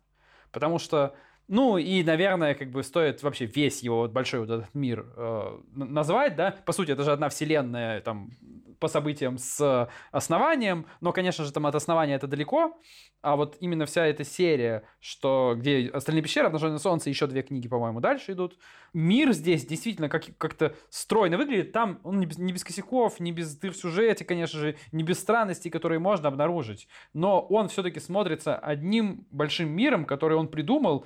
[0.52, 1.16] Потому что,
[1.48, 5.60] ну и, наверное, как бы стоит вообще весь его вот большой вот этот мир э,
[5.74, 6.56] назвать, да.
[6.66, 8.32] По сути, это же одна вселенная, там,
[8.80, 12.80] по событиям с основанием, но, конечно же, там от основания это далеко,
[13.22, 17.68] а вот именно вся эта серия, что где «Остальные пещеры», «Обнаженное солнце», еще две книги,
[17.68, 18.58] по-моему, дальше идут.
[18.94, 21.74] Мир здесь действительно как- как-то стройно выглядит.
[21.74, 25.04] Там он не без, не без косяков, не без дыр в сюжете, конечно же, не
[25.04, 26.88] без странностей, которые можно обнаружить.
[27.14, 31.06] Но он все-таки смотрится одним большим миром, который он придумал,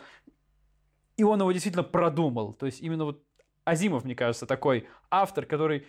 [1.17, 2.53] и он его действительно продумал.
[2.53, 3.23] То есть именно вот
[3.65, 5.87] Азимов, мне кажется, такой автор, который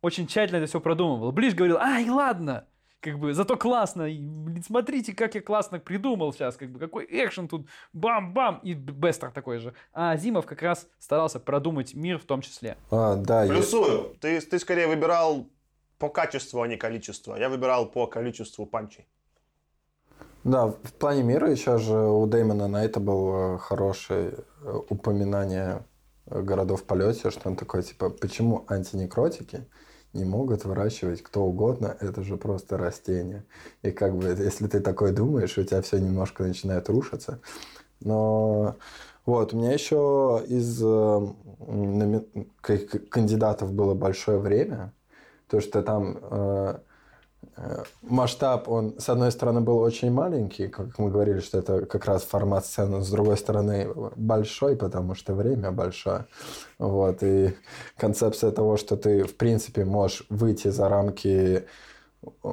[0.00, 1.32] очень тщательно это все продумывал.
[1.32, 2.66] Ближ говорил, ай, ладно,
[3.00, 7.06] как бы, зато классно, и, блин, смотрите, как я классно придумал сейчас, как бы, какой
[7.08, 9.74] экшен тут, бам-бам, и Бестер такой же.
[9.92, 12.76] А Азимов как раз старался продумать мир в том числе.
[12.90, 14.16] А, да, я- Плюсую.
[14.20, 15.48] Ты, ты скорее выбирал
[15.98, 17.36] по качеству, а не количеству.
[17.36, 19.06] Я выбирал по количеству панчей.
[20.44, 24.32] Да, в плане мира еще же у Дэймона Найта был э, хорошее
[24.62, 25.84] э, упоминание
[26.26, 29.66] э, городов в полете, что он такой, типа, почему антинекротики
[30.16, 33.44] не могут выращивать кто угодно, это же просто растение.
[33.82, 37.40] И как бы, если ты такой думаешь, у тебя все немножко начинает рушиться.
[38.00, 38.76] Но
[39.26, 41.26] Вот, у меня еще из э,
[43.10, 44.92] кандидатов было большое время,
[45.48, 46.78] то что там э,
[48.02, 52.22] масштаб, он, с одной стороны, был очень маленький, как мы говорили, что это как раз
[52.22, 56.26] формат сцены, с другой стороны, большой, потому что время большое.
[56.78, 57.56] Вот, и
[57.96, 61.66] концепция того, что ты, в принципе, можешь выйти за рамки,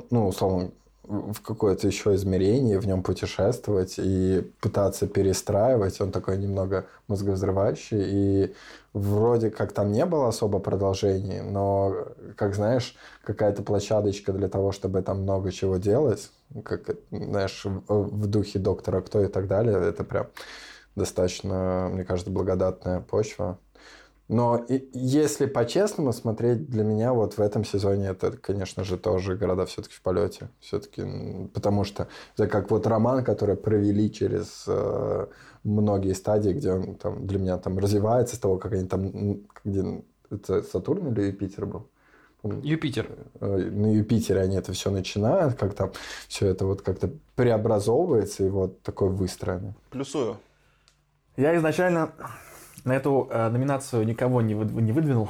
[0.10, 0.72] ну, условно,
[1.04, 6.00] в какое-то еще измерение, в нем путешествовать и пытаться перестраивать.
[6.00, 8.04] Он такой немного мозговзрывающий.
[8.04, 8.56] И
[8.94, 12.08] вроде как там не было особо продолжений, но,
[12.38, 16.32] как знаешь, какая-то площадочка для того, чтобы там много чего делать,
[16.64, 20.28] как, знаешь, в, духе доктора кто и так далее, это прям
[20.96, 23.58] достаточно, мне кажется, благодатная почва.
[24.30, 29.36] Но и, если по-честному смотреть, для меня вот в этом сезоне это, конечно же, тоже
[29.36, 30.50] города все-таки в полете.
[30.60, 31.04] Все-таки,
[31.54, 35.28] потому что это как вот роман, который провели через э,
[35.64, 40.04] многие стадии, где он там для меня там развивается с того, как они там, где
[40.30, 41.88] это Сатурн или Юпитер был?
[42.44, 43.10] Юпитер.
[43.40, 45.92] Э, на Юпитере они это все начинают, как там
[46.28, 49.74] все это вот как-то преобразовывается и вот такой выстроено.
[49.90, 50.38] Плюсую.
[51.36, 52.14] Я изначально
[52.84, 55.30] на эту э, номинацию никого не, вы, не выдвинул,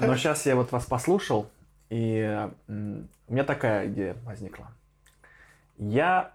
[0.00, 1.50] но сейчас я вот вас послушал,
[1.88, 4.68] и э, у меня такая идея возникла.
[5.76, 6.32] Я...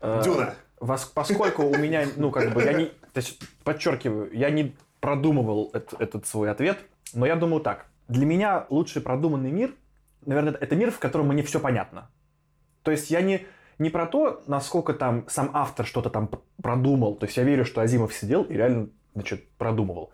[0.00, 0.54] Э, Дюна.
[0.80, 2.86] Вас, поскольку у меня, ну, как бы, я не...
[2.86, 6.78] То есть, подчеркиваю, я не продумывал это, этот свой ответ,
[7.14, 7.86] но я думаю так.
[8.08, 9.74] Для меня лучший продуманный мир,
[10.26, 12.10] наверное, это мир, в котором мне все понятно.
[12.82, 13.46] То есть я не,
[13.78, 16.28] не про то, насколько там сам автор что-то там
[16.60, 17.14] продумал.
[17.16, 20.12] То есть я верю, что Азимов сидел и реально значит, продумывал.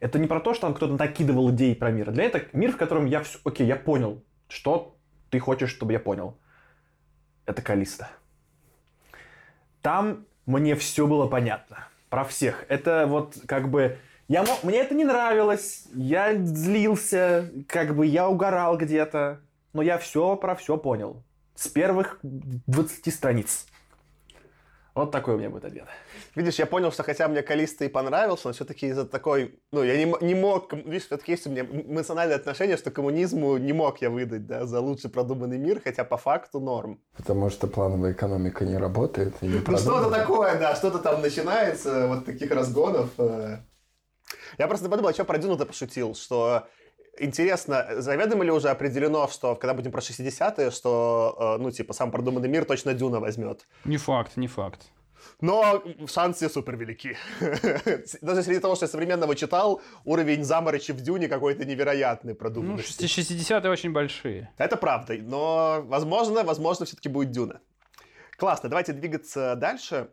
[0.00, 2.10] Это не про то, что там кто-то накидывал идеи про мир.
[2.10, 3.38] Для этого мир, в котором я все...
[3.44, 4.96] Окей, я понял, что
[5.30, 6.38] ты хочешь, чтобы я понял.
[7.46, 8.08] Это Калиста.
[9.82, 11.88] Там мне все было понятно.
[12.10, 12.64] Про всех.
[12.68, 13.98] Это вот как бы...
[14.28, 14.62] Я мог...
[14.62, 15.86] Мне это не нравилось.
[15.94, 17.50] Я злился.
[17.66, 19.40] Как бы я угорал где-то.
[19.72, 21.22] Но я все про все понял.
[21.54, 23.66] С первых 20 страниц.
[24.98, 25.84] Вот такой у меня будет ответ.
[26.34, 29.60] Видишь, я понял, что хотя мне Калиста и понравился, но все-таки из-за такой...
[29.70, 30.72] Ну, я не, не мог...
[30.72, 34.80] Видишь, все-таки есть у меня эмоциональное отношение, что коммунизму не мог я выдать, да, за
[34.80, 37.00] лучший продуманный мир, хотя по факту норм.
[37.16, 39.34] Потому что плановая экономика не работает.
[39.40, 43.10] И не ну, что-то такое, да, что-то там начинается, вот таких разгонов.
[43.18, 43.58] Э.
[44.58, 46.66] Я просто подумал, а что про Дюну-то пошутил, что
[47.20, 52.10] Интересно, заведомо ли уже определено, что когда будем про 60-е, что, э, ну, типа, сам
[52.10, 53.66] продуманный мир точно Дюна возьмет?
[53.84, 54.90] Не факт, не факт.
[55.40, 57.16] Но шансы супер велики.
[58.22, 63.02] Даже среди того, что я современного читал, уровень заморочи в Дюне какой-то невероятный продуманности.
[63.02, 64.50] Ну, 60-е очень большие.
[64.58, 67.60] Это правда, но возможно, возможно, все-таки будет Дюна.
[68.36, 70.10] Классно, давайте двигаться дальше.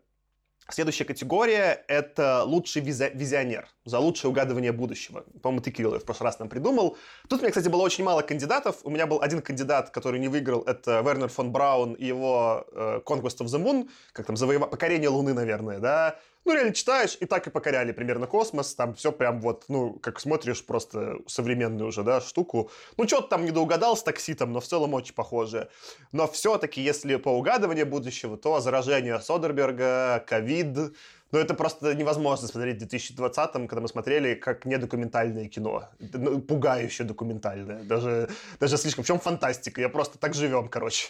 [0.68, 5.24] Следующая категория— это лучший визионер за лучшее угадывание будущего.
[5.44, 6.98] По-моему, ты, Кирилл, в прошлый раз нам придумал.
[7.30, 8.78] Тут у меня, кстати, было очень мало кандидатов.
[8.84, 10.64] У меня был один кандидат, который не выиграл.
[10.64, 13.90] Это Вернер фон Браун и его э, Conquest of the Moon.
[14.12, 14.68] Как там, завоев...
[14.68, 16.20] покорение Луны, наверное, да?
[16.46, 20.20] Ну, реально читаешь, и так и покоряли примерно космос, там все прям вот, ну, как
[20.20, 22.72] смотришь просто современную уже, да, штуку.
[22.98, 25.70] Ну, что-то там не доугадал с такситом, но в целом очень похоже.
[26.12, 30.94] Но все-таки, если по угадыванию будущего, то заражение Содерберга, ковид,
[31.36, 35.84] но это просто невозможно смотреть в 2020-м, когда мы смотрели как недокументальное кино.
[36.00, 37.84] Ну, пугающее документальное.
[37.84, 39.04] Даже, даже слишком.
[39.04, 39.82] В чем фантастика?
[39.82, 41.10] Я просто так живем, короче.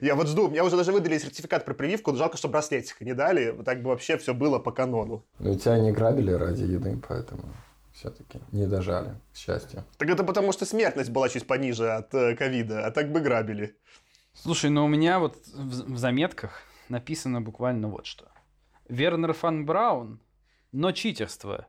[0.00, 0.46] Я вот жду.
[0.48, 2.14] Мне уже даже выдали сертификат про прививку.
[2.14, 3.60] Жалко, что браслетика не дали.
[3.64, 5.24] Так бы вообще все было по канону.
[5.40, 7.42] Но ну, тебя не грабили ради еды, поэтому
[7.92, 9.82] все-таки не дожали, к счастью.
[9.98, 13.74] Так это потому, что смертность была чуть пониже от э, ковида, а так бы грабили.
[14.32, 18.26] Слушай, ну у меня вот в, в заметках написано буквально вот что.
[18.88, 20.20] Вернер фан Браун,
[20.72, 21.66] но читерство.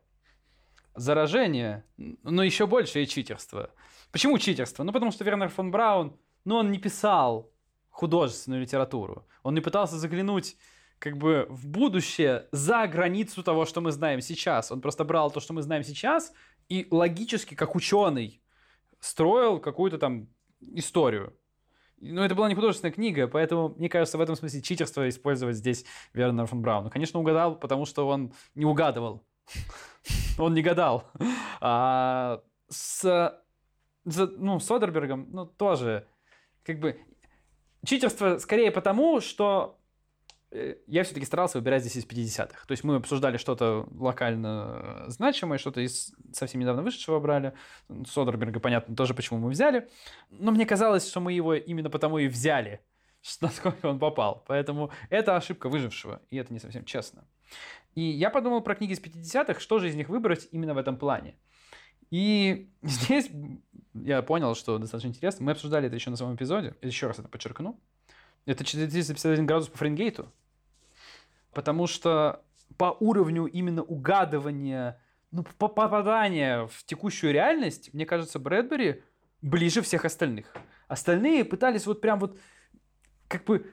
[0.96, 3.72] Заражение, но еще большее читерство.
[4.12, 4.84] Почему читерство?
[4.84, 7.52] Ну, потому что Вернер фон Браун, ну, он не писал
[7.90, 9.28] художественную литературу.
[9.44, 10.56] Он не пытался заглянуть
[11.00, 14.72] как бы в будущее за границу того, что мы знаем сейчас.
[14.72, 16.34] Он просто брал то, что мы знаем сейчас,
[16.70, 18.42] и логически, как ученый,
[19.00, 20.28] строил какую-то там
[20.60, 21.36] историю.
[22.00, 25.86] Ну, это была не художественная книга, поэтому, мне кажется, в этом смысле читерство использовать здесь
[26.14, 26.84] Вернер фон Браун.
[26.86, 29.24] Ну, конечно, угадал, потому что он не угадывал.
[30.38, 31.10] Он не гадал.
[31.62, 33.42] А с,
[34.04, 36.06] ну, Содербергом, ну, тоже,
[36.64, 37.00] как бы,
[37.86, 39.80] читерство скорее потому, что
[40.52, 42.66] я все-таки старался выбирать здесь из 50-х.
[42.66, 47.54] То есть мы обсуждали что-то локально значимое, что-то из совсем недавно вышедшего брали.
[48.08, 49.90] Содерберга, понятно, тоже почему мы взяли.
[50.30, 52.82] Но мне казалось, что мы его именно потому и взяли,
[53.42, 54.44] насколько он попал.
[54.48, 57.26] Поэтому это ошибка выжившего, и это не совсем честно.
[57.96, 60.98] И я подумал про книги из 50-х, что же из них выбрать именно в этом
[60.98, 61.36] плане.
[62.10, 63.30] И здесь
[63.94, 65.46] я понял, что достаточно интересно.
[65.46, 66.76] Мы обсуждали это еще на самом эпизоде.
[66.82, 67.80] Еще раз это подчеркну.
[68.48, 70.32] Это 451 градус по Фаренгейту.
[71.54, 72.44] Потому что
[72.78, 75.02] по уровню именно угадывания,
[75.32, 79.04] ну, попадания в текущую реальность, мне кажется, Брэдбери
[79.42, 80.54] ближе всех остальных.
[80.88, 82.40] Остальные пытались вот прям вот
[83.28, 83.70] как бы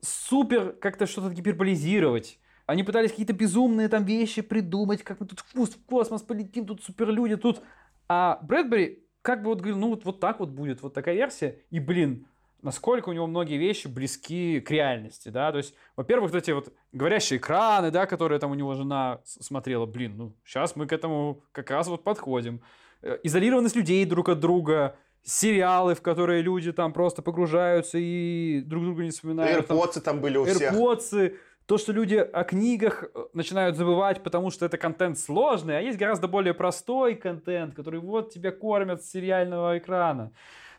[0.00, 2.38] супер как-то что-то гиперболизировать.
[2.66, 7.34] Они пытались какие-то безумные там вещи придумать, как мы тут в космос полетим, тут суперлюди,
[7.36, 7.60] тут...
[8.08, 11.58] А Брэдбери как бы вот говорил, ну вот, вот так вот будет, вот такая версия.
[11.70, 12.26] И, блин,
[12.62, 16.72] насколько у него многие вещи близки к реальности, да, то есть, во-первых, вот эти вот
[16.92, 21.42] говорящие экраны, да, которые там у него жена смотрела, блин, ну, сейчас мы к этому
[21.52, 22.62] как раз вот подходим.
[23.02, 28.84] Э, изолированность людей друг от друга, сериалы, в которые люди там просто погружаются и друг
[28.84, 29.68] друга не вспоминают.
[29.68, 30.72] AirPods там, там были у всех.
[30.72, 31.36] AirPods,
[31.66, 35.98] то, что люди о книгах э, начинают забывать, потому что это контент сложный, а есть
[35.98, 40.32] гораздо более простой контент, который вот тебя кормят с сериального экрана.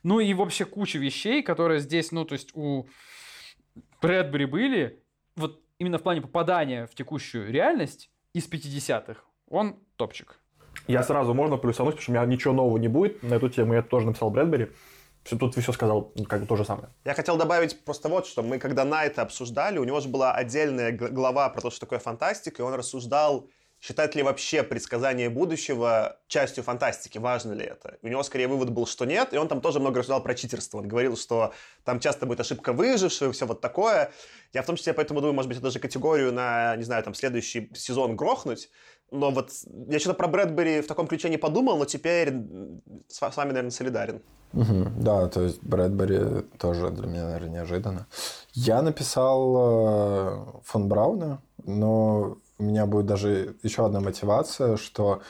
[0.04, 2.88] Ну и вообще куча вещей, которые здесь, ну то есть у
[4.02, 5.04] Брэдбери были,
[5.36, 10.40] вот именно в плане попадания в текущую реальность из 50-х, он топчик.
[10.88, 13.74] Я сразу можно плюсануть, потому что у меня ничего нового не будет на эту тему.
[13.74, 14.72] Я тоже написал Брэдбери.
[15.24, 16.90] Все, тут все сказал, как бы то же самое.
[17.06, 20.34] Я хотел добавить просто вот, что мы когда на это обсуждали, у него же была
[20.34, 23.48] отдельная глава про то, что такое фантастика, и он рассуждал,
[23.84, 27.98] считать ли вообще предсказание будущего частью фантастики, важно ли это.
[28.02, 30.78] У него скорее вывод был, что нет, и он там тоже много рассуждал про читерство.
[30.78, 31.54] Он говорил, что
[31.84, 34.12] там часто будет ошибка выжившего, все вот такое.
[34.54, 37.14] Я в том числе поэтому думаю, может быть, это даже категорию на, не знаю, там
[37.14, 38.70] следующий сезон грохнуть,
[39.12, 39.52] но вот
[39.90, 42.34] я что-то про Брэдбери в таком ключе не подумал, но теперь
[43.10, 44.22] с вами, наверное, солидарен.
[44.54, 48.08] Угу, да, то есть Брэдбери тоже для меня, наверное, неожиданно.
[48.54, 55.22] Я написал э, фон Брауна, но у меня будет даже еще одна мотивация, что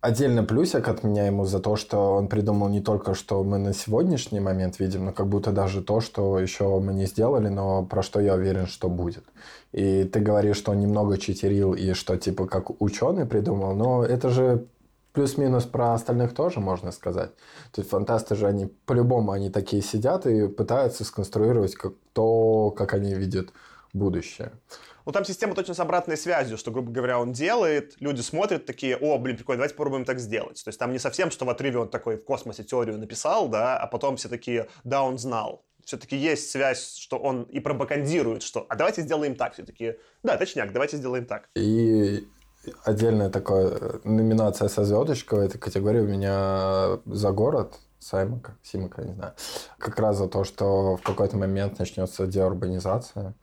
[0.00, 3.72] отдельно плюсик от меня ему за то, что он придумал не только, что мы на
[3.72, 8.02] сегодняшний момент видим, но как будто даже то, что еще мы не сделали, но про
[8.02, 9.24] что я уверен, что будет.
[9.72, 14.30] И ты говоришь, что он немного читерил и что типа как ученый придумал, но это
[14.30, 14.66] же
[15.12, 17.30] плюс-минус про остальных тоже можно сказать.
[17.72, 22.92] То есть фантасты же, они по-любому они такие сидят и пытаются сконструировать как то, как
[22.94, 23.48] они видят
[23.94, 24.52] будущее.
[25.06, 28.96] Ну, там система точно с обратной связью, что, грубо говоря, он делает, люди смотрят такие,
[28.96, 30.62] о, блин, прикольно, давайте попробуем так сделать.
[30.64, 33.78] То есть там не совсем, что в отрыве он такой в космосе теорию написал, да,
[33.78, 35.64] а потом все такие, да, он знал.
[35.84, 39.52] Все-таки есть связь, что он и пропагандирует, что, а давайте сделаем так.
[39.52, 41.48] Все таки да, точняк, давайте сделаем так.
[41.54, 42.26] И
[42.82, 49.14] отдельная такая номинация со звездочкой в этой категории у меня за город, Саймака, Симака, не
[49.14, 49.34] знаю.
[49.78, 53.34] Как раз за то, что в какой-то момент начнется деурбанизация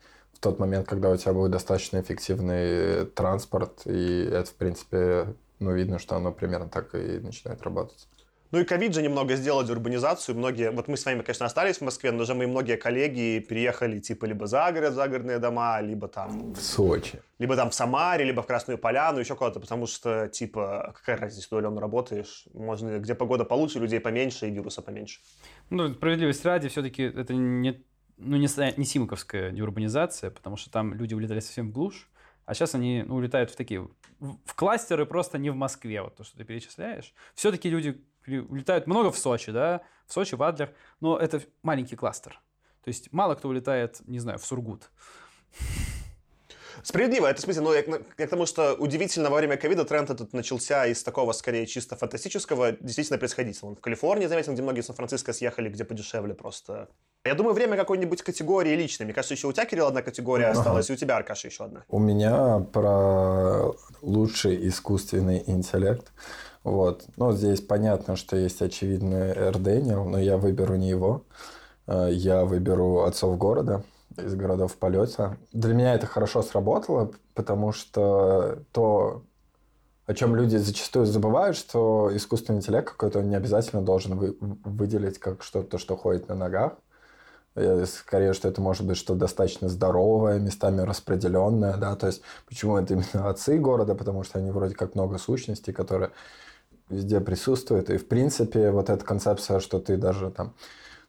[0.43, 5.99] тот момент, когда у тебя будет достаточно эффективный транспорт, и это, в принципе, ну, видно,
[5.99, 8.07] что оно примерно так и начинает работать.
[8.51, 10.37] Ну и ковид же немного сделал урбанизацию.
[10.37, 13.97] Многие, вот мы с вами, конечно, остались в Москве, но уже мы многие коллеги переехали
[13.99, 16.53] типа либо за город, загородные дома, либо там...
[16.53, 17.19] В Сочи.
[17.39, 21.47] Либо там в Самаре, либо в Красную Поляну, еще куда-то, потому что, типа, какая разница,
[21.49, 25.21] удаленно работаешь, можно, где погода получше, людей поменьше и вируса поменьше.
[25.71, 27.83] Ну, справедливость ради, все-таки это не
[28.17, 32.09] ну, не, не симаковская деурбанизация, потому что там люди улетали совсем в глушь,
[32.45, 33.87] а сейчас они ну, улетают в такие,
[34.19, 37.13] в, кластеры просто не в Москве, вот то, что ты перечисляешь.
[37.35, 42.39] Все-таки люди улетают много в Сочи, да, в Сочи, в Адлер, но это маленький кластер.
[42.83, 44.89] То есть мало кто улетает, не знаю, в Сургут.
[46.81, 47.83] Справедливо, это в смысле, ну, я,
[48.17, 51.95] я к тому, что удивительно, во время ковида тренд этот начался из такого, скорее, чисто
[51.95, 53.59] фантастического, действительно происходить.
[53.61, 56.89] Он в Калифорнии заметил, где многие в Сан-Франциско съехали, где подешевле просто.
[57.25, 59.05] Я думаю, время какой-нибудь категории личной.
[59.05, 60.59] Мне кажется, еще у тебя, Кирилл, одна категория ага.
[60.59, 61.83] осталась, и у тебя, Аркаша, еще одна.
[61.89, 66.11] У меня про лучший искусственный интеллект.
[66.63, 67.05] Вот.
[67.17, 71.25] Ну, здесь понятно, что есть очевидный Эрдениел, но я выберу не его.
[71.87, 73.83] Э, я выберу отцов города
[74.17, 75.37] из городов полета.
[75.51, 79.23] Для меня это хорошо сработало, потому что то,
[80.05, 85.43] о чем люди зачастую забывают, что искусственный интеллект какой-то не обязательно должен вы, выделить как
[85.43, 86.73] что-то, что ходит на ногах.
[87.55, 92.77] Я, скорее, что это может быть что-то достаточно здоровое, местами распределенное, да, то есть почему
[92.77, 96.09] это именно отцы города, потому что они вроде как много сущностей, которые
[96.89, 100.55] везде присутствуют, и в принципе вот эта концепция, что ты даже там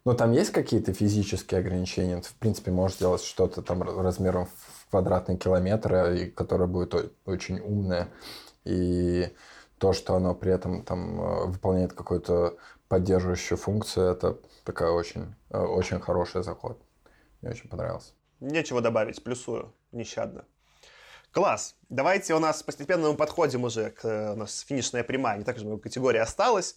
[0.04, 2.20] но там есть какие-то физические ограничения?
[2.20, 6.94] Ты, в принципе, можешь сделать что-то там размером в квадратный километр, и которое будет
[7.24, 8.08] очень умное.
[8.64, 9.30] И
[9.78, 12.56] то, что оно при этом там э, выполняет какую-то
[12.88, 16.80] поддерживающую функцию, это такая очень, э, очень хороший заход.
[17.40, 18.12] Мне очень понравился.
[18.40, 20.44] Нечего добавить, плюсую нещадно.
[21.32, 21.76] Класс.
[21.88, 25.58] Давайте у нас постепенно мы подходим уже к э, у нас финишная прямая, не так
[25.58, 26.76] же много категорий осталось.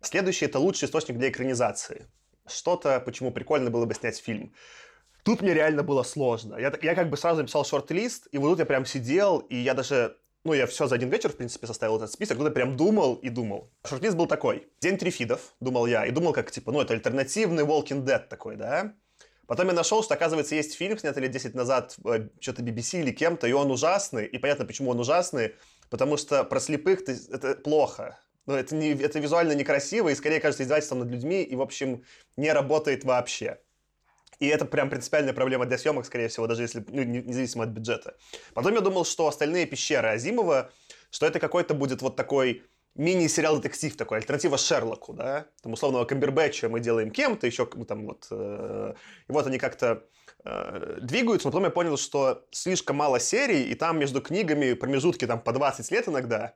[0.00, 2.06] Следующий это лучший источник для экранизации.
[2.46, 4.52] Что-то, почему прикольно было бы снять фильм.
[5.24, 6.56] Тут мне реально было сложно.
[6.56, 9.72] Я, я как бы сразу написал шорт-лист, и вот тут я прям сидел, и я
[9.72, 12.76] даже, ну, я все за один вечер, в принципе, составил этот список, тут я прям
[12.76, 13.70] думал и думал.
[13.86, 14.68] Шорт-лист был такой.
[14.82, 18.94] День Трифидов, думал я, и думал, как, типа, ну, это альтернативный Walking Dead такой, да?
[19.46, 23.10] Потом я нашел, что, оказывается, есть фильм, снятый лет 10 назад, э, что-то BBC или
[23.10, 25.54] кем-то, и он ужасный, и понятно, почему он ужасный,
[25.90, 28.18] потому что про слепых это плохо.
[28.46, 32.04] Ну, это, не, это визуально некрасиво, и скорее кажется издевательством над людьми, и, в общем,
[32.36, 33.58] не работает вообще.
[34.40, 37.70] И это прям принципиальная проблема для съемок, скорее всего, даже если, ну, не- независимо от
[37.70, 38.16] бюджета.
[38.52, 40.70] Потом я думал, что остальные пещеры Азимова,
[41.10, 42.62] что это какой-то будет вот такой
[42.96, 45.46] мини-сериал-детектив такой, альтернатива Шерлоку, да?
[45.62, 48.26] Там, условного Камбербэтча мы делаем кем-то, еще ну, там вот...
[48.30, 48.94] э,
[49.28, 50.04] и вот они как-то
[50.44, 55.26] э, двигаются, но потом я понял, что слишком мало серий, и там между книгами промежутки
[55.26, 56.54] там по 20 лет иногда.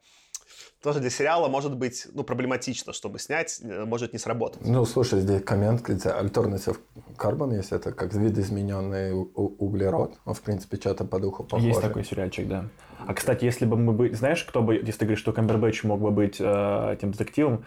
[0.82, 4.64] Тоже для сериала может быть, ну, проблематично, чтобы снять, э, может не сработать.
[4.64, 6.80] Ну, слушай, здесь коммент, где альтернатив
[7.16, 10.14] карбон, если это как видоизмененный углерод.
[10.24, 11.66] Он, в принципе, что-то по духу похоже.
[11.66, 12.66] Есть такой сериальчик, да.
[13.06, 14.14] А, кстати, если бы мы бы...
[14.14, 14.76] Знаешь, кто бы...
[14.76, 17.64] Если ты говоришь, что Камбербэтч мог бы быть э, этим детективом,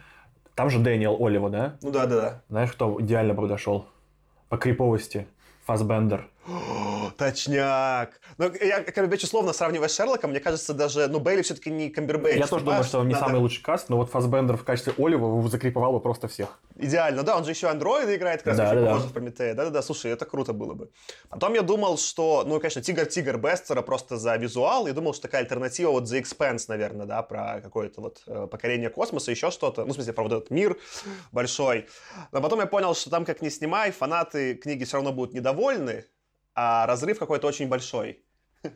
[0.56, 1.78] там же Дэниел Олива, да?
[1.82, 2.42] Ну да, да, да.
[2.48, 3.88] Знаешь, кто идеально бы подошел?
[4.48, 5.28] По криповости.
[5.66, 6.30] Фасбендер.
[7.18, 8.20] Точняк.
[8.38, 12.38] Ну, я Камбербэтч условно сравнивая с Шерлоком, мне кажется, даже, ну, Бейли все-таки не Камбербэтч.
[12.38, 14.94] Я тоже думаю, что он не Надо- самый лучший каст, но вот Фасбендер в качестве
[14.98, 16.60] Олива закриповал бы просто всех.
[16.76, 17.24] Идеально.
[17.24, 19.54] Да, он же еще андроида играет, как раз Да, в Прометея.
[19.54, 20.90] Да-да-да, слушай, это круто было бы.
[21.30, 24.88] Потом я думал, что, ну, конечно, Тигр-Тигр Бестера просто за визуал.
[24.88, 28.90] Я думал, что такая альтернатива вот The Expanse, наверное, да, про какое-то вот э, покорение
[28.90, 29.86] космоса, еще что-то.
[29.86, 30.78] Ну, в смысле, про вот этот мир
[31.32, 31.88] большой.
[32.32, 36.06] Но потом я понял, что там, как ни снимай, фанаты книги все равно будут недовольны,
[36.56, 38.24] а разрыв какой-то очень большой.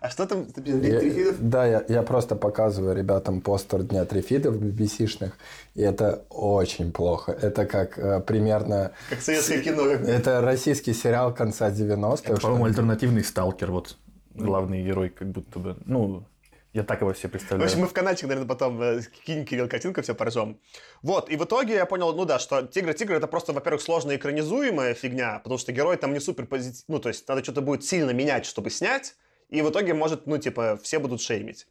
[0.00, 0.46] А что там?
[0.64, 5.32] Я- да, я, я просто показываю ребятам постер Дня Трифидов BBC-шных,
[5.74, 7.32] и это очень плохо.
[7.32, 8.90] Это как э, примерно...
[9.08, 9.86] Как советское кино.
[9.86, 12.36] Это российский сериал конца 90-х.
[12.36, 13.96] что- альтернативный сталкер, вот
[14.34, 15.76] главный герой, как будто бы.
[15.86, 16.24] Ну,
[16.74, 17.66] я так его себе В представляю.
[17.66, 20.60] общем, мы в каналчик, наверное, потом э, кинь, Кирилл, картинку, все поржем.
[21.02, 24.94] Вот, и в итоге я понял, ну да, что «Тигр-тигр»— это просто, во-первых, сложно экранизуемая
[24.94, 26.84] фигня, потому что герой там не супер позитив...
[26.88, 29.14] Ну, то есть надо что-то будет сильно менять, чтобы снять,
[29.48, 31.68] и в итоге, может, ну, типа, все будут шеймить.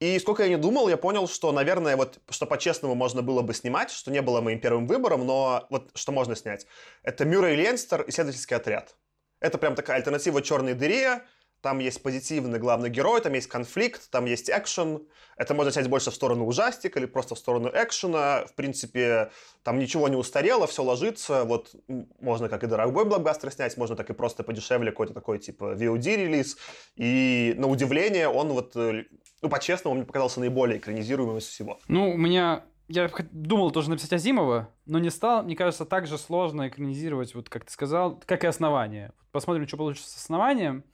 [0.00, 3.54] И сколько я не думал, я понял, что, наверное, вот, что по-честному можно было бы
[3.54, 6.66] снимать, что не было моим первым выбором, но вот что можно снять.
[7.04, 8.96] Это Мюррей Ленстер, исследовательский отряд.
[9.38, 11.22] Это прям такая альтернатива черной дыре,
[11.64, 15.00] там есть позитивный главный герой, там есть конфликт, там есть экшен.
[15.38, 18.44] Это можно снять больше в сторону ужастика или просто в сторону экшена.
[18.44, 19.30] В принципе,
[19.62, 21.44] там ничего не устарело, все ложится.
[21.44, 21.74] Вот
[22.20, 26.58] можно как и дорогой блокбастер снять, можно так и просто подешевле какой-то такой типа VOD-релиз.
[26.96, 29.04] И на удивление он вот, э,
[29.40, 31.78] ну, по-честному, мне показался наиболее экранизируемым из всего.
[31.88, 32.64] Ну, у меня...
[32.88, 35.42] Я думал тоже написать Азимова, но не стал.
[35.44, 39.12] Мне кажется, так же сложно экранизировать, вот как ты сказал, как и основание.
[39.32, 40.84] Посмотрим, что получится с основанием.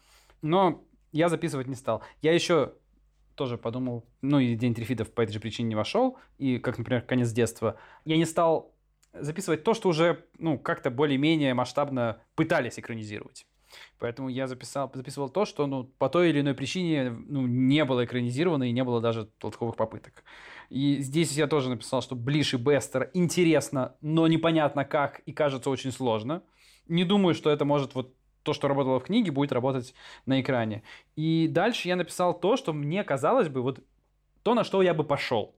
[0.42, 2.02] Но я записывать не стал.
[2.22, 2.74] Я еще
[3.34, 7.02] тоже подумал, ну и День Трифидов по этой же причине не вошел, и как, например,
[7.02, 7.76] конец детства.
[8.04, 8.74] Я не стал
[9.12, 13.46] записывать то, что уже, ну, как-то более-менее масштабно пытались экранизировать.
[13.98, 18.04] Поэтому я записал, записывал то, что, ну, по той или иной причине, ну, не было
[18.04, 20.24] экранизировано и не было даже толковых попыток.
[20.68, 25.70] И здесь я тоже написал, что Блиш и Бестер интересно, но непонятно как и кажется
[25.70, 26.42] очень сложно.
[26.88, 29.94] Не думаю, что это может вот то, что работало в книге, будет работать
[30.26, 30.82] на экране.
[31.16, 33.80] И дальше я написал то, что мне казалось бы, вот
[34.42, 35.54] то, на что я бы пошел.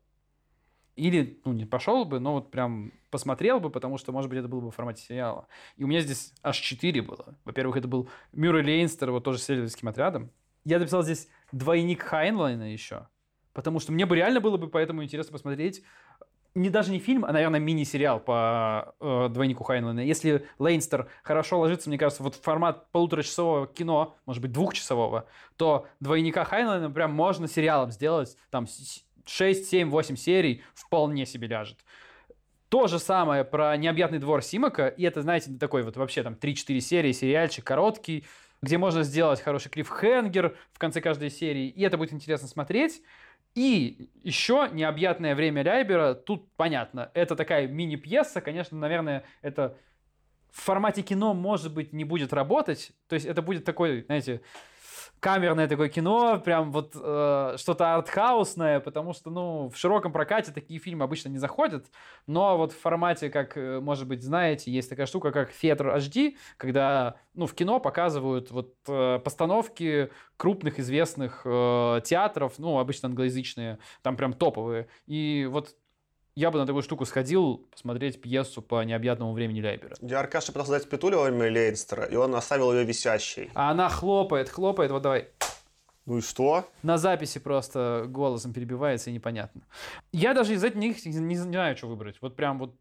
[0.97, 4.49] Или, ну, не пошел бы, но вот прям посмотрел бы, потому что, может быть, это
[4.49, 5.47] было бы в формате сериала.
[5.77, 7.35] И у меня здесь аж четыре было.
[7.45, 10.31] Во-первых, это был Мюррей Лейнстер, вот тоже с исследовательским отрядом.
[10.65, 13.09] Я написал здесь двойник Хайнлайна еще,
[13.53, 15.83] потому что мне бы реально было бы поэтому интересно посмотреть
[16.55, 20.01] не даже не фильм, а, наверное, мини-сериал по э, двойнику Хайнлайна.
[20.01, 25.27] Если Лейнстер хорошо ложится, мне кажется, вот в формат полуторачасового кино, может быть, двухчасового,
[25.57, 31.47] то двойника Хайнлайна прям можно сериалом сделать, там, с- 6, 7, 8 серий вполне себе
[31.47, 31.79] ляжет.
[32.69, 36.81] То же самое про «Необъятный двор Симака», и это, знаете, такой вот вообще там 3-4
[36.81, 38.24] серии, сериальчик короткий,
[38.62, 43.03] где можно сделать хороший клиффхенгер в конце каждой серии, и это будет интересно смотреть.
[43.55, 49.77] И еще «Необъятное время Райбера», тут понятно, это такая мини-пьеса, конечно, наверное, это
[50.51, 54.41] в формате кино, может быть, не будет работать, то есть это будет такой, знаете,
[55.23, 60.81] камерное такое кино, прям вот э, что-то артхаусное, потому что, ну, в широком прокате такие
[60.81, 61.86] фильмы обычно не заходят,
[62.27, 66.35] но вот в формате, как, э, может быть, знаете, есть такая штука, как Theater HD,
[66.57, 73.78] когда, ну, в кино показывают вот э, постановки крупных известных э, театров, ну, обычно англоязычные,
[74.03, 75.77] там прям топовые, и вот
[76.35, 79.97] я бы на такую штуку сходил посмотреть пьесу по необъятному времени Лейбера.
[80.01, 83.51] Я Аркаша пытался дать петулю во время Лейнстера, и он оставил ее висящей.
[83.55, 85.29] А она хлопает, хлопает, вот давай.
[86.07, 86.69] Ну и что?
[86.83, 89.63] На записи просто голосом перебивается и непонятно.
[90.11, 92.17] Я даже из этих не, не знаю, что выбрать.
[92.21, 92.75] Вот прям вот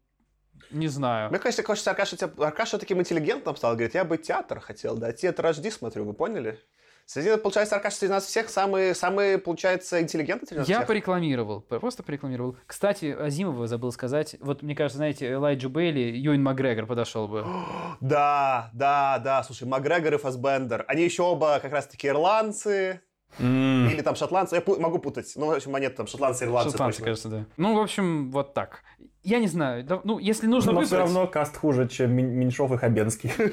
[0.70, 1.30] не знаю.
[1.30, 3.72] Мне, конечно, хочется Аркаша, Аркаша таким интеллигентным стал.
[3.72, 6.58] Говорит, я бы театр хотел, да, театр HD смотрю, вы поняли?
[7.06, 10.86] Среди, получается, Аркаша среди нас всех самый, самый получается, интеллигентный среди нас Я всех.
[10.88, 12.56] порекламировал, просто порекламировал.
[12.66, 14.36] Кстати, Азимова забыл сказать.
[14.40, 17.44] Вот, мне кажется, знаете, Элайджу Бейли, Юин Макгрегор подошел бы.
[18.00, 20.84] Да, да, да, слушай, Макгрегор и Фасбендер.
[20.88, 23.00] Они еще оба как раз-таки ирландцы.
[23.38, 24.56] Или там шотландцы.
[24.56, 25.32] Я могу путать.
[25.36, 26.72] Ну, в общем, они там шотландцы, ирландцы.
[26.72, 27.04] Шотландцы, точно.
[27.04, 27.44] кажется, да.
[27.56, 28.82] Ну, в общем, вот так.
[29.22, 29.84] Я не знаю.
[29.84, 30.88] да, Ну, если нужно Но выбрать...
[30.88, 33.32] все равно каст хуже, чем Мен- Меньшов и Хабенский.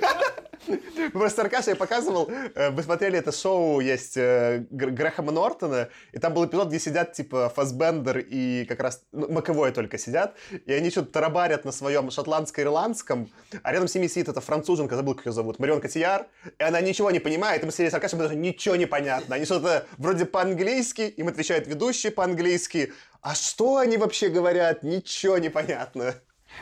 [1.14, 6.19] Просто Аркаша я показывал, э, вы смотрели это шоу, есть э, Гр- Грэхэма Нортона, и
[6.19, 10.73] там был эпизод, где сидят, типа, Фасбендер и как раз ну, Маковой только сидят, и
[10.73, 13.30] они что-то тарабарят на своем шотландско-ирландском,
[13.64, 16.27] а рядом с ними сидит эта француженка, забыл, как ее зовут, Марион Котияр,
[16.57, 19.36] и она ничего не понимает, и мы сидели с Аркашей, потому ничего не понятно.
[19.36, 25.49] Они что-то вроде по-английски, им отвечает ведущий по-английски, а что они вообще говорят, ничего не
[25.49, 26.15] понятно.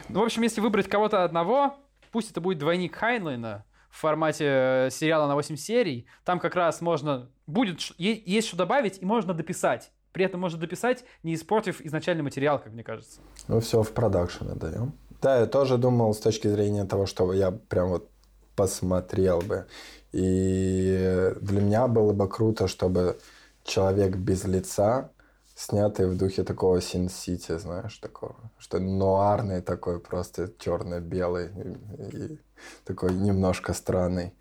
[0.10, 1.78] Ну, в общем, если выбрать кого-то одного,
[2.12, 6.08] пусть это будет двойник Хайнлайна в формате э, сериала на 8 серий.
[6.24, 7.30] Там как раз можно...
[7.46, 7.80] Будет...
[7.98, 9.92] Есть что добавить, и можно дописать.
[10.12, 13.20] При этом можно дописать, не испортив изначальный материал, как мне кажется.
[13.48, 14.94] Ну все, в продакшн отдаем.
[15.22, 18.10] Да, я тоже думал с точки зрения того, что я прям вот
[18.56, 19.68] посмотрел бы.
[20.12, 23.20] И для меня было бы круто, чтобы
[23.64, 25.12] человек без лица,
[25.58, 32.40] снятый в духе такого Син-Сити, знаешь, такого, что нуарный такой, просто черно-белый и, и
[32.86, 34.34] такой немножко странный,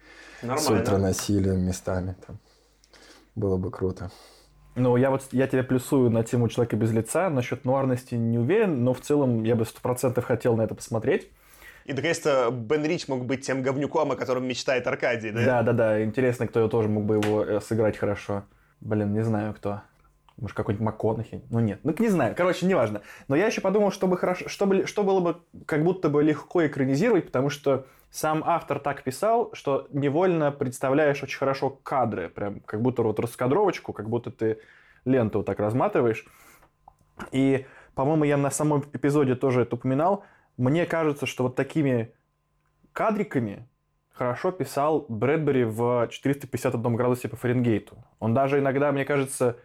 [0.43, 2.16] с ультранасилием местами.
[2.26, 2.38] Там.
[3.34, 4.10] Было бы круто.
[4.74, 7.30] Ну, я вот я тебе плюсую на тему человека без лица.
[7.30, 11.30] Насчет нуарности не уверен, но в целом я бы сто процентов хотел на это посмотреть.
[11.86, 15.44] И, наконец-то, Бен Рич мог быть тем говнюком, о котором мечтает Аркадий, да?
[15.44, 16.05] Да, да, да.
[16.05, 18.44] Интересно, кто тоже мог бы его э, сыграть хорошо.
[18.80, 19.80] Блин, не знаю кто.
[20.36, 21.42] Может, какой-нибудь МакКонахи?
[21.50, 21.80] Ну, нет.
[21.82, 22.34] Ну, не знаю.
[22.36, 23.00] Короче, неважно.
[23.28, 27.26] Но я еще подумал, чтобы хорошо, чтобы, что было бы как будто бы легко экранизировать,
[27.26, 32.28] потому что сам автор так писал, что невольно представляешь очень хорошо кадры.
[32.28, 34.58] Прям как будто вот раскадровочку, как будто ты
[35.06, 36.26] ленту вот так разматываешь.
[37.32, 40.24] И, по-моему, я на самом эпизоде тоже это упоминал.
[40.58, 42.12] Мне кажется, что вот такими
[42.92, 43.66] кадриками
[44.10, 47.96] хорошо писал Брэдбери в 451 градусе по Фаренгейту.
[48.18, 49.58] Он даже иногда, мне кажется,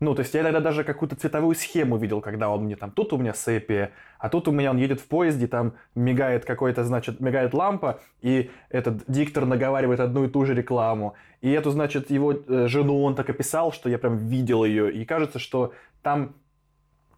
[0.00, 3.12] ну, то есть я иногда даже какую-то цветовую схему видел, когда он мне там, тут
[3.12, 7.18] у меня сепия, а тут у меня он едет в поезде, там мигает какой-то, значит,
[7.20, 11.14] мигает лампа, и этот диктор наговаривает одну и ту же рекламу.
[11.40, 15.04] И эту, значит, его э, жену он так описал, что я прям видел ее, и
[15.04, 15.72] кажется, что
[16.02, 16.34] там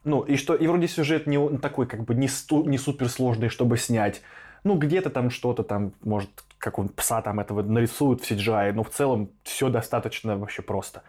[0.03, 3.51] ну, и что, и вроде сюжет не он такой, как бы, не, сту- не суперсложный,
[3.51, 4.23] чтобы снять.
[4.65, 8.83] Ну, где-то там что-то там, может, как он пса там этого нарисует в CGI, но
[8.83, 11.03] в целом все достаточно вообще просто.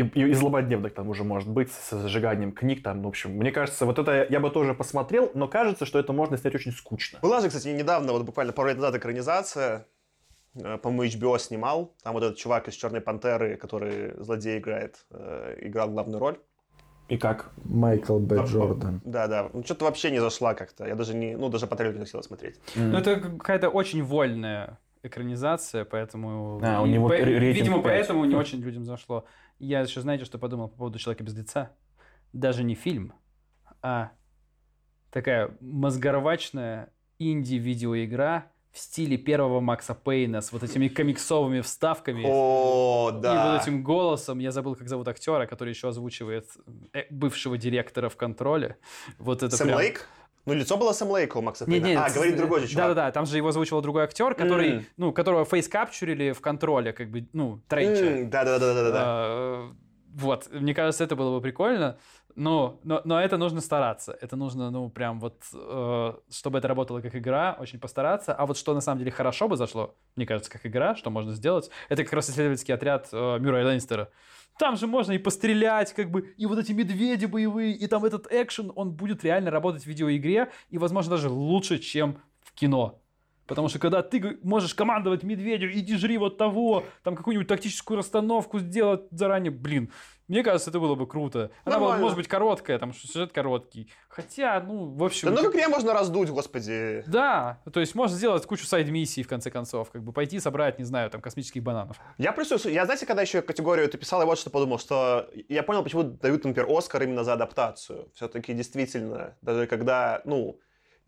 [0.00, 3.32] И, и, и злободневных там уже может быть, с зажиганием книг там, ну, в общем,
[3.32, 6.72] мне кажется, вот это я бы тоже посмотрел, но кажется, что это можно снять очень
[6.72, 7.18] скучно.
[7.22, 9.86] Была же, кстати, недавно, вот буквально пару лет назад экранизация,
[10.54, 11.92] э, по-моему, HBO снимал.
[12.02, 16.38] Там вот этот чувак из «Черной пантеры», который злодей играет, э, играл главную роль.
[17.08, 17.50] И как?
[17.64, 18.44] Майкл Б.
[18.46, 19.00] Джордан.
[19.04, 20.86] Да-да, ну что-то вообще не зашла как-то.
[20.86, 22.60] Я даже не, ну даже по трейлеру не хотел смотреть.
[22.76, 26.60] Ну, это какая-то очень вольная экранизация, поэтому...
[26.62, 27.84] А, у него по- Видимо, пять.
[27.84, 29.24] поэтому не очень людям зашло.
[29.60, 31.70] Я еще, знаете, что подумал по поводу «Человека без лица»?
[32.32, 33.12] Даже не фильм,
[33.82, 34.12] а
[35.10, 42.24] такая мозгорвачная инди-видеоигра в стиле первого Макса Пейна с вот этими комиксовыми вставками.
[42.24, 43.52] О, И да.
[43.52, 46.48] вот этим голосом, я забыл, как зовут актера, который еще озвучивает
[46.92, 48.76] э, бывшего директора в контроле.
[49.18, 50.06] Вот это Сэм прям- Лейк?
[50.50, 51.86] Ну, лицо было Сэм Лейка у Макса не, Пейна.
[51.86, 52.88] не, а, с- говорит другой же чувак.
[52.88, 54.86] Да-да-да, там же его озвучивал другой актер, который, М.
[54.96, 58.28] ну, которого фейс-капчурили в контроле, как бы, ну, Тренча.
[58.28, 59.00] Да-да-да-да-да.
[59.02, 59.70] А,
[60.12, 61.96] Вот, мне кажется, это было бы прикольно,
[62.34, 64.18] но, но, но это нужно стараться.
[64.20, 68.34] Это нужно, ну, прям вот, э, чтобы это работало как игра, очень постараться.
[68.34, 71.32] А вот что на самом деле хорошо бы зашло, мне кажется, как игра, что можно
[71.32, 74.08] сделать, это как раз исследовательский отряд э, Мюррея Лэннистера.
[74.58, 78.26] Там же можно и пострелять, как бы, и вот эти медведи боевые, и там этот
[78.30, 83.00] экшен, он будет реально работать в видеоигре, и, возможно, даже лучше, чем в кино.
[83.50, 88.60] Потому что когда ты можешь командовать медведю, иди жри вот того, там какую-нибудь тактическую расстановку
[88.60, 89.90] сделать заранее, блин,
[90.28, 91.50] мне кажется, это было бы круто.
[91.64, 93.90] Она была, может быть, короткая, там сюжет короткий.
[94.08, 95.34] Хотя, ну, в общем...
[95.34, 97.02] Да ну как- меня можно раздуть, господи.
[97.08, 100.84] Да, то есть можно сделать кучу сайд-миссий, в конце концов, как бы пойти собрать, не
[100.84, 101.96] знаю, там, космических бананов.
[102.18, 105.64] Я просто, я, знаете, когда еще категорию эту писал, я вот что подумал, что я
[105.64, 108.12] понял, почему дают, например, Оскар именно за адаптацию.
[108.14, 110.60] Все-таки действительно, даже когда, ну,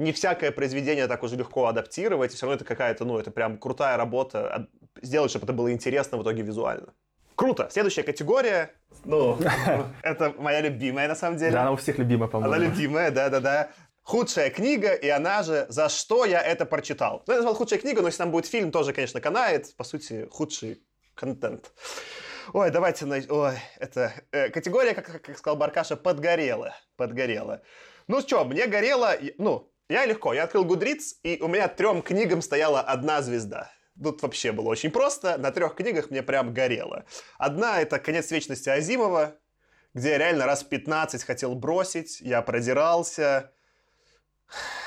[0.02, 3.96] не всякое произведение так уже легко адаптировать, все равно это какая-то, ну, это прям крутая
[3.96, 4.66] работа, а-
[5.02, 6.92] сделать, чтобы это было интересно в итоге визуально.
[7.34, 7.68] Круто.
[7.70, 8.72] Следующая категория,
[9.04, 9.38] ну,
[10.02, 11.52] это моя любимая, на самом деле.
[11.52, 12.64] Да, она у всех любимая, Она по-моему.
[12.64, 13.70] любимая, да-да-да.
[14.04, 17.22] Худшая книга, и она же «За что я это прочитал?».
[17.26, 19.74] Ну, я назвал худшая книга, но если там будет фильм, тоже, конечно, канает.
[19.76, 20.82] По сути, худший
[21.14, 21.70] контент.
[22.52, 23.06] Ой, давайте...
[23.06, 24.12] на- Ой, это...
[24.32, 26.74] э, категория, как, как сказал Баркаша, подгорела.
[26.96, 27.62] Подгорела.
[28.08, 29.12] Ну что, мне горело...
[29.38, 30.32] Ну, я легко.
[30.32, 33.70] Я открыл Гудриц, и у меня трем книгам стояла одна звезда.
[34.02, 35.36] Тут вообще было очень просто.
[35.38, 37.04] На трех книгах мне прям горело.
[37.38, 39.36] Одна— это «Конец вечности» Азимова,
[39.94, 43.52] где я реально раз 15 хотел бросить, я продирался.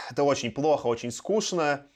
[0.09, 1.87] Это очень плохо, очень скучно.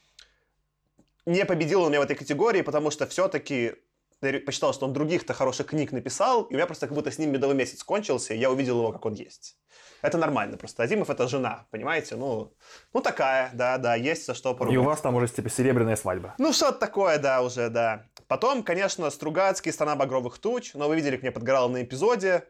[1.26, 3.76] Не победил он меня в этой категории, потому что все-таки
[4.22, 7.18] я посчитал, что он других-то хороших книг написал, и у меня просто как будто с
[7.18, 9.58] ним медовый месяц кончился, и я увидел его, как он есть.
[10.02, 10.84] Это нормально просто.
[10.84, 12.16] Азимов это жена, понимаете?
[12.16, 12.54] Ну,
[12.94, 14.78] ну такая, да, да, есть за что И поругать.
[14.78, 16.36] у вас там уже типа серебряная свадьба.
[16.38, 18.06] Ну, что-то такое, да, уже, да.
[18.28, 22.46] Потом, конечно, Стругацкий, «Страна багровых туч», но вы видели, как мне подгорало на эпизоде,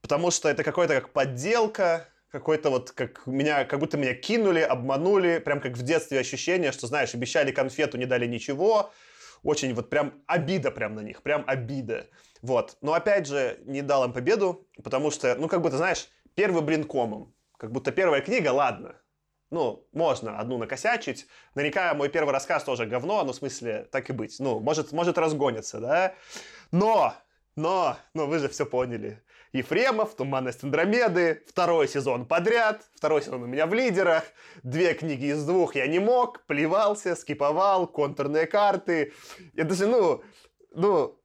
[0.00, 5.38] потому что это какой-то как подделка, какой-то вот, как меня, как будто меня кинули, обманули,
[5.38, 8.92] прям как в детстве ощущение, что, знаешь, обещали конфету, не дали ничего,
[9.42, 12.06] очень вот прям обида прям на них, прям обида.
[12.42, 12.76] Вот.
[12.80, 16.84] Но опять же, не дал им победу, потому что, ну, как будто, знаешь, первый блин
[16.84, 17.34] комом.
[17.58, 18.96] Как будто первая книга, ладно,
[19.50, 21.26] ну, можно одну накосячить.
[21.54, 24.36] Наверняка мой первый рассказ тоже говно, ну, в смысле, так и быть.
[24.38, 26.14] Ну, может, может разгонится, да?
[26.70, 27.14] Но,
[27.56, 29.22] но, ну, вы же все поняли.
[29.52, 34.24] Ефремов, «Туманность Андромеды», второй сезон подряд, второй сезон у меня в лидерах,
[34.62, 39.12] две книги из двух я не мог, плевался, скиповал, контурные карты.
[39.54, 40.22] Я даже, ну,
[40.72, 41.20] ну,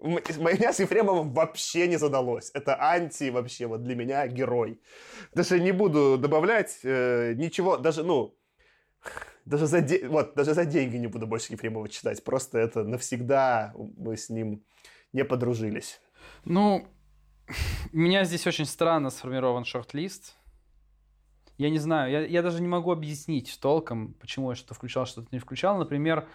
[0.00, 2.50] у меня с Ефремовым вообще не задалось.
[2.54, 4.80] Это анти вообще вот для меня герой.
[5.34, 8.36] Даже не буду добавлять э, ничего, даже, ну,
[9.44, 12.24] даже за, де- вот, даже за деньги не буду больше Ефремова читать.
[12.24, 14.64] Просто это навсегда мы с ним
[15.12, 16.00] не подружились.
[16.44, 16.86] Ну,
[17.92, 20.36] у меня здесь очень странно сформирован шорт-лист.
[21.56, 25.28] Я не знаю, я, я даже не могу объяснить толком, почему я что-то включал, что-то
[25.32, 25.76] не включал.
[25.76, 26.28] Например,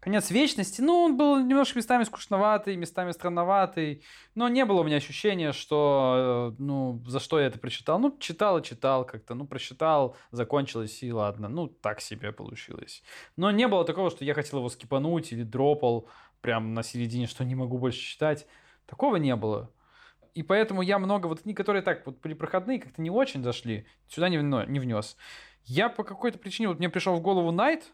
[0.00, 4.02] «Конец вечности», ну, он был немножко местами скучноватый, местами странноватый,
[4.34, 7.98] но не было у меня ощущения, что, э, ну, за что я это прочитал.
[7.98, 13.02] Ну, читал и читал как-то, ну, прочитал, закончилось, и ладно, ну, так себе получилось.
[13.36, 16.06] Но не было такого, что я хотел его скипануть или дропал
[16.42, 18.46] прям на середине, что не могу больше читать.
[18.84, 19.72] Такого не было.
[20.36, 23.86] И поэтому я много вот книг, которые так вот были проходные, как-то не очень зашли,
[24.06, 25.16] сюда не, не внес.
[25.64, 27.84] Я по какой-то причине, вот мне пришел в голову Найт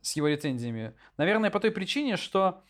[0.00, 0.94] с его рецензиями.
[1.16, 2.62] Наверное, по той причине, что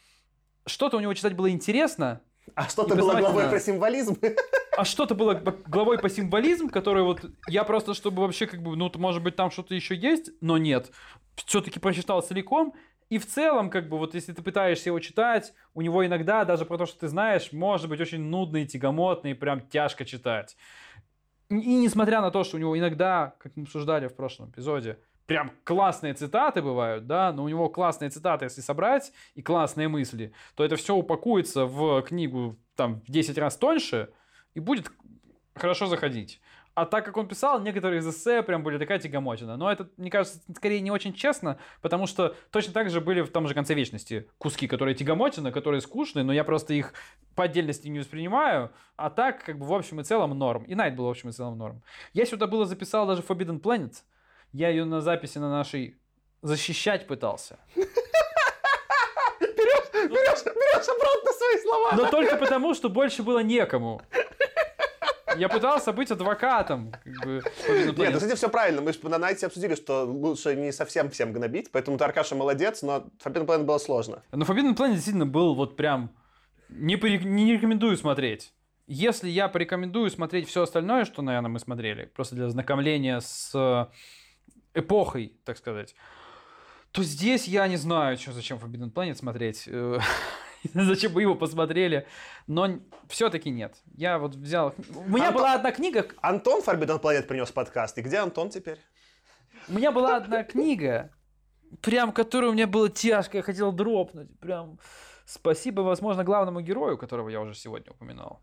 [0.65, 2.23] что-то у него читать было интересно,
[2.55, 4.17] А что-то было главой про символизм?
[4.79, 8.91] а что-то было главой по символизм, который вот я просто, чтобы вообще как бы, ну,
[8.97, 10.91] может быть, там что-то еще есть, но нет.
[11.37, 12.75] Все-таки прочитал целиком,
[13.11, 16.65] и в целом, как бы, вот если ты пытаешься его читать, у него иногда, даже
[16.65, 20.57] про то, что ты знаешь, может быть очень нудно и прям тяжко читать.
[21.49, 25.51] И несмотря на то, что у него иногда, как мы обсуждали в прошлом эпизоде, прям
[25.65, 30.65] классные цитаты бывают, да, но у него классные цитаты, если собрать, и классные мысли, то
[30.65, 34.11] это все упакуется в книгу там в 10 раз тоньше,
[34.55, 34.91] и будет
[35.55, 36.41] хорошо заходить.
[36.75, 39.57] А так как он писал, некоторые из эссе прям были такая тягомотина.
[39.57, 43.31] Но это, мне кажется, скорее не очень честно, потому что точно так же были в
[43.31, 46.95] том же конце вечности куски, которые тягомотина, которые скучные, но я просто их
[47.35, 50.63] по отдельности не воспринимаю, а так, как бы, в общем и целом норм.
[50.65, 51.83] И Найт был в общем и целом норм.
[52.13, 53.95] Я сюда было записал даже Forbidden Planet.
[54.53, 55.99] Я ее на записи на нашей
[56.43, 57.59] защищать пытался.
[60.09, 61.93] Берешь, берешь обратно свои слова.
[61.97, 64.01] Но только потому, что больше было некому.
[65.41, 66.93] Я пытался быть адвокатом.
[66.93, 68.83] Как бы, Нет, ну, кстати, все правильно.
[68.83, 72.83] Мы же на Найте обсудили, что лучше не совсем всем гнобить, поэтому ты, Аркаша, молодец,
[72.83, 74.23] но Forbidden Planet было сложно.
[74.33, 76.11] Но Forbidden Planet действительно был вот прям...
[76.69, 78.53] Не, не рекомендую смотреть.
[78.87, 83.87] Если я порекомендую смотреть все остальное, что, наверное, мы смотрели, просто для знакомления с э,
[84.79, 85.95] эпохой, так сказать,
[86.93, 89.67] то здесь я не знаю, что, зачем Forbidden Planet смотреть.
[90.75, 92.07] Зачем бы его посмотрели.
[92.47, 93.77] Но все-таки нет.
[93.97, 94.75] Я вот взял...
[94.95, 97.99] У меня А была одна книга, Антон Forbidden Planet принес подкаст.
[97.99, 98.79] И где Антон теперь?
[99.69, 101.11] У меня была одна книга,
[101.83, 104.29] прям которую мне было тяжко, я хотел дропнуть.
[104.41, 104.79] Прям
[105.27, 108.43] спасибо, возможно, главному герою, которого я уже сегодня упоминал.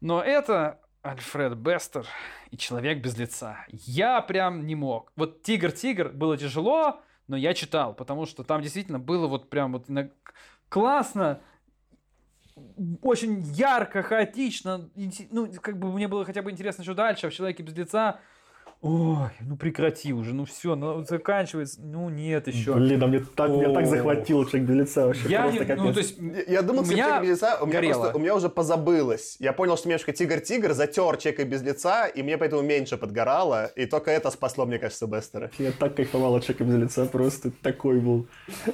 [0.00, 2.06] Но это Альфред Бестер
[2.50, 3.64] и Человек без лица.
[3.68, 5.12] Я прям не мог.
[5.16, 9.88] Вот Тигр-Тигр было тяжело, но я читал, потому что там действительно было вот прям вот
[10.68, 11.40] классно,
[13.02, 14.90] очень ярко, хаотично.
[15.30, 18.20] Ну, как бы мне было хотя бы интересно, что дальше, в Человеке без лица...
[18.82, 22.74] Ой, ну прекрати уже, ну все, ну заканчивается, ну нет еще.
[22.74, 25.28] Блин, а мне так, меня так захватил человек без лица вообще.
[25.28, 25.82] Я просто не, капец.
[25.82, 28.16] ну, то есть, Я, я думал, У что меня «Человек без лица», у меня, просто,
[28.16, 29.36] у меня уже позабылось.
[29.40, 33.86] Я понял, что немножко тигр-тигр затер человека без лица, и мне поэтому меньше подгорало, и
[33.86, 35.50] только это спасло, мне кажется, Бестера.
[35.58, 38.28] Я так кайфовал от человека без лица, просто такой был.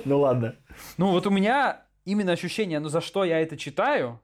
[0.05, 0.57] Ну ладно.
[0.99, 4.21] Ну вот у меня именно ощущение, ну за что я это читаю,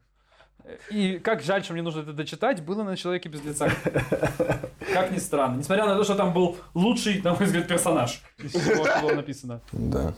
[0.90, 3.70] и как жаль, что мне нужно это дочитать, было на «Человеке без лица».
[4.92, 5.58] Как ни странно.
[5.58, 9.14] Несмотря на то, что там был лучший, на мой взгляд, персонаж из всего, что было
[9.14, 9.60] написано.
[9.72, 10.14] Да.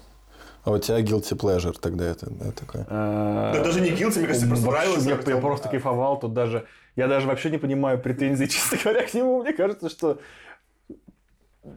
[0.65, 2.85] А у тебя guilty pleasure тогда это, да, такое?
[2.85, 5.07] Да даже не guilty, мне кажется, просто нравилось.
[5.07, 6.67] Я, я просто кайфовал тут даже.
[6.97, 9.43] Я даже вообще не понимаю претензий, честно говоря, к нему.
[9.43, 10.19] Мне кажется, что...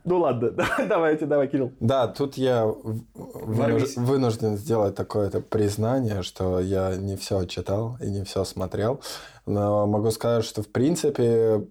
[0.05, 0.51] Ну ладно,
[0.87, 1.71] давайте, давай, Кирилл.
[1.79, 2.65] Да, тут я
[3.13, 9.01] вынуж- вынужден сделать такое-то признание, что я не все читал и не все смотрел.
[9.45, 11.67] Но могу сказать, что в принципе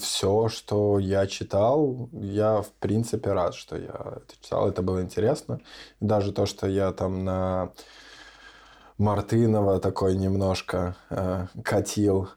[0.00, 4.68] все, что я читал, я в принципе рад, что я это читал.
[4.68, 5.60] Это было интересно.
[6.00, 7.72] Даже то, что я там на
[8.96, 12.28] Мартынова такой немножко э, катил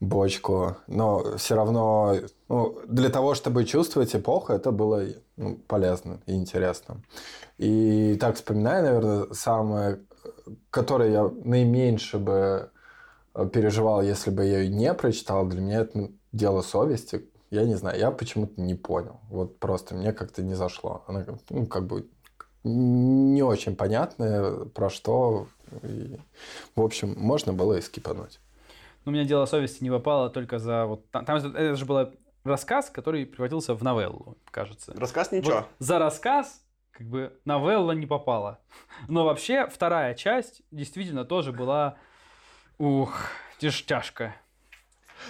[0.00, 2.16] бочку, но все равно
[2.48, 5.04] ну, для того, чтобы чувствовать эпоху, это было
[5.36, 7.02] ну, полезно и интересно.
[7.58, 10.00] И так вспоминаю, наверное, самое,
[10.70, 12.70] которое я наименьше бы
[13.34, 17.28] э, переживал, если бы я ее не прочитал, для меня это ну, дело совести.
[17.50, 19.20] Я не знаю, я почему-то не понял.
[19.30, 21.04] Вот просто мне как-то не зашло.
[21.06, 22.08] Она ну, как бы
[22.64, 25.46] не очень понятная, про что.
[25.82, 26.18] И,
[26.74, 28.40] в общем, можно было и скипануть.
[29.04, 31.10] Но у меня дело совести не попало только за вот...
[31.10, 32.12] Там, там это же был
[32.44, 34.92] рассказ, который превратился в новеллу, кажется.
[34.96, 35.56] Рассказ ничего.
[35.56, 38.60] Вот за рассказ как бы новелла не попала.
[39.08, 41.96] Но вообще вторая часть действительно тоже была...
[42.78, 43.28] Ух,
[43.58, 44.34] тяж тяжко.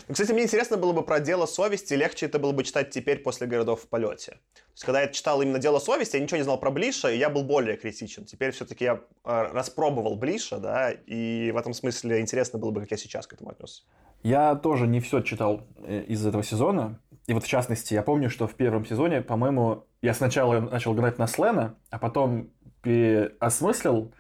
[0.09, 3.19] Ну, Кстати, мне интересно было бы про дело совести, легче это было бы читать теперь
[3.19, 4.39] после городов в полете.
[4.75, 7.31] Есть, когда я читал именно дело совести, я ничего не знал про Блиша, и я
[7.31, 8.25] был более критичен.
[8.25, 12.91] Теперь все-таки я э, распробовал Блиша, да, и в этом смысле интересно было бы, как
[12.91, 13.83] я сейчас к этому отнесся.
[14.25, 17.01] Я тоже не все читал э, из этого сезона.
[17.27, 21.19] И вот в частности, я помню, что в первом сезоне, по-моему, я сначала начал играть
[21.19, 22.51] на Слена, а потом
[22.83, 24.13] переосмыслил,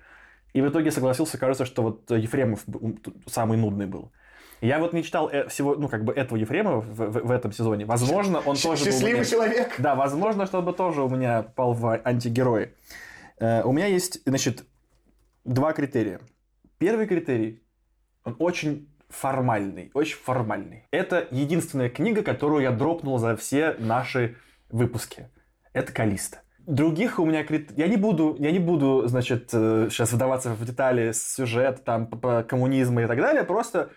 [0.52, 2.64] и в итоге согласился, кажется, что вот Ефремов
[3.26, 4.12] самый нудный был.
[4.66, 7.52] Я вот не читал э, всего, ну, как бы этого Ефремова в, в- в этом
[7.52, 7.84] сезоне.
[7.84, 9.74] Возможно, он тоже был у Счастливый меня- человек!
[9.78, 12.72] Да, возможно, чтобы тоже у меня попал в антигерои.
[13.38, 14.64] Э, У меня есть, значит,
[15.44, 16.20] два критерия.
[16.78, 17.62] Первый критерий,
[18.24, 20.86] он очень формальный, очень формальный.
[20.90, 24.36] Это единственная книга, которую я дропнул за все наши
[24.70, 25.28] выпуски.
[25.72, 26.38] Это Калиста.
[26.66, 27.72] Других у меня крит...
[27.76, 32.16] Я не буду, я не буду, значит, э, сейчас вдаваться в детали сюжет, там, п-
[32.16, 33.44] п- коммунизма и так далее.
[33.44, 33.90] Просто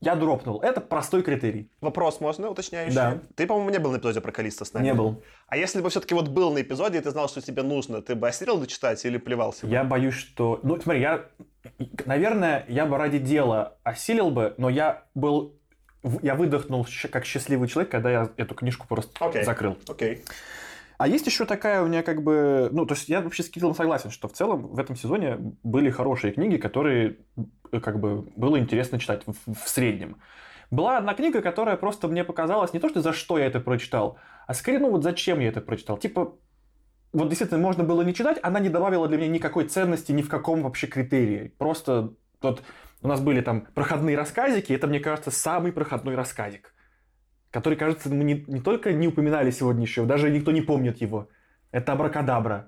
[0.00, 0.60] я дропнул.
[0.60, 1.70] Это простой критерий.
[1.80, 2.94] Вопрос можно уточняющий?
[2.94, 3.18] Да.
[3.34, 4.84] Ты, по-моему, не был на эпизоде про Калиста с нами?
[4.84, 5.22] Не был.
[5.48, 8.14] А если бы все-таки вот был на эпизоде, и ты знал, что тебе нужно, ты
[8.14, 9.66] бы осилил дочитать или плевался?
[9.66, 9.72] бы?
[9.72, 10.60] Я боюсь, что...
[10.62, 11.24] Ну, смотри, я...
[12.04, 15.54] Наверное, я бы ради дела осилил бы, но я был...
[16.22, 19.44] Я выдохнул как счастливый человек, когда я эту книжку просто Окей.
[19.44, 19.76] закрыл.
[19.88, 20.24] Окей.
[20.98, 22.68] А есть еще такая у меня как бы...
[22.72, 25.90] Ну, то есть я вообще с Кириллом согласен, что в целом в этом сезоне были
[25.90, 27.18] хорошие книги, которые
[27.70, 30.16] э, как бы было интересно читать в, в среднем.
[30.70, 34.18] Была одна книга, которая просто мне показалась не то, что за что я это прочитал,
[34.46, 35.98] а скорее, ну вот зачем я это прочитал.
[35.98, 36.34] Типа,
[37.12, 40.28] вот действительно можно было не читать, она не добавила для меня никакой ценности ни в
[40.28, 41.52] каком вообще критерии.
[41.58, 42.62] Просто вот
[43.02, 46.72] у нас были там проходные рассказики, это, мне кажется, самый проходной рассказик
[47.56, 51.28] который, кажется, мы не, не только не упоминали сегодня еще, даже никто не помнит его.
[51.72, 52.66] Это Абракадабра.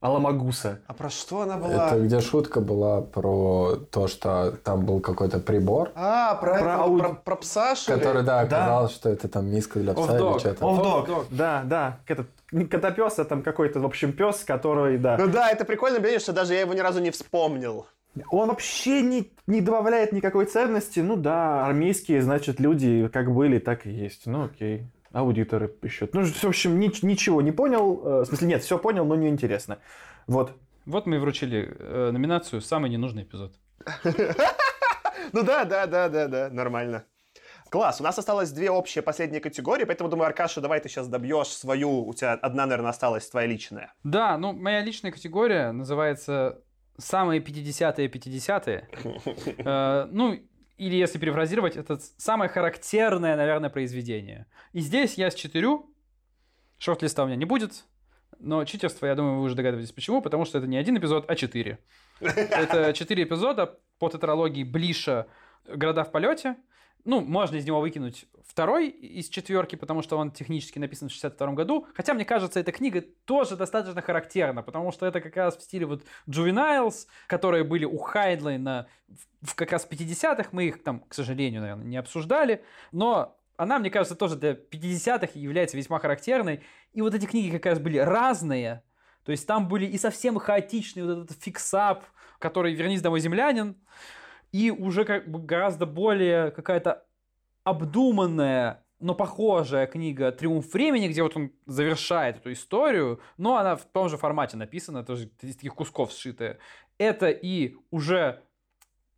[0.00, 0.80] Аламагуса.
[0.86, 1.88] А про что она была?
[1.88, 7.00] Это где шутка была про то, что там был какой-то прибор, А, про, Про ауди-
[7.02, 8.56] про, про пса, что который, да, Да.
[8.56, 10.38] оказалось, что это там миска для пса или Off-dog.
[10.40, 10.64] что-то.
[10.66, 11.26] Овдог.
[11.30, 11.98] Да, да.
[12.06, 15.18] Этот не котопес, а там какой-то, в общем, пес, который, да.
[15.18, 17.86] Ну да, это прикольно, блин, что даже я его ни разу не вспомнил.
[18.30, 21.00] Он вообще не, не добавляет никакой ценности.
[21.00, 24.26] Ну да, армейские, значит, люди как были, так и есть.
[24.26, 24.86] Ну окей.
[25.12, 26.14] Аудиторы пишут.
[26.14, 28.00] Ну, в общем, ни- ничего не понял.
[28.04, 29.78] Э, В смысле, нет, все понял, но не интересно.
[30.26, 30.54] Вот.
[30.86, 33.54] Вот мы и вручили э, номинацию «Самый ненужный эпизод».
[35.32, 37.04] Ну да, да, да, да, да, нормально.
[37.70, 41.46] Класс, у нас осталось две общие последние категории, поэтому, думаю, Аркаша, давай ты сейчас добьешь
[41.48, 43.94] свою, у тебя одна, наверное, осталась, твоя личная.
[44.04, 46.60] Да, ну, моя личная категория называется
[46.98, 48.88] «Самые 50-е 50-е».
[49.58, 50.38] Э, Ну,
[50.78, 54.46] или если перефразировать, это самое характерное, наверное, произведение.
[54.72, 55.86] И здесь я считерю,
[56.78, 57.84] шорт-листа у меня не будет,
[58.38, 61.36] но читерство, я думаю, вы уже догадываетесь почему, потому что это не один эпизод, а
[61.36, 61.78] четыре.
[62.20, 65.26] Это четыре эпизода по тетралогии Блиша
[65.66, 66.56] «Города в полете».
[67.04, 71.52] Ну, можно из него выкинуть второй из четверки, потому что он технически написан в 62
[71.52, 71.86] году.
[71.94, 75.86] Хотя, мне кажется, эта книга тоже достаточно характерна, потому что это как раз в стиле
[75.86, 78.88] вот Juveniles, которые были у Хайдлайна
[79.40, 80.50] в, как раз 50-х.
[80.52, 82.62] Мы их там, к сожалению, наверное, не обсуждали.
[82.92, 86.62] Но она, мне кажется, тоже для 50-х является весьма характерной.
[86.92, 88.82] И вот эти книги как раз были разные.
[89.24, 92.04] То есть там были и совсем хаотичные вот этот фиксап,
[92.38, 93.76] который «Вернись домой, землянин»,
[94.52, 97.04] и уже как бы гораздо более какая-то
[97.64, 103.84] обдуманная, но похожая книга «Триумф времени», где вот он завершает эту историю, но она в
[103.84, 106.58] том же формате написана, тоже из таких кусков сшитая.
[106.98, 108.42] Это и уже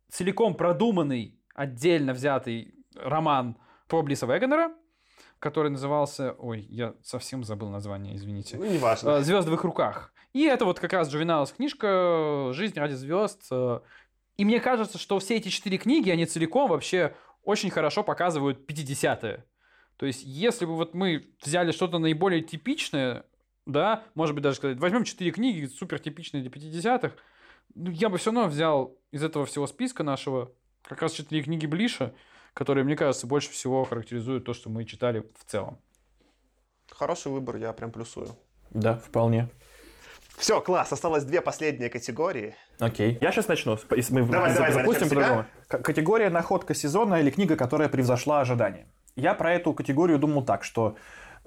[0.09, 3.57] целиком продуманный, отдельно взятый роман
[3.87, 4.73] про Блиса Вегенера,
[5.39, 6.33] который назывался...
[6.39, 8.57] Ой, я совсем забыл название, извините.
[8.57, 9.21] Ну, неважно.
[9.21, 10.13] «Звезды в их руках».
[10.33, 13.49] И это вот как раз Джувеналс книжка «Жизнь ради звезд».
[14.37, 19.45] И мне кажется, что все эти четыре книги, они целиком вообще очень хорошо показывают 50-е.
[19.97, 23.25] То есть, если бы вот мы взяли что-то наиболее типичное,
[23.65, 27.15] да, может быть, даже сказать, возьмем четыре книги, супер типичные для 50-х,
[27.73, 30.51] ну, я бы все равно взял из этого всего списка нашего
[30.83, 32.13] как раз четыре книги Блиша,
[32.53, 35.79] которые, мне кажется, больше всего характеризуют то, что мы читали в целом.
[36.89, 38.27] Хороший выбор, я прям плюсую.
[38.71, 39.49] Да, вполне.
[40.37, 42.55] Все, класс, осталось две последние категории.
[42.79, 43.17] Окей.
[43.21, 43.77] Я сейчас начну.
[44.09, 45.45] Мы Давай, давай, запустим по-другому.
[45.67, 48.87] Категория находка сезона или книга, которая превзошла ожидания.
[49.15, 50.97] Я про эту категорию думал так, что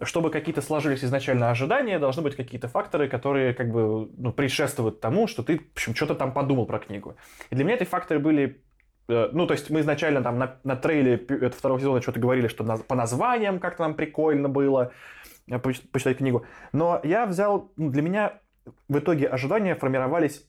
[0.00, 5.26] чтобы какие-то сложились изначально ожидания, должны быть какие-то факторы, которые как бы ну, предшествуют тому,
[5.26, 7.16] что ты, в общем, что-то там подумал про книгу.
[7.50, 8.62] И для меня эти факторы были
[9.08, 12.46] э, ну, то есть мы изначально там на, на трейле этого второго сезона что-то говорили,
[12.46, 14.92] что наз- по названиям как-то нам прикольно было
[15.48, 16.46] э, поч- почитать книгу.
[16.72, 18.38] Но я взял, ну, для меня
[18.88, 20.46] в итоге ожидания формировались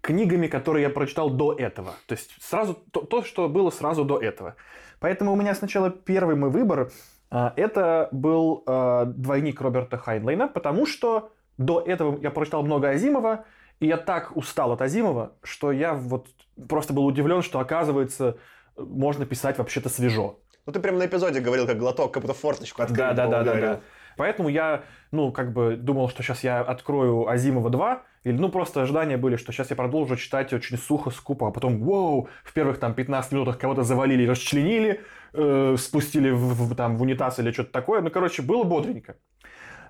[0.00, 1.94] книгами, которые я прочитал до этого.
[2.06, 4.56] То есть сразу то, то, что было сразу до этого.
[4.98, 6.90] Поэтому у меня сначала первый мой выбор
[7.30, 13.44] а, это был а, двойник Роберта Хайнлейна, потому что до этого я прочитал много Азимова,
[13.78, 16.28] и я так устал от Азимова, что я вот
[16.68, 18.36] просто был удивлен, что оказывается
[18.76, 20.38] можно писать вообще-то свежо.
[20.66, 22.98] Ну, ты прям на эпизоде говорил, как глоток, как будто форточку открыл.
[22.98, 23.80] Да, да, да, да, да.
[24.20, 24.82] Поэтому я,
[25.12, 29.36] ну, как бы думал, что сейчас я открою Азимова 2, или, ну, просто ожидания были,
[29.36, 33.32] что сейчас я продолжу читать очень сухо, скупо, а потом, вау, в первых там 15
[33.32, 35.00] минутах кого-то завалили, расчленили,
[35.32, 38.02] э, спустили в, в- там, в унитаз или что-то такое.
[38.02, 39.16] Ну, короче, было бодренько.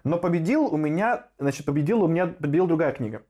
[0.05, 3.23] Но победил у меня, значит, победила у меня, победила другая книга.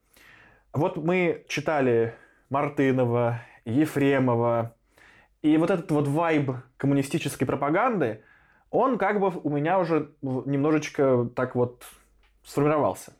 [0.74, 2.12] Вот мы читали
[2.50, 4.74] Мартынова, Ефремова,
[5.40, 8.22] и вот этот вот вайб коммунистической пропаганды,
[8.70, 11.84] он как бы у меня уже немножечко так вот
[12.44, 13.12] сформировался.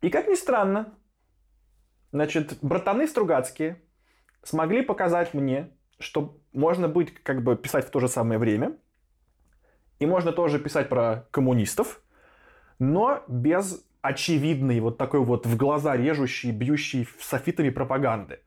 [0.00, 0.94] И как ни странно,
[2.12, 3.80] значит, братаны Стругацкие
[4.42, 8.76] смогли показать мне, что можно быть, как бы, писать в то же самое время,
[9.98, 12.00] и можно тоже писать про коммунистов,
[12.78, 18.40] но без очевидной вот такой вот в глаза режущей, бьющей софитами пропаганды.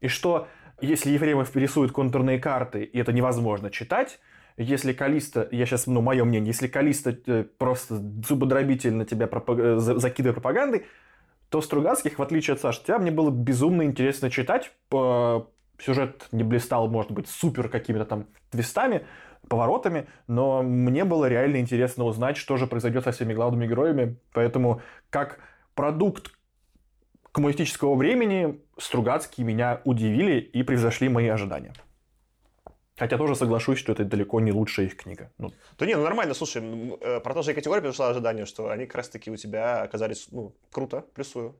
[0.00, 0.46] И что
[0.80, 4.20] если Ефремов рисует контурные карты, и это невозможно читать,
[4.62, 9.78] если Калиста, я сейчас, ну, мое мнение, если Калиста э, просто зубодробительно тебя пропаг- э,
[9.78, 10.86] за- закидывает пропагандой,
[11.48, 14.72] то Стругацких, в отличие от Саши, тебя мне было безумно интересно читать.
[15.78, 19.04] Сюжет не блистал, может быть, супер какими-то там твистами,
[19.48, 24.16] поворотами, но мне было реально интересно узнать, что же произойдет со всеми главными героями.
[24.32, 24.80] Поэтому
[25.10, 25.40] как
[25.74, 26.32] продукт
[27.32, 31.72] коммунистического времени Стругацкие меня удивили и превзошли мои ожидания.
[32.98, 35.30] Хотя тоже соглашусь, что это далеко не лучшая их книга.
[35.38, 36.62] Ну, Да не, ну нормально, слушай,
[37.00, 40.52] э, про то же категория пришла ожидание, что они как раз-таки у тебя оказались, ну,
[40.70, 41.56] круто, плюсую.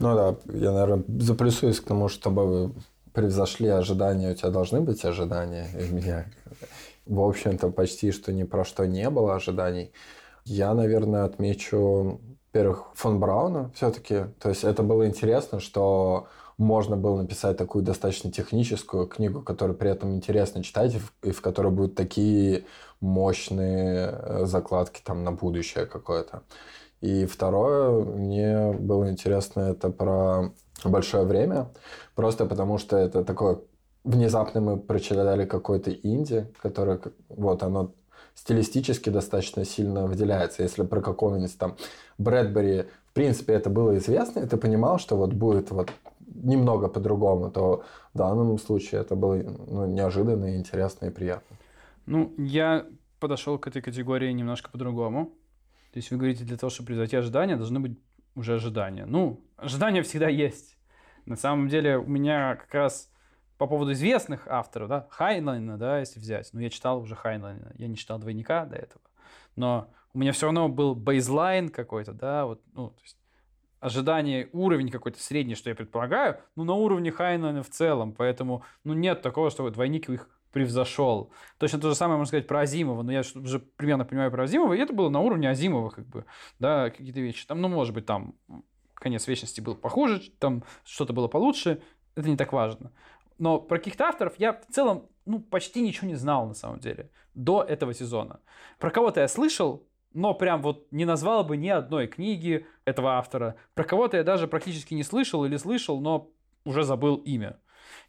[0.00, 2.74] Ну да, я, наверное, заплюсуюсь к тому, чтобы вы
[3.12, 4.32] превзошли ожидания.
[4.32, 5.68] У тебя должны быть ожидания.
[5.78, 6.26] И у меня,
[7.06, 9.92] в общем-то, почти что ни про что не было ожиданий.
[10.44, 12.20] Я, наверное, отмечу,
[12.52, 14.24] во-первых, фон Брауна все-таки.
[14.40, 16.26] То есть это было интересно, что
[16.58, 21.30] можно было написать такую достаточно техническую книгу, которую при этом интересно читать, и в- и
[21.30, 22.64] в которой будут такие
[23.00, 26.42] мощные закладки там на будущее какое-то.
[27.00, 30.52] И второе, мне было интересно это про
[30.84, 31.70] большое время,
[32.14, 33.58] просто потому что это такое
[34.04, 37.92] внезапно мы прочитали какой-то инди, которое, вот, оно
[38.34, 40.62] стилистически достаточно сильно выделяется.
[40.62, 41.76] Если про какого-нибудь там
[42.18, 45.90] Брэдбери, в принципе, это было известно, и ты понимал, что вот будет вот
[46.44, 51.56] немного по-другому, то в данном случае это было ну, неожиданно, интересно и приятно.
[52.06, 52.86] Ну, я
[53.18, 55.32] подошел к этой категории немножко по-другому.
[55.92, 57.98] То есть вы говорите, для того, чтобы превзойти ожидания, должны быть
[58.34, 59.06] уже ожидания.
[59.06, 60.76] Ну, ожидания всегда есть.
[61.24, 63.10] На самом деле у меня как раз
[63.56, 67.86] по поводу известных авторов, да, Хайнлайна, да, если взять, ну, я читал уже Хайнлайна, я
[67.86, 69.02] не читал «Двойника» до этого,
[69.56, 73.16] но у меня все равно был baseline какой-то, да, вот, ну, то есть
[73.84, 78.94] ожидание, уровень какой-то средний, что я предполагаю, ну, на уровне Хайнлайна в целом, поэтому, ну,
[78.94, 81.30] нет такого, что «Двойник» их превзошел.
[81.58, 84.72] Точно то же самое можно сказать про Азимова, но я уже примерно понимаю про Азимова,
[84.72, 86.24] и это было на уровне Азимова, как бы,
[86.58, 87.46] да, какие-то вещи.
[87.46, 88.34] Там, ну, может быть, там
[88.94, 91.82] конец вечности был похуже, там что-то было получше,
[92.14, 92.90] это не так важно.
[93.36, 97.10] Но про каких-то авторов я в целом, ну, почти ничего не знал, на самом деле,
[97.34, 98.40] до этого сезона.
[98.78, 103.56] Про кого-то я слышал, но прям вот не назвал бы ни одной книги этого автора.
[103.74, 106.30] Про кого-то я даже практически не слышал или слышал, но
[106.64, 107.58] уже забыл имя.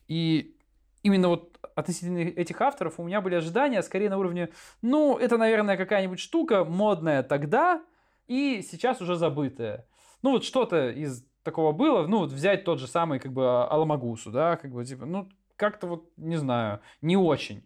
[0.07, 0.55] И
[1.03, 4.49] именно вот относительно этих авторов у меня были ожидания скорее на уровне,
[4.81, 7.83] ну, это, наверное, какая-нибудь штука модная тогда
[8.27, 9.87] и сейчас уже забытая.
[10.21, 14.31] Ну, вот что-то из такого было, ну, вот взять тот же самый, как бы, Аламагусу,
[14.31, 17.63] да, как бы, типа, ну, как-то вот, не знаю, не очень.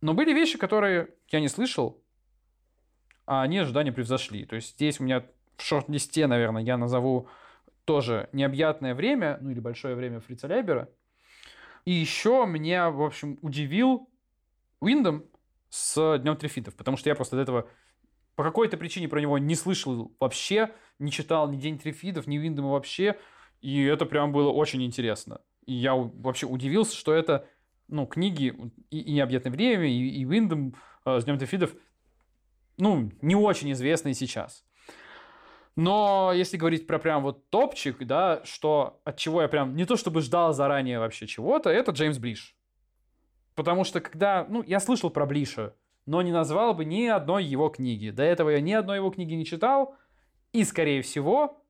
[0.00, 2.03] Но были вещи, которые я не слышал,
[3.26, 4.44] а они ожидания превзошли.
[4.44, 5.24] То есть здесь у меня
[5.56, 7.28] в шорт-листе, наверное, я назову
[7.84, 10.88] тоже «Необъятное время», ну или «Большое время» Фрица Лейбера.
[11.84, 14.08] И еще меня, в общем, удивил
[14.80, 15.24] Уиндом
[15.68, 17.68] с Днем Трифитов, потому что я просто до этого
[18.36, 22.70] по какой-то причине про него не слышал вообще, не читал ни День Трифидов, ни Уиндома
[22.70, 23.18] вообще,
[23.60, 25.40] и это прям было очень интересно.
[25.66, 27.46] И я вообще удивился, что это,
[27.88, 28.54] ну, книги
[28.90, 30.74] и, и «Необъятное время», и, и Уиндом
[31.04, 31.74] э, с Днем Трифидов,
[32.76, 34.64] ну, не очень известные сейчас.
[35.76, 39.96] Но если говорить про прям вот топчик, да, что от чего я прям не то
[39.96, 42.56] чтобы ждал заранее вообще чего-то, это Джеймс Блиш.
[43.54, 45.74] Потому что когда, ну, я слышал про Блиша,
[46.06, 48.10] но не назвал бы ни одной его книги.
[48.10, 49.96] До этого я ни одной его книги не читал,
[50.52, 51.64] и, скорее всего,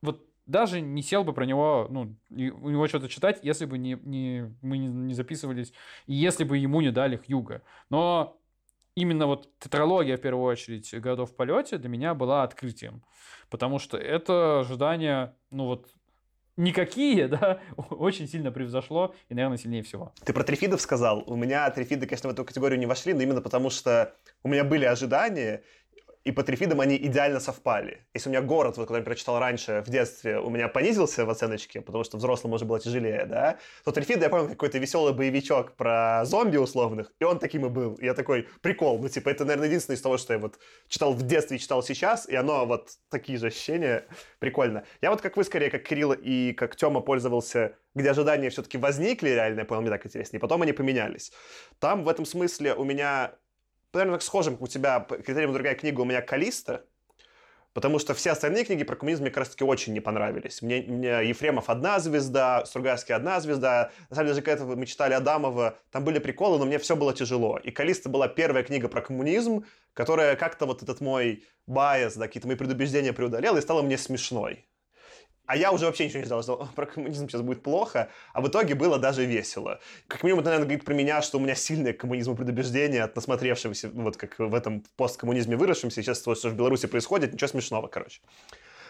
[0.00, 3.98] вот даже не сел бы про него, ну, у него что-то читать, если бы не,
[4.02, 5.72] не, мы не записывались,
[6.06, 7.62] и если бы ему не дали Хьюга.
[7.90, 8.38] Но
[8.94, 13.02] именно вот тетралогия, в первую очередь, «Городов в полете» для меня была открытием.
[13.50, 15.88] Потому что это ожидание, ну вот,
[16.56, 20.12] никакие, да, очень сильно превзошло, и, наверное, сильнее всего.
[20.24, 21.24] Ты про трифидов сказал.
[21.26, 24.64] У меня трифиды, конечно, в эту категорию не вошли, но именно потому что у меня
[24.64, 25.62] были ожидания,
[26.24, 28.06] и по трифидам они идеально совпали.
[28.14, 31.30] Если у меня город, вот, который я прочитал раньше в детстве, у меня понизился в
[31.30, 35.76] оценочке, потому что взрослым уже было тяжелее, да, то трифиды, я помню, какой-то веселый боевичок
[35.76, 37.94] про зомби условных, и он таким и был.
[37.94, 41.12] И я такой, прикол, ну, типа, это, наверное, единственное из того, что я вот читал
[41.12, 44.06] в детстве и читал сейчас, и оно вот такие же ощущения,
[44.38, 44.84] прикольно.
[45.02, 49.28] Я вот как вы, скорее, как Кирилл и как Тёма пользовался, где ожидания все-таки возникли,
[49.28, 51.32] реально, я понял, мне так интереснее, потом они поменялись.
[51.78, 53.34] Там в этом смысле у меня
[53.98, 56.84] наверное, так схожим, у тебя по критериям другая книга у меня Калиста,
[57.72, 60.62] потому что все остальные книги про коммунизм мне как раз-таки очень не понравились.
[60.62, 63.90] Мне, мне Ефремов одна звезда, Стругацкий одна звезда.
[64.10, 67.58] На самом деле, когда мы читали Адамова, там были приколы, но мне все было тяжело.
[67.58, 72.46] И Калиста была первая книга про коммунизм, которая как-то вот этот мой bias, да, какие-то
[72.46, 74.66] мои предубеждения преодолела и стала мне смешной.
[75.46, 78.48] А я уже вообще ничего не знал, что про коммунизм сейчас будет плохо, а в
[78.48, 79.80] итоге было даже весело.
[80.08, 83.14] Как минимум, это, наверное, говорит про меня, что у меня сильное к коммунизму предубеждение от
[83.16, 87.88] насмотревшегося, вот как в этом посткоммунизме выросшемся, сейчас то, что в Беларуси происходит, ничего смешного,
[87.88, 88.20] короче.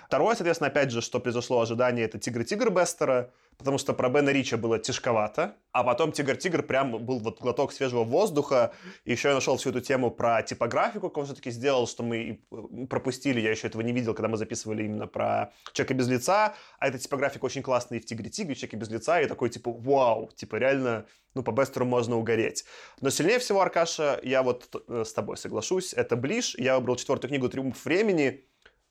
[0.07, 4.57] Второе, соответственно, опять же, что произошло ожидание, это «Тигр-тигр» Бестера, потому что про Бена Рича
[4.57, 8.73] было тяжковато, а потом «Тигр-тигр» прям был вот глоток свежего воздуха,
[9.05, 12.41] и еще я нашел всю эту тему про типографику, как он все-таки сделал, что мы
[12.89, 16.89] пропустили, я еще этого не видел, когда мы записывали именно про «Человека без лица», а
[16.89, 20.57] эта типографика очень классная и в «Тигре-тигре», «Человеке без лица», и такой типа «Вау!» Типа
[20.57, 22.65] реально, ну, по Бестеру можно угореть.
[23.01, 27.49] Но сильнее всего, Аркаша, я вот с тобой соглашусь, это «Ближ», я выбрал четвертую книгу
[27.49, 28.45] «Триумф времени»,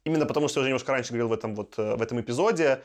[0.05, 2.84] именно потому что я уже немножко раньше говорил в этом, вот, в этом эпизоде.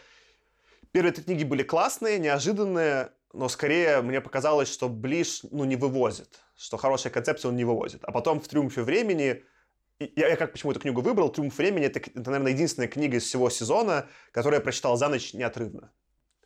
[0.92, 6.40] Первые три книги были классные, неожиданные, но скорее мне показалось, что Ближ ну, не вывозит,
[6.56, 8.04] что хорошая концепция он не вывозит.
[8.04, 9.44] А потом в «Триумфе времени»
[9.98, 11.28] я, я как почему эту книгу выбрал?
[11.28, 15.34] «Триумф времени» это, это, наверное, единственная книга из всего сезона, которую я прочитал за ночь
[15.34, 15.92] неотрывно.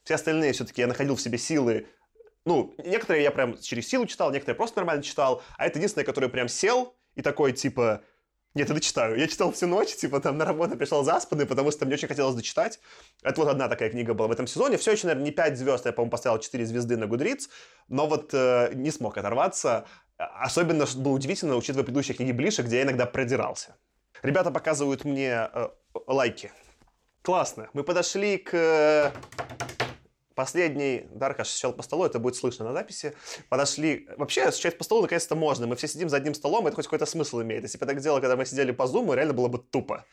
[0.02, 1.86] Все остальные все-таки я находил в себе силы
[2.44, 6.28] ну, некоторые я прям через силу читал, некоторые просто нормально читал, а это единственное, которое
[6.28, 8.02] прям сел и такой, типа,
[8.54, 9.16] Нет, я дочитаю.
[9.18, 12.34] Я читал всю ночь, типа там на работу пришел заспанный, потому что мне очень хотелось
[12.34, 12.80] дочитать.
[13.22, 14.76] Это вот одна такая книга была в этом сезоне.
[14.76, 17.48] Все еще, наверное, не 5 звезд, я, по-моему, поставил 4 звезды на Гудриц,
[17.88, 19.86] но вот э, не смог оторваться.
[20.18, 23.76] Особенно что было удивительно, учитывая предыдущие книги Блиша, где я иногда продирался.
[24.22, 25.68] Ребята показывают мне э,
[26.06, 26.52] лайки.
[27.22, 27.70] Классно.
[27.72, 29.12] Мы подошли к
[30.34, 31.06] последней...
[31.10, 33.14] Дарка шел по столу, это будет слышно на записи.
[33.48, 34.08] Подошли...
[34.16, 35.66] Вообще, стучать по столу наконец-то можно.
[35.66, 37.62] Мы все сидим за одним столом, это хоть какой-то смысл имеет.
[37.62, 40.04] Если бы так делал, когда мы сидели по зуму, реально было бы тупо.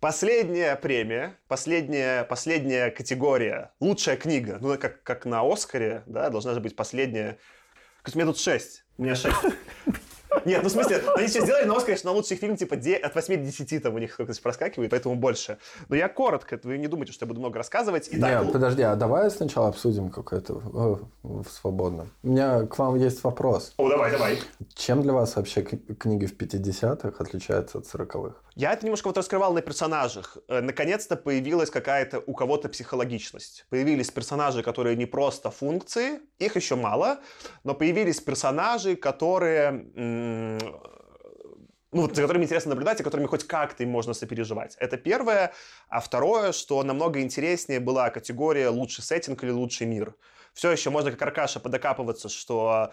[0.00, 6.60] Последняя премия, последняя, последняя категория, лучшая книга, ну, как, как на Оскаре, да, должна же
[6.60, 7.38] быть последняя.
[8.06, 8.84] У меня тут шесть.
[8.98, 9.36] У меня шесть.
[10.44, 13.36] Нет, ну в смысле, они сейчас сделали Оскар, конечно, на лучший фильм, типа, от 8
[13.36, 15.58] до 10 там у них как-то проскакивает, поэтому больше.
[15.88, 18.08] Но я коротко, вы не думайте, что я буду много рассказывать.
[18.10, 22.10] Итак, Нет, подожди, а давай сначала обсудим какое-то э, в свободном.
[22.22, 23.74] У меня к вам есть вопрос.
[23.76, 24.38] О, давай, давай.
[24.74, 28.34] Чем для вас вообще книги в 50-х отличаются от 40-х?
[28.56, 30.38] Я это немножко вот раскрывал на персонажах.
[30.48, 33.66] Э, Наконец-то появилась какая-то у кого-то психологичность.
[33.68, 37.18] Появились персонажи, которые не просто функции, их еще мало,
[37.64, 39.70] но появились персонажи, которые
[41.94, 44.76] ну, за которыми интересно наблюдать, и которыми хоть как-то им можно сопереживать.
[44.80, 45.52] Это первое.
[45.88, 50.16] А второе, что намного интереснее была категория «лучший сеттинг» или «лучший мир».
[50.54, 52.92] Все еще можно как Аркаша подокапываться, что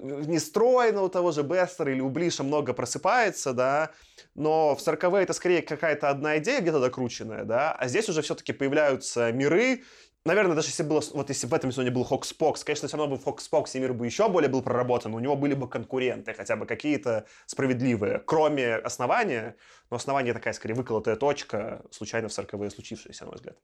[0.00, 3.90] не стройно у того же Бестера или у Блиша много просыпается, да,
[4.34, 8.52] но в 40 это скорее какая-то одна идея где-то докрученная, да, а здесь уже все-таки
[8.52, 9.82] появляются миры,
[10.24, 13.14] Наверное, даже если было, вот если в этом сезоне был Хокс Покс, конечно, все равно
[13.14, 16.34] бы в Хокс Поксе мир бы еще более был проработан, у него были бы конкуренты,
[16.34, 19.56] хотя бы какие-то справедливые, кроме основания,
[19.90, 23.56] но основание такая, скорее, выколотая точка, случайно в 40 случившаяся, на мой взгляд.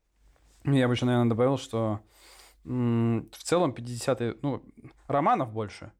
[0.65, 2.01] Я бы еще, наверное, добавил, что
[2.65, 4.63] в целом 50-е, ну,
[5.07, 5.93] романов больше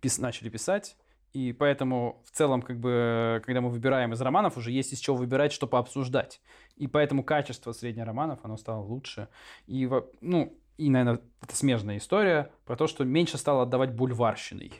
[0.00, 0.96] пис- начали писать,
[1.32, 5.16] и поэтому в целом, как бы, когда мы выбираем из романов, уже есть из чего
[5.16, 6.40] выбирать, что пообсуждать.
[6.76, 9.28] И поэтому качество средних романов, оно стало лучше.
[9.66, 9.88] И,
[10.20, 14.72] ну, и, наверное, это смежная история про то, что меньше стало отдавать бульварщиной.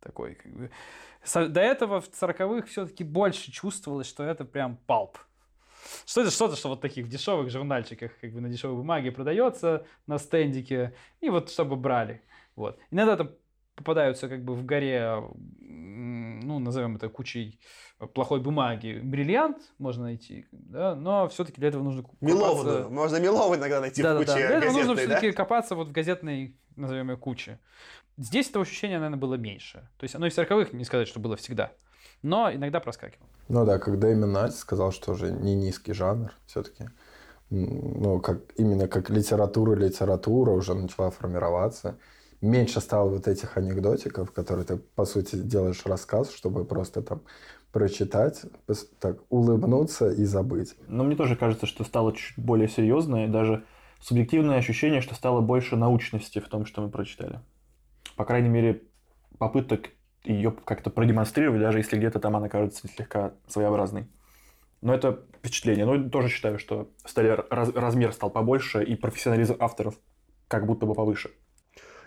[0.00, 0.70] Такой, как бы.
[1.34, 5.18] До этого в 40-х все-таки больше чувствовалось, что это прям палп.
[6.06, 9.86] Что это что-то, что вот таких в дешевых журнальчиках, как бы на дешевой бумаге продается
[10.06, 12.22] на стендике, и вот чтобы брали.
[12.56, 12.78] Вот.
[12.90, 13.30] Иногда там
[13.74, 15.22] попадаются как бы в горе,
[15.58, 17.60] ну, назовем это кучей
[18.14, 19.00] плохой бумаги.
[19.02, 24.14] Бриллиант можно найти, да, но все-таки для этого нужно копаться- Можно Милову иногда найти да,
[24.14, 24.32] в да, да.
[24.32, 25.00] куче Для этого нужно да?
[25.00, 27.58] все-таки копаться вот в газетной, назовем ее, куче.
[28.16, 29.88] Здесь этого ощущения, наверное, было меньше.
[29.98, 31.72] То есть оно и в 40-х, не сказать, что было всегда.
[32.22, 33.28] Но иногда проскакивало.
[33.48, 36.90] Ну да, как Дэймон Найт сказал, что уже не низкий жанр все-таки.
[37.48, 41.98] Ну, как, именно как литература, литература уже начала формироваться.
[42.40, 47.22] Меньше стало вот этих анекдотиков, которые ты, по сути, делаешь рассказ, чтобы просто там
[47.70, 48.42] прочитать,
[48.98, 50.74] так улыбнуться и забыть.
[50.88, 53.64] Но мне тоже кажется, что стало чуть более серьезно, и даже
[54.00, 57.40] субъективное ощущение, что стало больше научности в том, что мы прочитали.
[58.16, 58.82] По крайней мере,
[59.38, 59.90] попыток
[60.24, 64.06] ее как-то продемонстрировать, даже если где-то там она кажется слегка своеобразной.
[64.82, 65.84] Но это впечатление.
[65.84, 69.98] Но тоже считаю, что стали, раз- размер стал побольше, и профессионализм авторов
[70.48, 71.30] как будто бы повыше.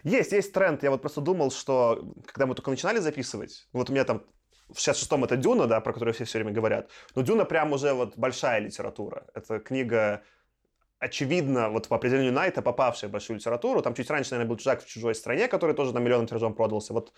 [0.03, 0.83] Есть, есть тренд.
[0.83, 4.23] Я вот просто думал, что когда мы только начинали записывать, вот у меня там
[4.69, 7.93] в 66-м это Дюна, да, про которую все все время говорят, но Дюна прям уже
[7.93, 9.27] вот большая литература.
[9.33, 10.23] Это книга,
[10.99, 13.81] очевидно, вот по определению Найта, попавшая в большую литературу.
[13.81, 16.93] Там чуть раньше, наверное, был «Чужак в чужой стране», который тоже на миллион тиражом продался.
[16.93, 17.13] Вот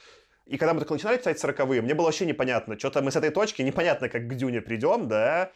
[0.46, 2.78] и когда мы только начинали писать сороковые, мне было вообще непонятно.
[2.78, 5.52] Что-то мы с этой точки непонятно, как к Дюне придем, да.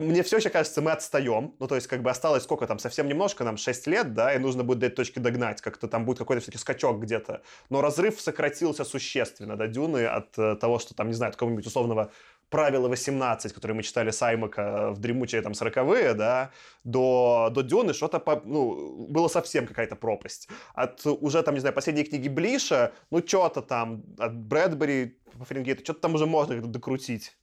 [0.00, 1.56] Мне все еще кажется, мы отстаем.
[1.58, 4.38] Ну, то есть, как бы осталось сколько там, совсем немножко, нам 6 лет, да, и
[4.38, 5.60] нужно будет до этой точки догнать.
[5.60, 7.42] Как-то там будет какой-то все-таки скачок где-то.
[7.68, 11.66] Но разрыв сократился существенно до Дюны от э, того, что там, не знаю, от какого-нибудь
[11.66, 12.12] условного
[12.48, 16.52] правила 18, которые мы читали Саймака в дремучие там 40-е, да,
[16.84, 20.48] до, до Дюны что-то, по- ну, было совсем какая-то пропасть.
[20.74, 25.82] От уже там, не знаю, последней книги Блиша, ну, что-то там, от Брэдбери по Фаренгейту,
[25.82, 27.36] что-то там уже можно докрутить.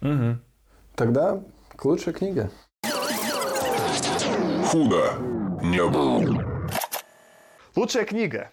[0.00, 0.38] Угу.
[0.96, 1.42] Тогда
[1.82, 2.48] к лучшей книге.
[4.66, 5.14] Худо
[5.64, 6.70] не было.
[7.74, 8.52] Лучшая книга.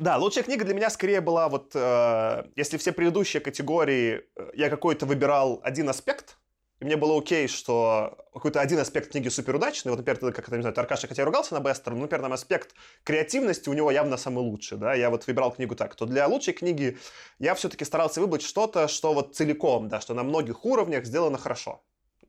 [0.00, 4.68] Да, лучшая книга для меня скорее была вот, э, если все предыдущие категории э, я
[4.68, 6.36] какой-то выбирал один аспект,
[6.80, 10.56] и мне было окей, что какой-то один аспект книги суперудачный, вот, например, ты, как это,
[10.56, 12.74] не знаю, Аркаша, хотя и ругался на Бестера, но, например, там аспект
[13.04, 16.52] креативности у него явно самый лучший, да, я вот выбирал книгу так, то для лучшей
[16.54, 16.98] книги
[17.38, 21.84] я все-таки старался выбрать что-то, что вот целиком, да, что на многих уровнях сделано хорошо.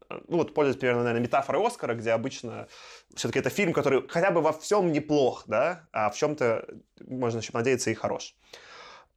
[0.10, 2.68] Э, Ну вот, пользуясь, примерно, наверное, метафорой Оскара, где обычно
[3.16, 6.66] все-таки это фильм, который хотя бы во всем неплох, да, а в чем-то,
[7.08, 8.36] можно еще надеяться, и хорош.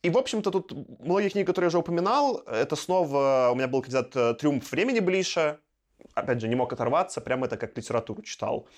[0.02, 3.82] И, в общем-то, тут многие книги, которые я уже упоминал, это снова у меня был
[3.82, 5.58] кандидат э, «Триумф времени Блиша».
[6.14, 8.68] Опять же, не мог оторваться, прямо это как литературу читал.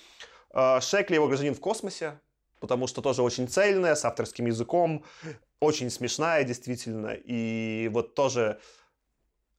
[0.54, 2.20] Э, Шекли «Его гражданин в космосе»,
[2.60, 5.04] потому что тоже очень цельная, с авторским языком,
[5.60, 8.58] очень смешная действительно, и вот тоже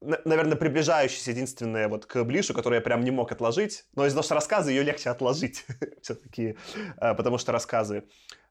[0.01, 3.85] наверное, приближающаяся единственная вот к Блишу, которую я прям не мог отложить.
[3.95, 5.65] Но из-за того, что рассказы, ее легче отложить
[6.01, 6.57] все-таки,
[6.97, 8.03] э, потому что рассказы.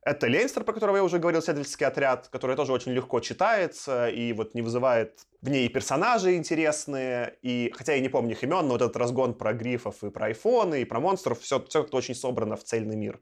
[0.02, 4.32] Это Лейнстер, про которого я уже говорил, «Следовательский отряд», который тоже очень легко читается и
[4.32, 8.72] вот не вызывает в ней персонажи интересные, и хотя я не помню их имен, но
[8.72, 12.14] вот этот разгон про грифов и про айфоны, и про монстров, все, все как-то очень
[12.14, 13.20] собрано в цельный мир.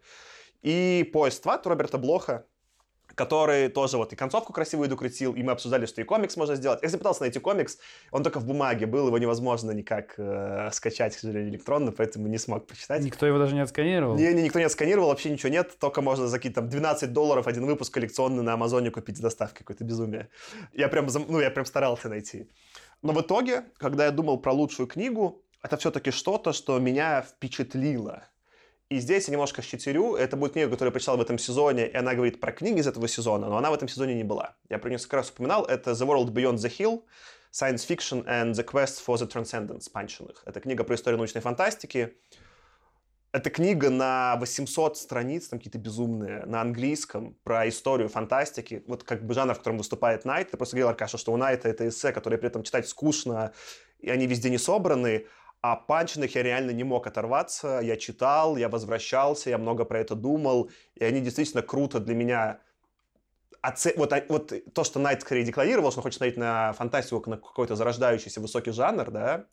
[0.63, 2.47] И «Поезд в ад» Роберта Блоха,
[3.19, 6.79] который тоже вот и концовку красивую докрутил, и мы обсуждали, что и комикс можно сделать.
[6.83, 7.79] Я пытался найти комикс,
[8.13, 12.39] он только в бумаге был, его невозможно никак э, скачать, к сожалению, электронно, поэтому не
[12.39, 13.03] смог прочитать.
[13.03, 14.17] Никто его даже не отсканировал?
[14.17, 17.47] Не, не, никто не отсканировал, вообще ничего нет, только можно за какие-то там 12 долларов
[17.47, 20.29] один выпуск коллекционный на Амазоне купить с доставкой, какое-то безумие.
[20.73, 22.49] Я прям, ну, я прям старался найти.
[23.03, 28.23] Но в итоге, когда я думал про лучшую книгу, это все-таки что-то, что меня впечатлило.
[28.91, 30.15] И здесь я немножко щитерю.
[30.15, 32.87] Это будет книга, которую я прочитал в этом сезоне, и она говорит про книги из
[32.87, 34.57] этого сезона, но она в этом сезоне не была.
[34.71, 35.67] Я про нее несколько раз упоминал.
[35.67, 37.05] Это «The World Beyond the Hill»,
[37.53, 40.43] «Science Fiction and the Quest for the Transcendence» Панчиных.
[40.47, 42.17] Это книга про историю научной фантастики.
[43.31, 48.85] Это книга на 800 страниц, там какие-то безумные, на английском, про историю фантастики.
[48.87, 50.51] Вот как бы жанр, в котором выступает Найт.
[50.51, 53.53] Ты просто говорил, Аркаша, что у Найта это эссе, которые при этом читать скучно,
[53.99, 55.27] и они везде не собраны.
[55.61, 57.81] А панчных я реально не мог оторваться.
[57.83, 60.71] Я читал, я возвращался, я много про это думал.
[60.95, 62.61] И они действительно круто для меня
[63.61, 63.93] оце...
[63.97, 67.37] вот, а, вот то, что Найт скорее декларировал, что он хочет смотреть на фантастику, на
[67.37, 69.47] какой-то зарождающийся высокий жанр, да,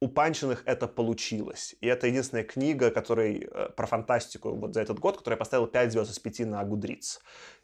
[0.00, 1.74] у Панчиных это получилось.
[1.80, 5.92] И это единственная книга, которой, э, про фантастику вот за этот год, которая поставила 5
[5.92, 7.20] звезд из 5 на Гудриц.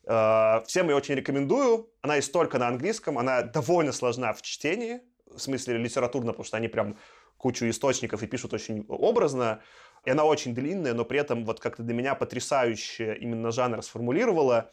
[0.07, 1.91] Э, всем ее очень рекомендую.
[2.01, 6.57] Она есть только на английском, она довольно сложна в чтении, в смысле литературно, потому что
[6.57, 6.97] они прям
[7.41, 9.63] кучу источников и пишут очень образно.
[10.05, 14.71] И она очень длинная, но при этом вот как-то для меня потрясающе именно жанр сформулировала.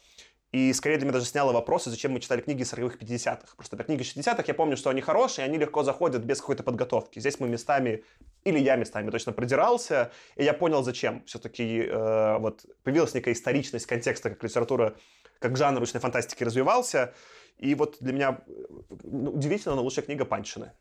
[0.53, 3.55] И скорее для меня даже сняла вопросы, зачем мы читали книги 40-х, 50-х.
[3.57, 7.19] Просто это книги 60-х, я помню, что они хорошие, они легко заходят без какой-то подготовки.
[7.19, 8.05] Здесь мы местами,
[8.45, 11.23] или я местами точно продирался, и я понял, зачем.
[11.25, 14.95] Все-таки э, вот появилась некая историчность контекста, как литература,
[15.39, 17.13] как жанр научной фантастики развивался.
[17.57, 18.51] И вот для меня э,
[18.89, 20.71] удивительно, но лучшая книга Панчины.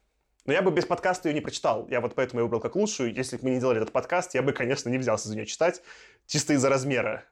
[0.46, 1.86] Но я бы без подкаста ее не прочитал.
[1.90, 3.14] Я вот поэтому ее выбрал как лучшую.
[3.14, 5.82] Если бы мы не делали этот подкаст, я бы, конечно, не взялся за нее читать.
[6.26, 7.24] Чисто из-за размера.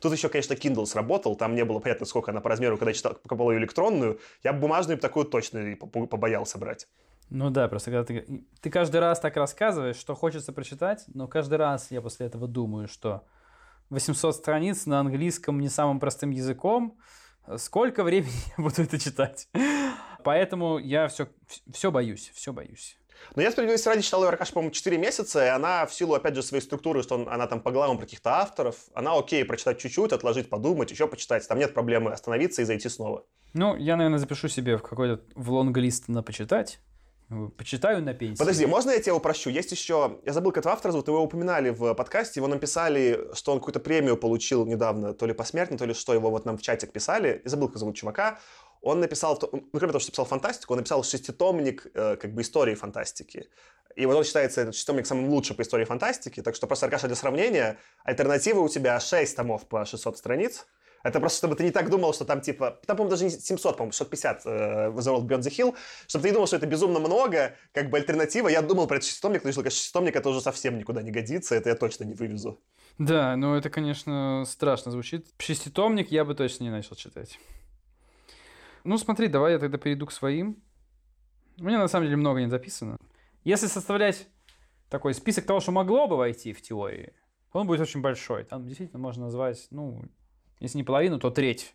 [0.00, 1.36] Тут еще, конечно, Kindle сработал.
[1.36, 4.20] Там не было понятно, сколько она по размеру, когда читал, покупал ее электронную.
[4.44, 6.86] Я бы бумажную такую точно побоялся брать.
[7.30, 11.58] Ну да, просто когда ты, ты каждый раз так рассказываешь, что хочется прочитать, но каждый
[11.58, 13.24] раз я после этого думаю, что
[13.90, 16.98] 800 страниц на английском не самым простым языком,
[17.56, 19.48] сколько времени я буду это читать?
[20.24, 21.28] Поэтому я все,
[21.72, 22.96] все боюсь, все боюсь.
[23.34, 26.34] Но я справедливости ради читал ее, Аркаш, по-моему, 4 месяца, и она в силу, опять
[26.34, 29.78] же, своей структуры, что он, она там по главам про каких-то авторов, она окей, прочитать
[29.78, 31.46] чуть-чуть, отложить, подумать, еще почитать.
[31.46, 33.24] Там нет проблемы остановиться и зайти снова.
[33.52, 36.80] Ну, я, наверное, запишу себе в какой-то в лонглист на почитать.
[37.56, 38.38] Почитаю на пенсии.
[38.38, 39.50] Подожди, можно я тебя упрощу?
[39.50, 40.18] Есть еще...
[40.26, 43.78] Я забыл, как этого автора зовут, его упоминали в подкасте, его написали, что он какую-то
[43.78, 47.40] премию получил недавно, то ли посмертно, то ли что, его вот нам в чатик писали.
[47.44, 48.40] Я забыл, как зовут чувака.
[48.82, 52.74] Он написал, ну, кроме того, что писал фантастику, он написал шеститомник э, как бы истории
[52.74, 53.48] фантастики.
[53.96, 56.42] И вот он считается этот шеститомник самым лучшим по истории фантастики.
[56.42, 60.66] Так что просто, Аркаша, для сравнения, альтернатива у тебя 6 томов по 600 страниц.
[61.02, 62.78] Это просто, чтобы ты не так думал, что там типа...
[62.86, 64.48] Там, по-моему, даже не 700, по-моему, 650 э,
[64.90, 65.74] The World Beyond the Hill.
[66.06, 68.48] Чтобы ты не думал, что это безумно много, как бы альтернатива.
[68.48, 71.54] Я думал про этот шеститомник, но решил, что шеститомник это уже совсем никуда не годится,
[71.54, 72.60] это я точно не вывезу.
[72.98, 75.26] Да, но это, конечно, страшно звучит.
[75.38, 77.38] Шеститомник я бы точно не начал читать.
[78.84, 80.62] Ну, смотри, давай я тогда перейду к своим.
[81.58, 82.96] У меня на самом деле много не записано.
[83.44, 84.28] Если составлять
[84.88, 87.12] такой список того, что могло бы войти в теории,
[87.52, 88.44] он будет очень большой.
[88.44, 90.02] Там действительно можно назвать, ну,
[90.58, 91.74] если не половину, то треть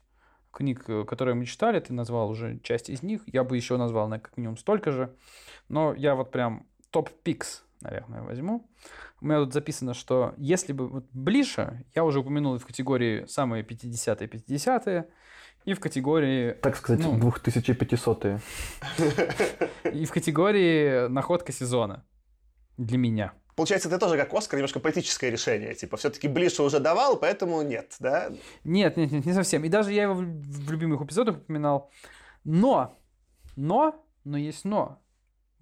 [0.52, 3.22] книг, которые мы читали, ты назвал уже часть из них.
[3.26, 5.14] Я бы еще назвал на как минимум столько же.
[5.68, 8.68] Но я вот прям топ-пикс, наверное, возьму.
[9.22, 13.64] У меня тут записано, что если бы вот ближе, я уже упомянул в категории самые
[13.64, 15.10] 50-е, 50-е,
[15.66, 16.54] и в категории...
[16.62, 18.40] Так сказать, ну, 2500-е.
[19.94, 22.06] И в категории находка сезона.
[22.78, 23.34] Для меня.
[23.56, 25.74] Получается, это тоже как Оскар, немножко политическое решение.
[25.74, 28.30] Типа, все-таки Блиша уже давал, поэтому нет, да?
[28.64, 29.64] Нет, нет, нет, не совсем.
[29.64, 31.90] И даже я его в любимых эпизодах упоминал.
[32.44, 33.00] Но,
[33.56, 35.02] но, но есть но.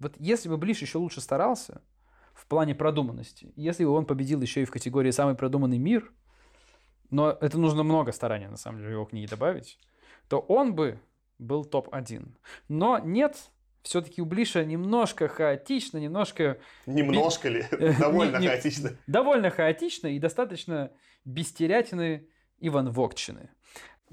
[0.00, 1.80] Вот если бы Блиш еще лучше старался
[2.34, 6.12] в плане продуманности, если бы он победил еще и в категории «Самый продуманный мир»,
[7.10, 9.78] но это нужно много старания, на самом деле, в его книге добавить,
[10.28, 11.00] то он бы
[11.38, 12.28] был топ-1.
[12.68, 13.36] Но нет,
[13.82, 16.58] все-таки у Блиша немножко хаотично, немножко...
[16.86, 17.66] Немножко ли?
[17.98, 18.96] Довольно хаотично.
[19.06, 20.90] Довольно хаотично и достаточно
[21.24, 22.28] бестерятины
[22.60, 22.92] Иван.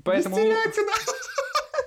[0.03, 0.91] Поэтому, Бестерятина!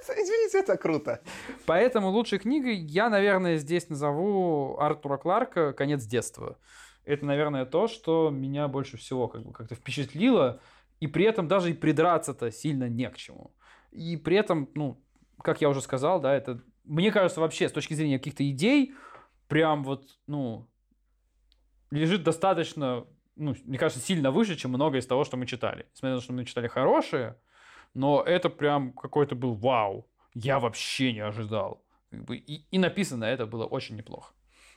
[0.09, 1.22] Извините, это круто.
[1.66, 6.59] поэтому лучшей книгой я, наверное, здесь назову Артура Кларка «Конец детства».
[7.05, 10.60] Это, наверное, то, что меня больше всего как бы как-то впечатлило,
[11.01, 13.53] и при этом даже и придраться-то сильно не к чему.
[13.94, 15.00] И при этом, ну,
[15.40, 18.92] как я уже сказал, да, это, мне кажется, вообще с точки зрения каких-то идей,
[19.48, 20.68] прям вот, ну,
[21.90, 23.06] лежит достаточно,
[23.36, 25.86] ну, мне кажется, сильно выше, чем многое из того, что мы читали.
[25.92, 27.36] Несмотря на то, что мы читали хорошее,
[27.94, 30.10] но это прям какой-то был вау.
[30.34, 31.84] Я вообще не ожидал.
[32.28, 34.32] И, и написано это было очень неплохо.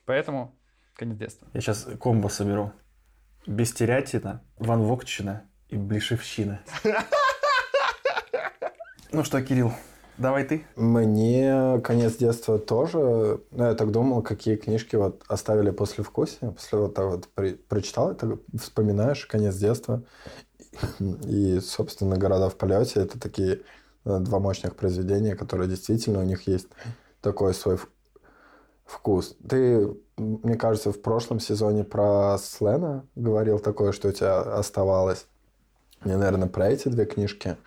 [0.06, 0.56] Поэтому
[0.94, 1.48] конец детства.
[1.54, 2.72] Я сейчас комбо соберу.
[3.48, 6.62] Бестерятина, Ван Вогчина и Блишевщина.
[9.18, 9.72] Ну что, Кирилл,
[10.20, 10.64] давай ты.
[10.76, 13.42] Мне конец детства тоже.
[13.50, 16.52] Ну, я так думал, какие книжки вот оставили после вкуса.
[16.52, 20.04] После вот так вот при- прочитал, это вспоминаешь конец детства.
[21.26, 23.62] И, собственно, города в полете это такие
[24.06, 26.68] э, два мощных произведения, которые действительно у них есть
[27.20, 27.80] такой свой
[28.86, 29.36] вкус.
[29.50, 35.26] Ты, мне кажется, в прошлом сезоне про Слена говорил такое, что у тебя оставалось.
[36.04, 37.58] Мне, наверное, про эти две книжки.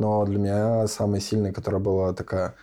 [0.00, 2.54] Но для меня самой сильной, которая была такая,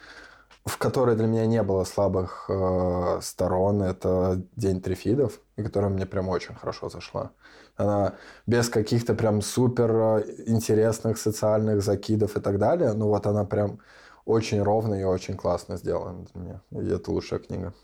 [0.65, 6.07] в которой для меня не было слабых э, сторон, это День Трифидов, и которая мне
[6.07, 7.29] прям очень хорошо зашла.
[7.75, 8.15] Она
[8.47, 13.81] без каких-то прям супер э, интересных социальных закидов и так далее, но вот она прям
[14.25, 16.61] очень ровно и очень классно сделана для меня.
[16.71, 17.75] И это лучшая книга.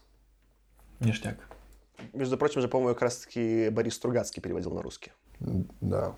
[1.00, 1.38] Ништяк.
[2.14, 5.12] Между прочим же, по-моему, как раз-таки Борис Стругацкий переводил на русский.
[5.40, 6.16] Да.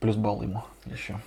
[0.00, 1.18] Плюс балл ему еще.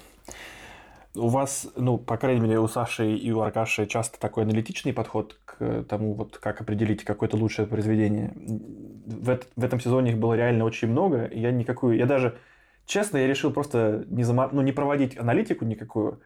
[1.19, 5.37] У вас, ну, по крайней мере, у Саши и у Аркаши часто такой аналитичный подход
[5.45, 8.33] к тому, вот как определить какое-то лучшее произведение.
[8.35, 11.25] В, в этом сезоне их было реально очень много.
[11.25, 11.97] и Я никакую...
[11.97, 12.37] Я даже...
[12.85, 16.21] Честно, я решил просто не, зама- ну, не проводить аналитику никакую,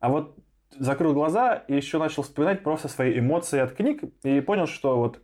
[0.00, 0.36] а вот
[0.76, 5.20] закрыл глаза и еще начал вспоминать просто свои эмоции от книг и понял, что вот,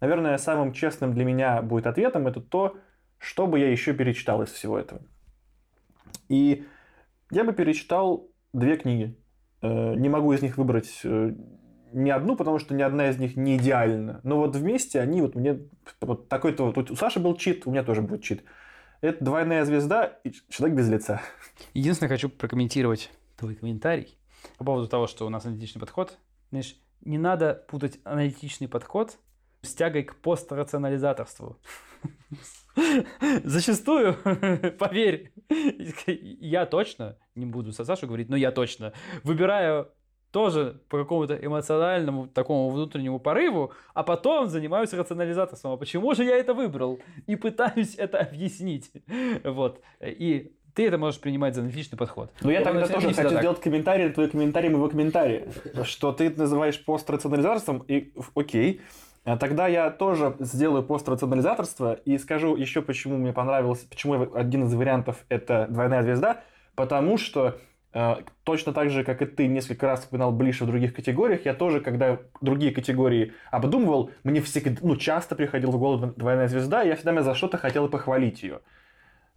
[0.00, 2.76] наверное, самым честным для меня будет ответом это то,
[3.18, 5.00] что бы я еще перечитал из всего этого.
[6.28, 6.66] И
[7.30, 9.16] я бы перечитал две книги.
[9.60, 11.34] Э, Не могу из них выбрать э,
[11.92, 14.20] ни одну, потому что ни одна из них не идеальна.
[14.22, 15.60] Но вот вместе они вот мне...
[16.00, 16.90] Вот такой-то вот...
[16.90, 18.44] У Саши был чит, у меня тоже будет чит.
[19.00, 21.20] Это «Двойная звезда» и «Человек без лица».
[21.74, 24.16] Единственное, хочу прокомментировать твой комментарий
[24.56, 26.18] по поводу того, что у нас аналитичный подход.
[26.50, 29.18] Знаешь, не надо путать аналитичный подход
[29.62, 31.58] с тягой к пострационализаторству.
[33.44, 34.14] Зачастую,
[34.78, 35.32] поверь,
[36.06, 38.92] я точно, не буду со Сашу говорить, но я точно
[39.22, 39.88] выбираю
[40.30, 45.72] тоже по какому-то эмоциональному такому внутреннему порыву, а потом занимаюсь рационализаторством.
[45.72, 46.98] А почему же я это выбрал?
[47.28, 48.90] И пытаюсь это объяснить.
[49.44, 49.80] Вот.
[50.00, 52.32] И ты это можешь принимать за аналитичный подход.
[52.40, 53.38] Но я Он тогда тоже хочу так.
[53.38, 55.46] сделать комментарий на твой комментарий моего комментария.
[55.84, 58.80] Что ты называешь пострационализаторством, и ф- окей.
[59.24, 64.74] А Тогда я тоже сделаю пострационализаторство и скажу еще, почему мне понравилось, почему один из
[64.74, 66.42] вариантов это двойная звезда,
[66.74, 67.58] потому что
[67.94, 71.54] э, точно так же, как и ты несколько раз упоминал Блиша в других категориях, я
[71.54, 76.88] тоже, когда другие категории обдумывал, мне всегда, ну, часто приходила в голову двойная звезда, и
[76.88, 78.60] я всегда за что-то хотел похвалить ее.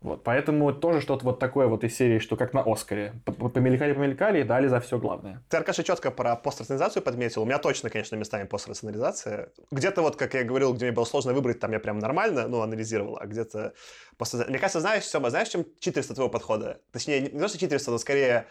[0.02, 3.14] Вот, поэтому тоже что-то вот такое вот из серии, что как на Оскаре.
[3.26, 5.44] Помелькали-помелькали и дали за все главное.
[5.50, 7.42] Ты, Аркаша, четко про пострационализацию подметил.
[7.42, 9.52] У меня точно, конечно, местами пострационализация.
[9.72, 12.62] Где-то вот, как я говорил, где мне было сложно выбрать, там я прям нормально, ну,
[12.62, 13.74] анализировал, а где-то...
[14.20, 16.80] постра- Мне кажется, знаешь, Сема, знаешь, чем читерство твоего подхода?
[16.92, 18.46] Точнее, не то, что читерство, но скорее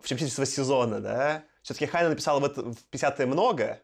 [0.00, 1.44] в чем читерство сезона, да?
[1.62, 3.80] Все-таки Хайна написал в, это, в 50 много,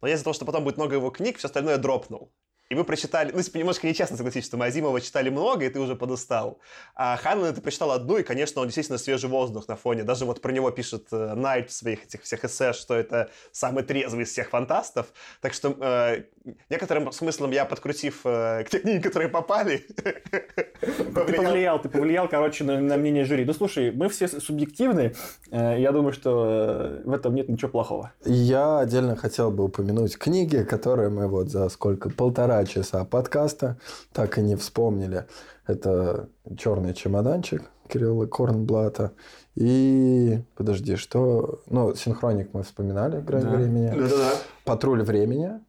[0.00, 2.32] но я из-за того, что потом будет много его книг, все остальное дропнул.
[2.70, 5.80] И вы прочитали, ну, типа, немножко нечестно согласись, что мы Азимова читали много, и ты
[5.80, 6.58] уже подустал.
[6.94, 10.02] А Ханнен ты прочитал одну, и, конечно, он действительно свежий воздух на фоне.
[10.02, 13.84] Даже вот про него пишет э, Найт в своих этих всех эссе, что это самый
[13.84, 15.06] трезвый из всех фантастов.
[15.40, 16.24] Так что э,
[16.68, 21.44] некоторым смыслом я, подкрутив э, те книги, которые попали, Ты повлиял.
[21.44, 23.46] повлиял, ты повлиял, короче, на, на мнение жюри.
[23.46, 25.14] Ну, слушай, мы все субъективны.
[25.50, 28.12] э, Я думаю, что э, в этом нет ничего плохого.
[28.26, 32.10] Я отдельно хотел бы упомянуть книги, которые мы вот за сколько?
[32.10, 33.78] Полтора часа подкаста
[34.12, 35.26] так и не вспомнили.
[35.66, 39.12] Это «Черный чемоданчик» Кирилла Корнблата.
[39.54, 41.62] И, подожди, что...
[41.66, 43.50] Ну, «Синхроник» мы вспоминали, «Грань Да.
[43.50, 43.88] времени».
[43.88, 44.30] Да-да-да.
[44.64, 45.60] «Патруль времени».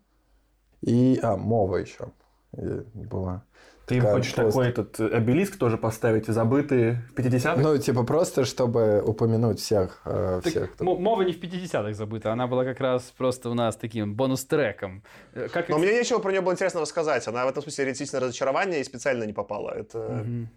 [0.81, 2.11] И, а, «Мова» еще
[2.93, 3.43] была.
[3.89, 4.51] Ты им Как хочешь просто.
[4.51, 7.55] такой этот э, обелиск тоже поставить, забытый в 50-х?
[7.61, 11.93] Ну, типа просто, чтобы упомянуть всех, э, Так всех, кто- Мо- Мова не в 50-х
[11.93, 15.03] забыта, она была как раз просто у нас таким бонус-треком.
[15.33, 17.27] Э, Как Но и- мне нечего про нее было интересного рассказать.
[17.27, 19.71] Она в этом смысле редительное разочарование и специально не попала.
[19.71, 19.97] Это...
[20.23, 20.49] Мгм.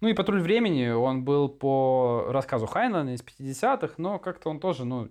[0.00, 4.84] Ну и «Патруль времени», он был по рассказу Хайнлана из 50-х, но как-то он тоже,
[4.84, 5.08] ну,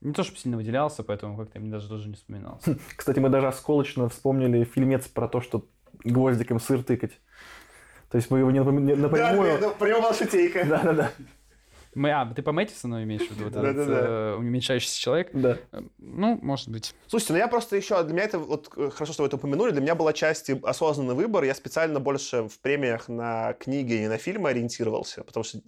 [0.00, 2.78] не то чтобы сильно выделялся, поэтому как-то мне даже тоже не вспоминался.
[2.96, 5.66] Кстати, мы даже осколочно вспомнили фильмец про то, что
[6.04, 7.12] гвоздиком сыр тыкать.
[8.10, 9.58] То есть мы его не напрямую...
[9.60, 10.64] Да, про него была шутейка.
[10.64, 11.10] Да-да-да.
[11.94, 13.44] Мы, а, ты по Мэттисону имеешь в виду?
[13.44, 14.06] Вот этот, Да-да-да.
[14.06, 15.30] э, уменьшающийся человек?
[15.32, 15.58] Да.
[15.70, 16.92] Э, Ну, может быть.
[17.06, 19.70] Слушайте, ну я просто еще, для меня это, вот э, хорошо, что вы это упомянули,
[19.70, 24.08] для меня была часть и осознанный выбор, я специально больше в премиях на книги и
[24.08, 25.60] на фильмы ориентировался, потому что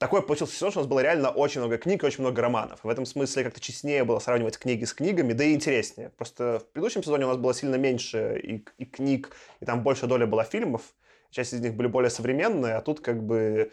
[0.00, 2.80] такой получился сезон, что у нас было реально очень много книг и очень много романов.
[2.82, 6.08] В этом смысле как-то честнее было сравнивать книги с книгами, да и интереснее.
[6.16, 10.06] Просто в предыдущем сезоне у нас было сильно меньше и, и книг, и там больше
[10.06, 10.82] доля была фильмов,
[11.30, 13.72] часть из них были более современные, а тут как бы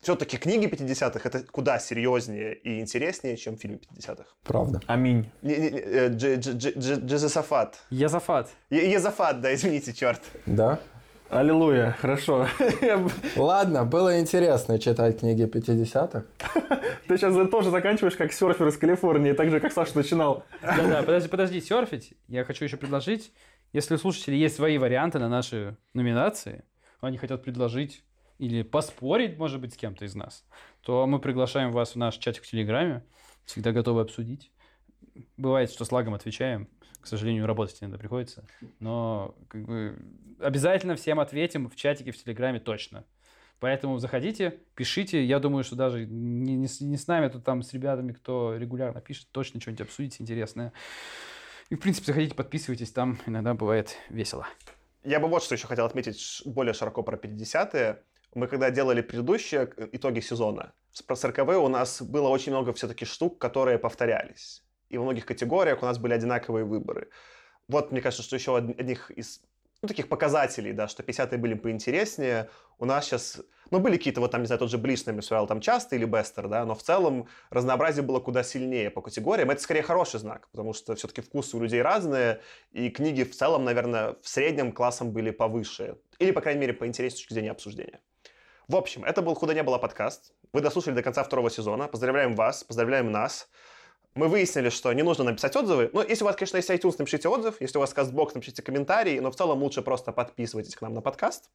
[0.00, 4.26] все-таки книги 50-х это куда серьезнее и интереснее, чем фильмы 50-х.
[4.44, 4.80] Правда.
[4.86, 5.28] Аминь.
[5.42, 7.78] Не- не- не, э, Дж- Дж- Дж- Дж- Джезефат.
[7.90, 8.48] Язафат.
[8.70, 10.22] Е- Езофат, да, извините, черт.
[10.46, 10.78] Да?
[11.30, 12.48] Аллилуйя, хорошо.
[13.36, 16.24] Ладно, было интересно читать книги 50-х.
[17.06, 20.42] Ты сейчас тоже заканчиваешь как серфер из Калифорнии, так же, как Саша начинал.
[20.60, 22.14] Да-да, подожди, подожди, серфить.
[22.26, 23.32] Я хочу еще предложить,
[23.72, 26.64] если у слушателей есть свои варианты на наши номинации,
[27.00, 28.02] они хотят предложить
[28.38, 30.44] или поспорить, может быть, с кем-то из нас,
[30.80, 33.04] то мы приглашаем вас в наш чатик в Телеграме.
[33.44, 34.50] Всегда готовы обсудить.
[35.36, 36.68] Бывает, что с лагом отвечаем.
[37.00, 38.44] К сожалению, работать иногда приходится.
[38.78, 39.98] Но как бы,
[40.38, 43.04] обязательно всем ответим в чатике в Телеграме точно.
[43.60, 45.24] Поэтому заходите, пишите.
[45.24, 48.12] Я думаю, что даже не, не с, не с нами, а то там с ребятами,
[48.12, 50.72] кто регулярно пишет, точно что-нибудь обсудите интересное.
[51.68, 54.46] И, в принципе, заходите, подписывайтесь, там иногда бывает весело.
[55.04, 58.02] Я бы вот что еще хотел отметить более широко про 50-е.
[58.34, 60.72] Мы когда делали предыдущие э, итоги сезона,
[61.06, 64.62] про 40 у нас было очень много все-таки штук, которые повторялись.
[64.90, 67.08] И во многих категориях у нас были одинаковые выборы.
[67.68, 69.40] Вот, мне кажется, что еще од- одних из
[69.82, 72.50] ну, таких показателей, да, что 50-е были поинтереснее.
[72.78, 73.40] У нас сейчас,
[73.70, 76.48] ну, были какие-то, вот там, не знаю, тот же нами сыграл там часто или Бестер,
[76.48, 79.50] да, но в целом разнообразие было куда сильнее по категориям.
[79.50, 82.40] Это скорее хороший знак, потому что все-таки вкусы у людей разные,
[82.72, 85.96] и книги в целом, наверное, в среднем классом были повыше.
[86.18, 88.00] Или, по крайней мере, поинтереснее с точки зрения обсуждения.
[88.68, 90.32] В общем, это был «Худо не было» подкаст.
[90.52, 91.88] Вы дослушали до конца второго сезона.
[91.88, 93.48] Поздравляем вас, поздравляем нас.
[94.14, 95.90] Мы выяснили, что не нужно написать отзывы.
[95.92, 97.60] Ну, если у вас, конечно, есть iTunes, напишите отзыв.
[97.60, 99.20] Если у вас CastBox, напишите комментарий.
[99.20, 101.48] Но в целом лучше просто подписывайтесь к нам на подкаст.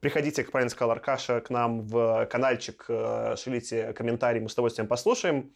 [0.00, 4.86] Приходите, как правильно сказал Аркаша, к нам в каналчик, э, шлите комментарии, мы с удовольствием
[4.86, 5.52] послушаем.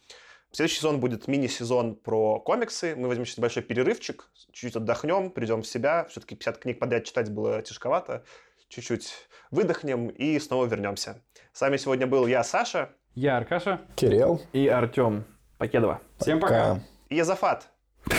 [0.51, 2.95] Следующий сезон будет мини-сезон про комиксы.
[2.95, 6.05] Мы возьмем сейчас большой перерывчик, чуть-чуть отдохнем, придем в себя.
[6.09, 8.23] Все-таки 50 книг подряд читать было тяжковато.
[8.67, 9.13] Чуть-чуть
[9.49, 11.21] выдохнем и снова вернемся.
[11.53, 13.81] С вами сегодня был я, Саша, Я Аркаша.
[13.95, 14.41] Кирилл.
[14.51, 15.25] И Артем
[15.63, 16.01] Покедова.
[16.17, 16.81] Всем пока.
[17.07, 17.69] и Езофат.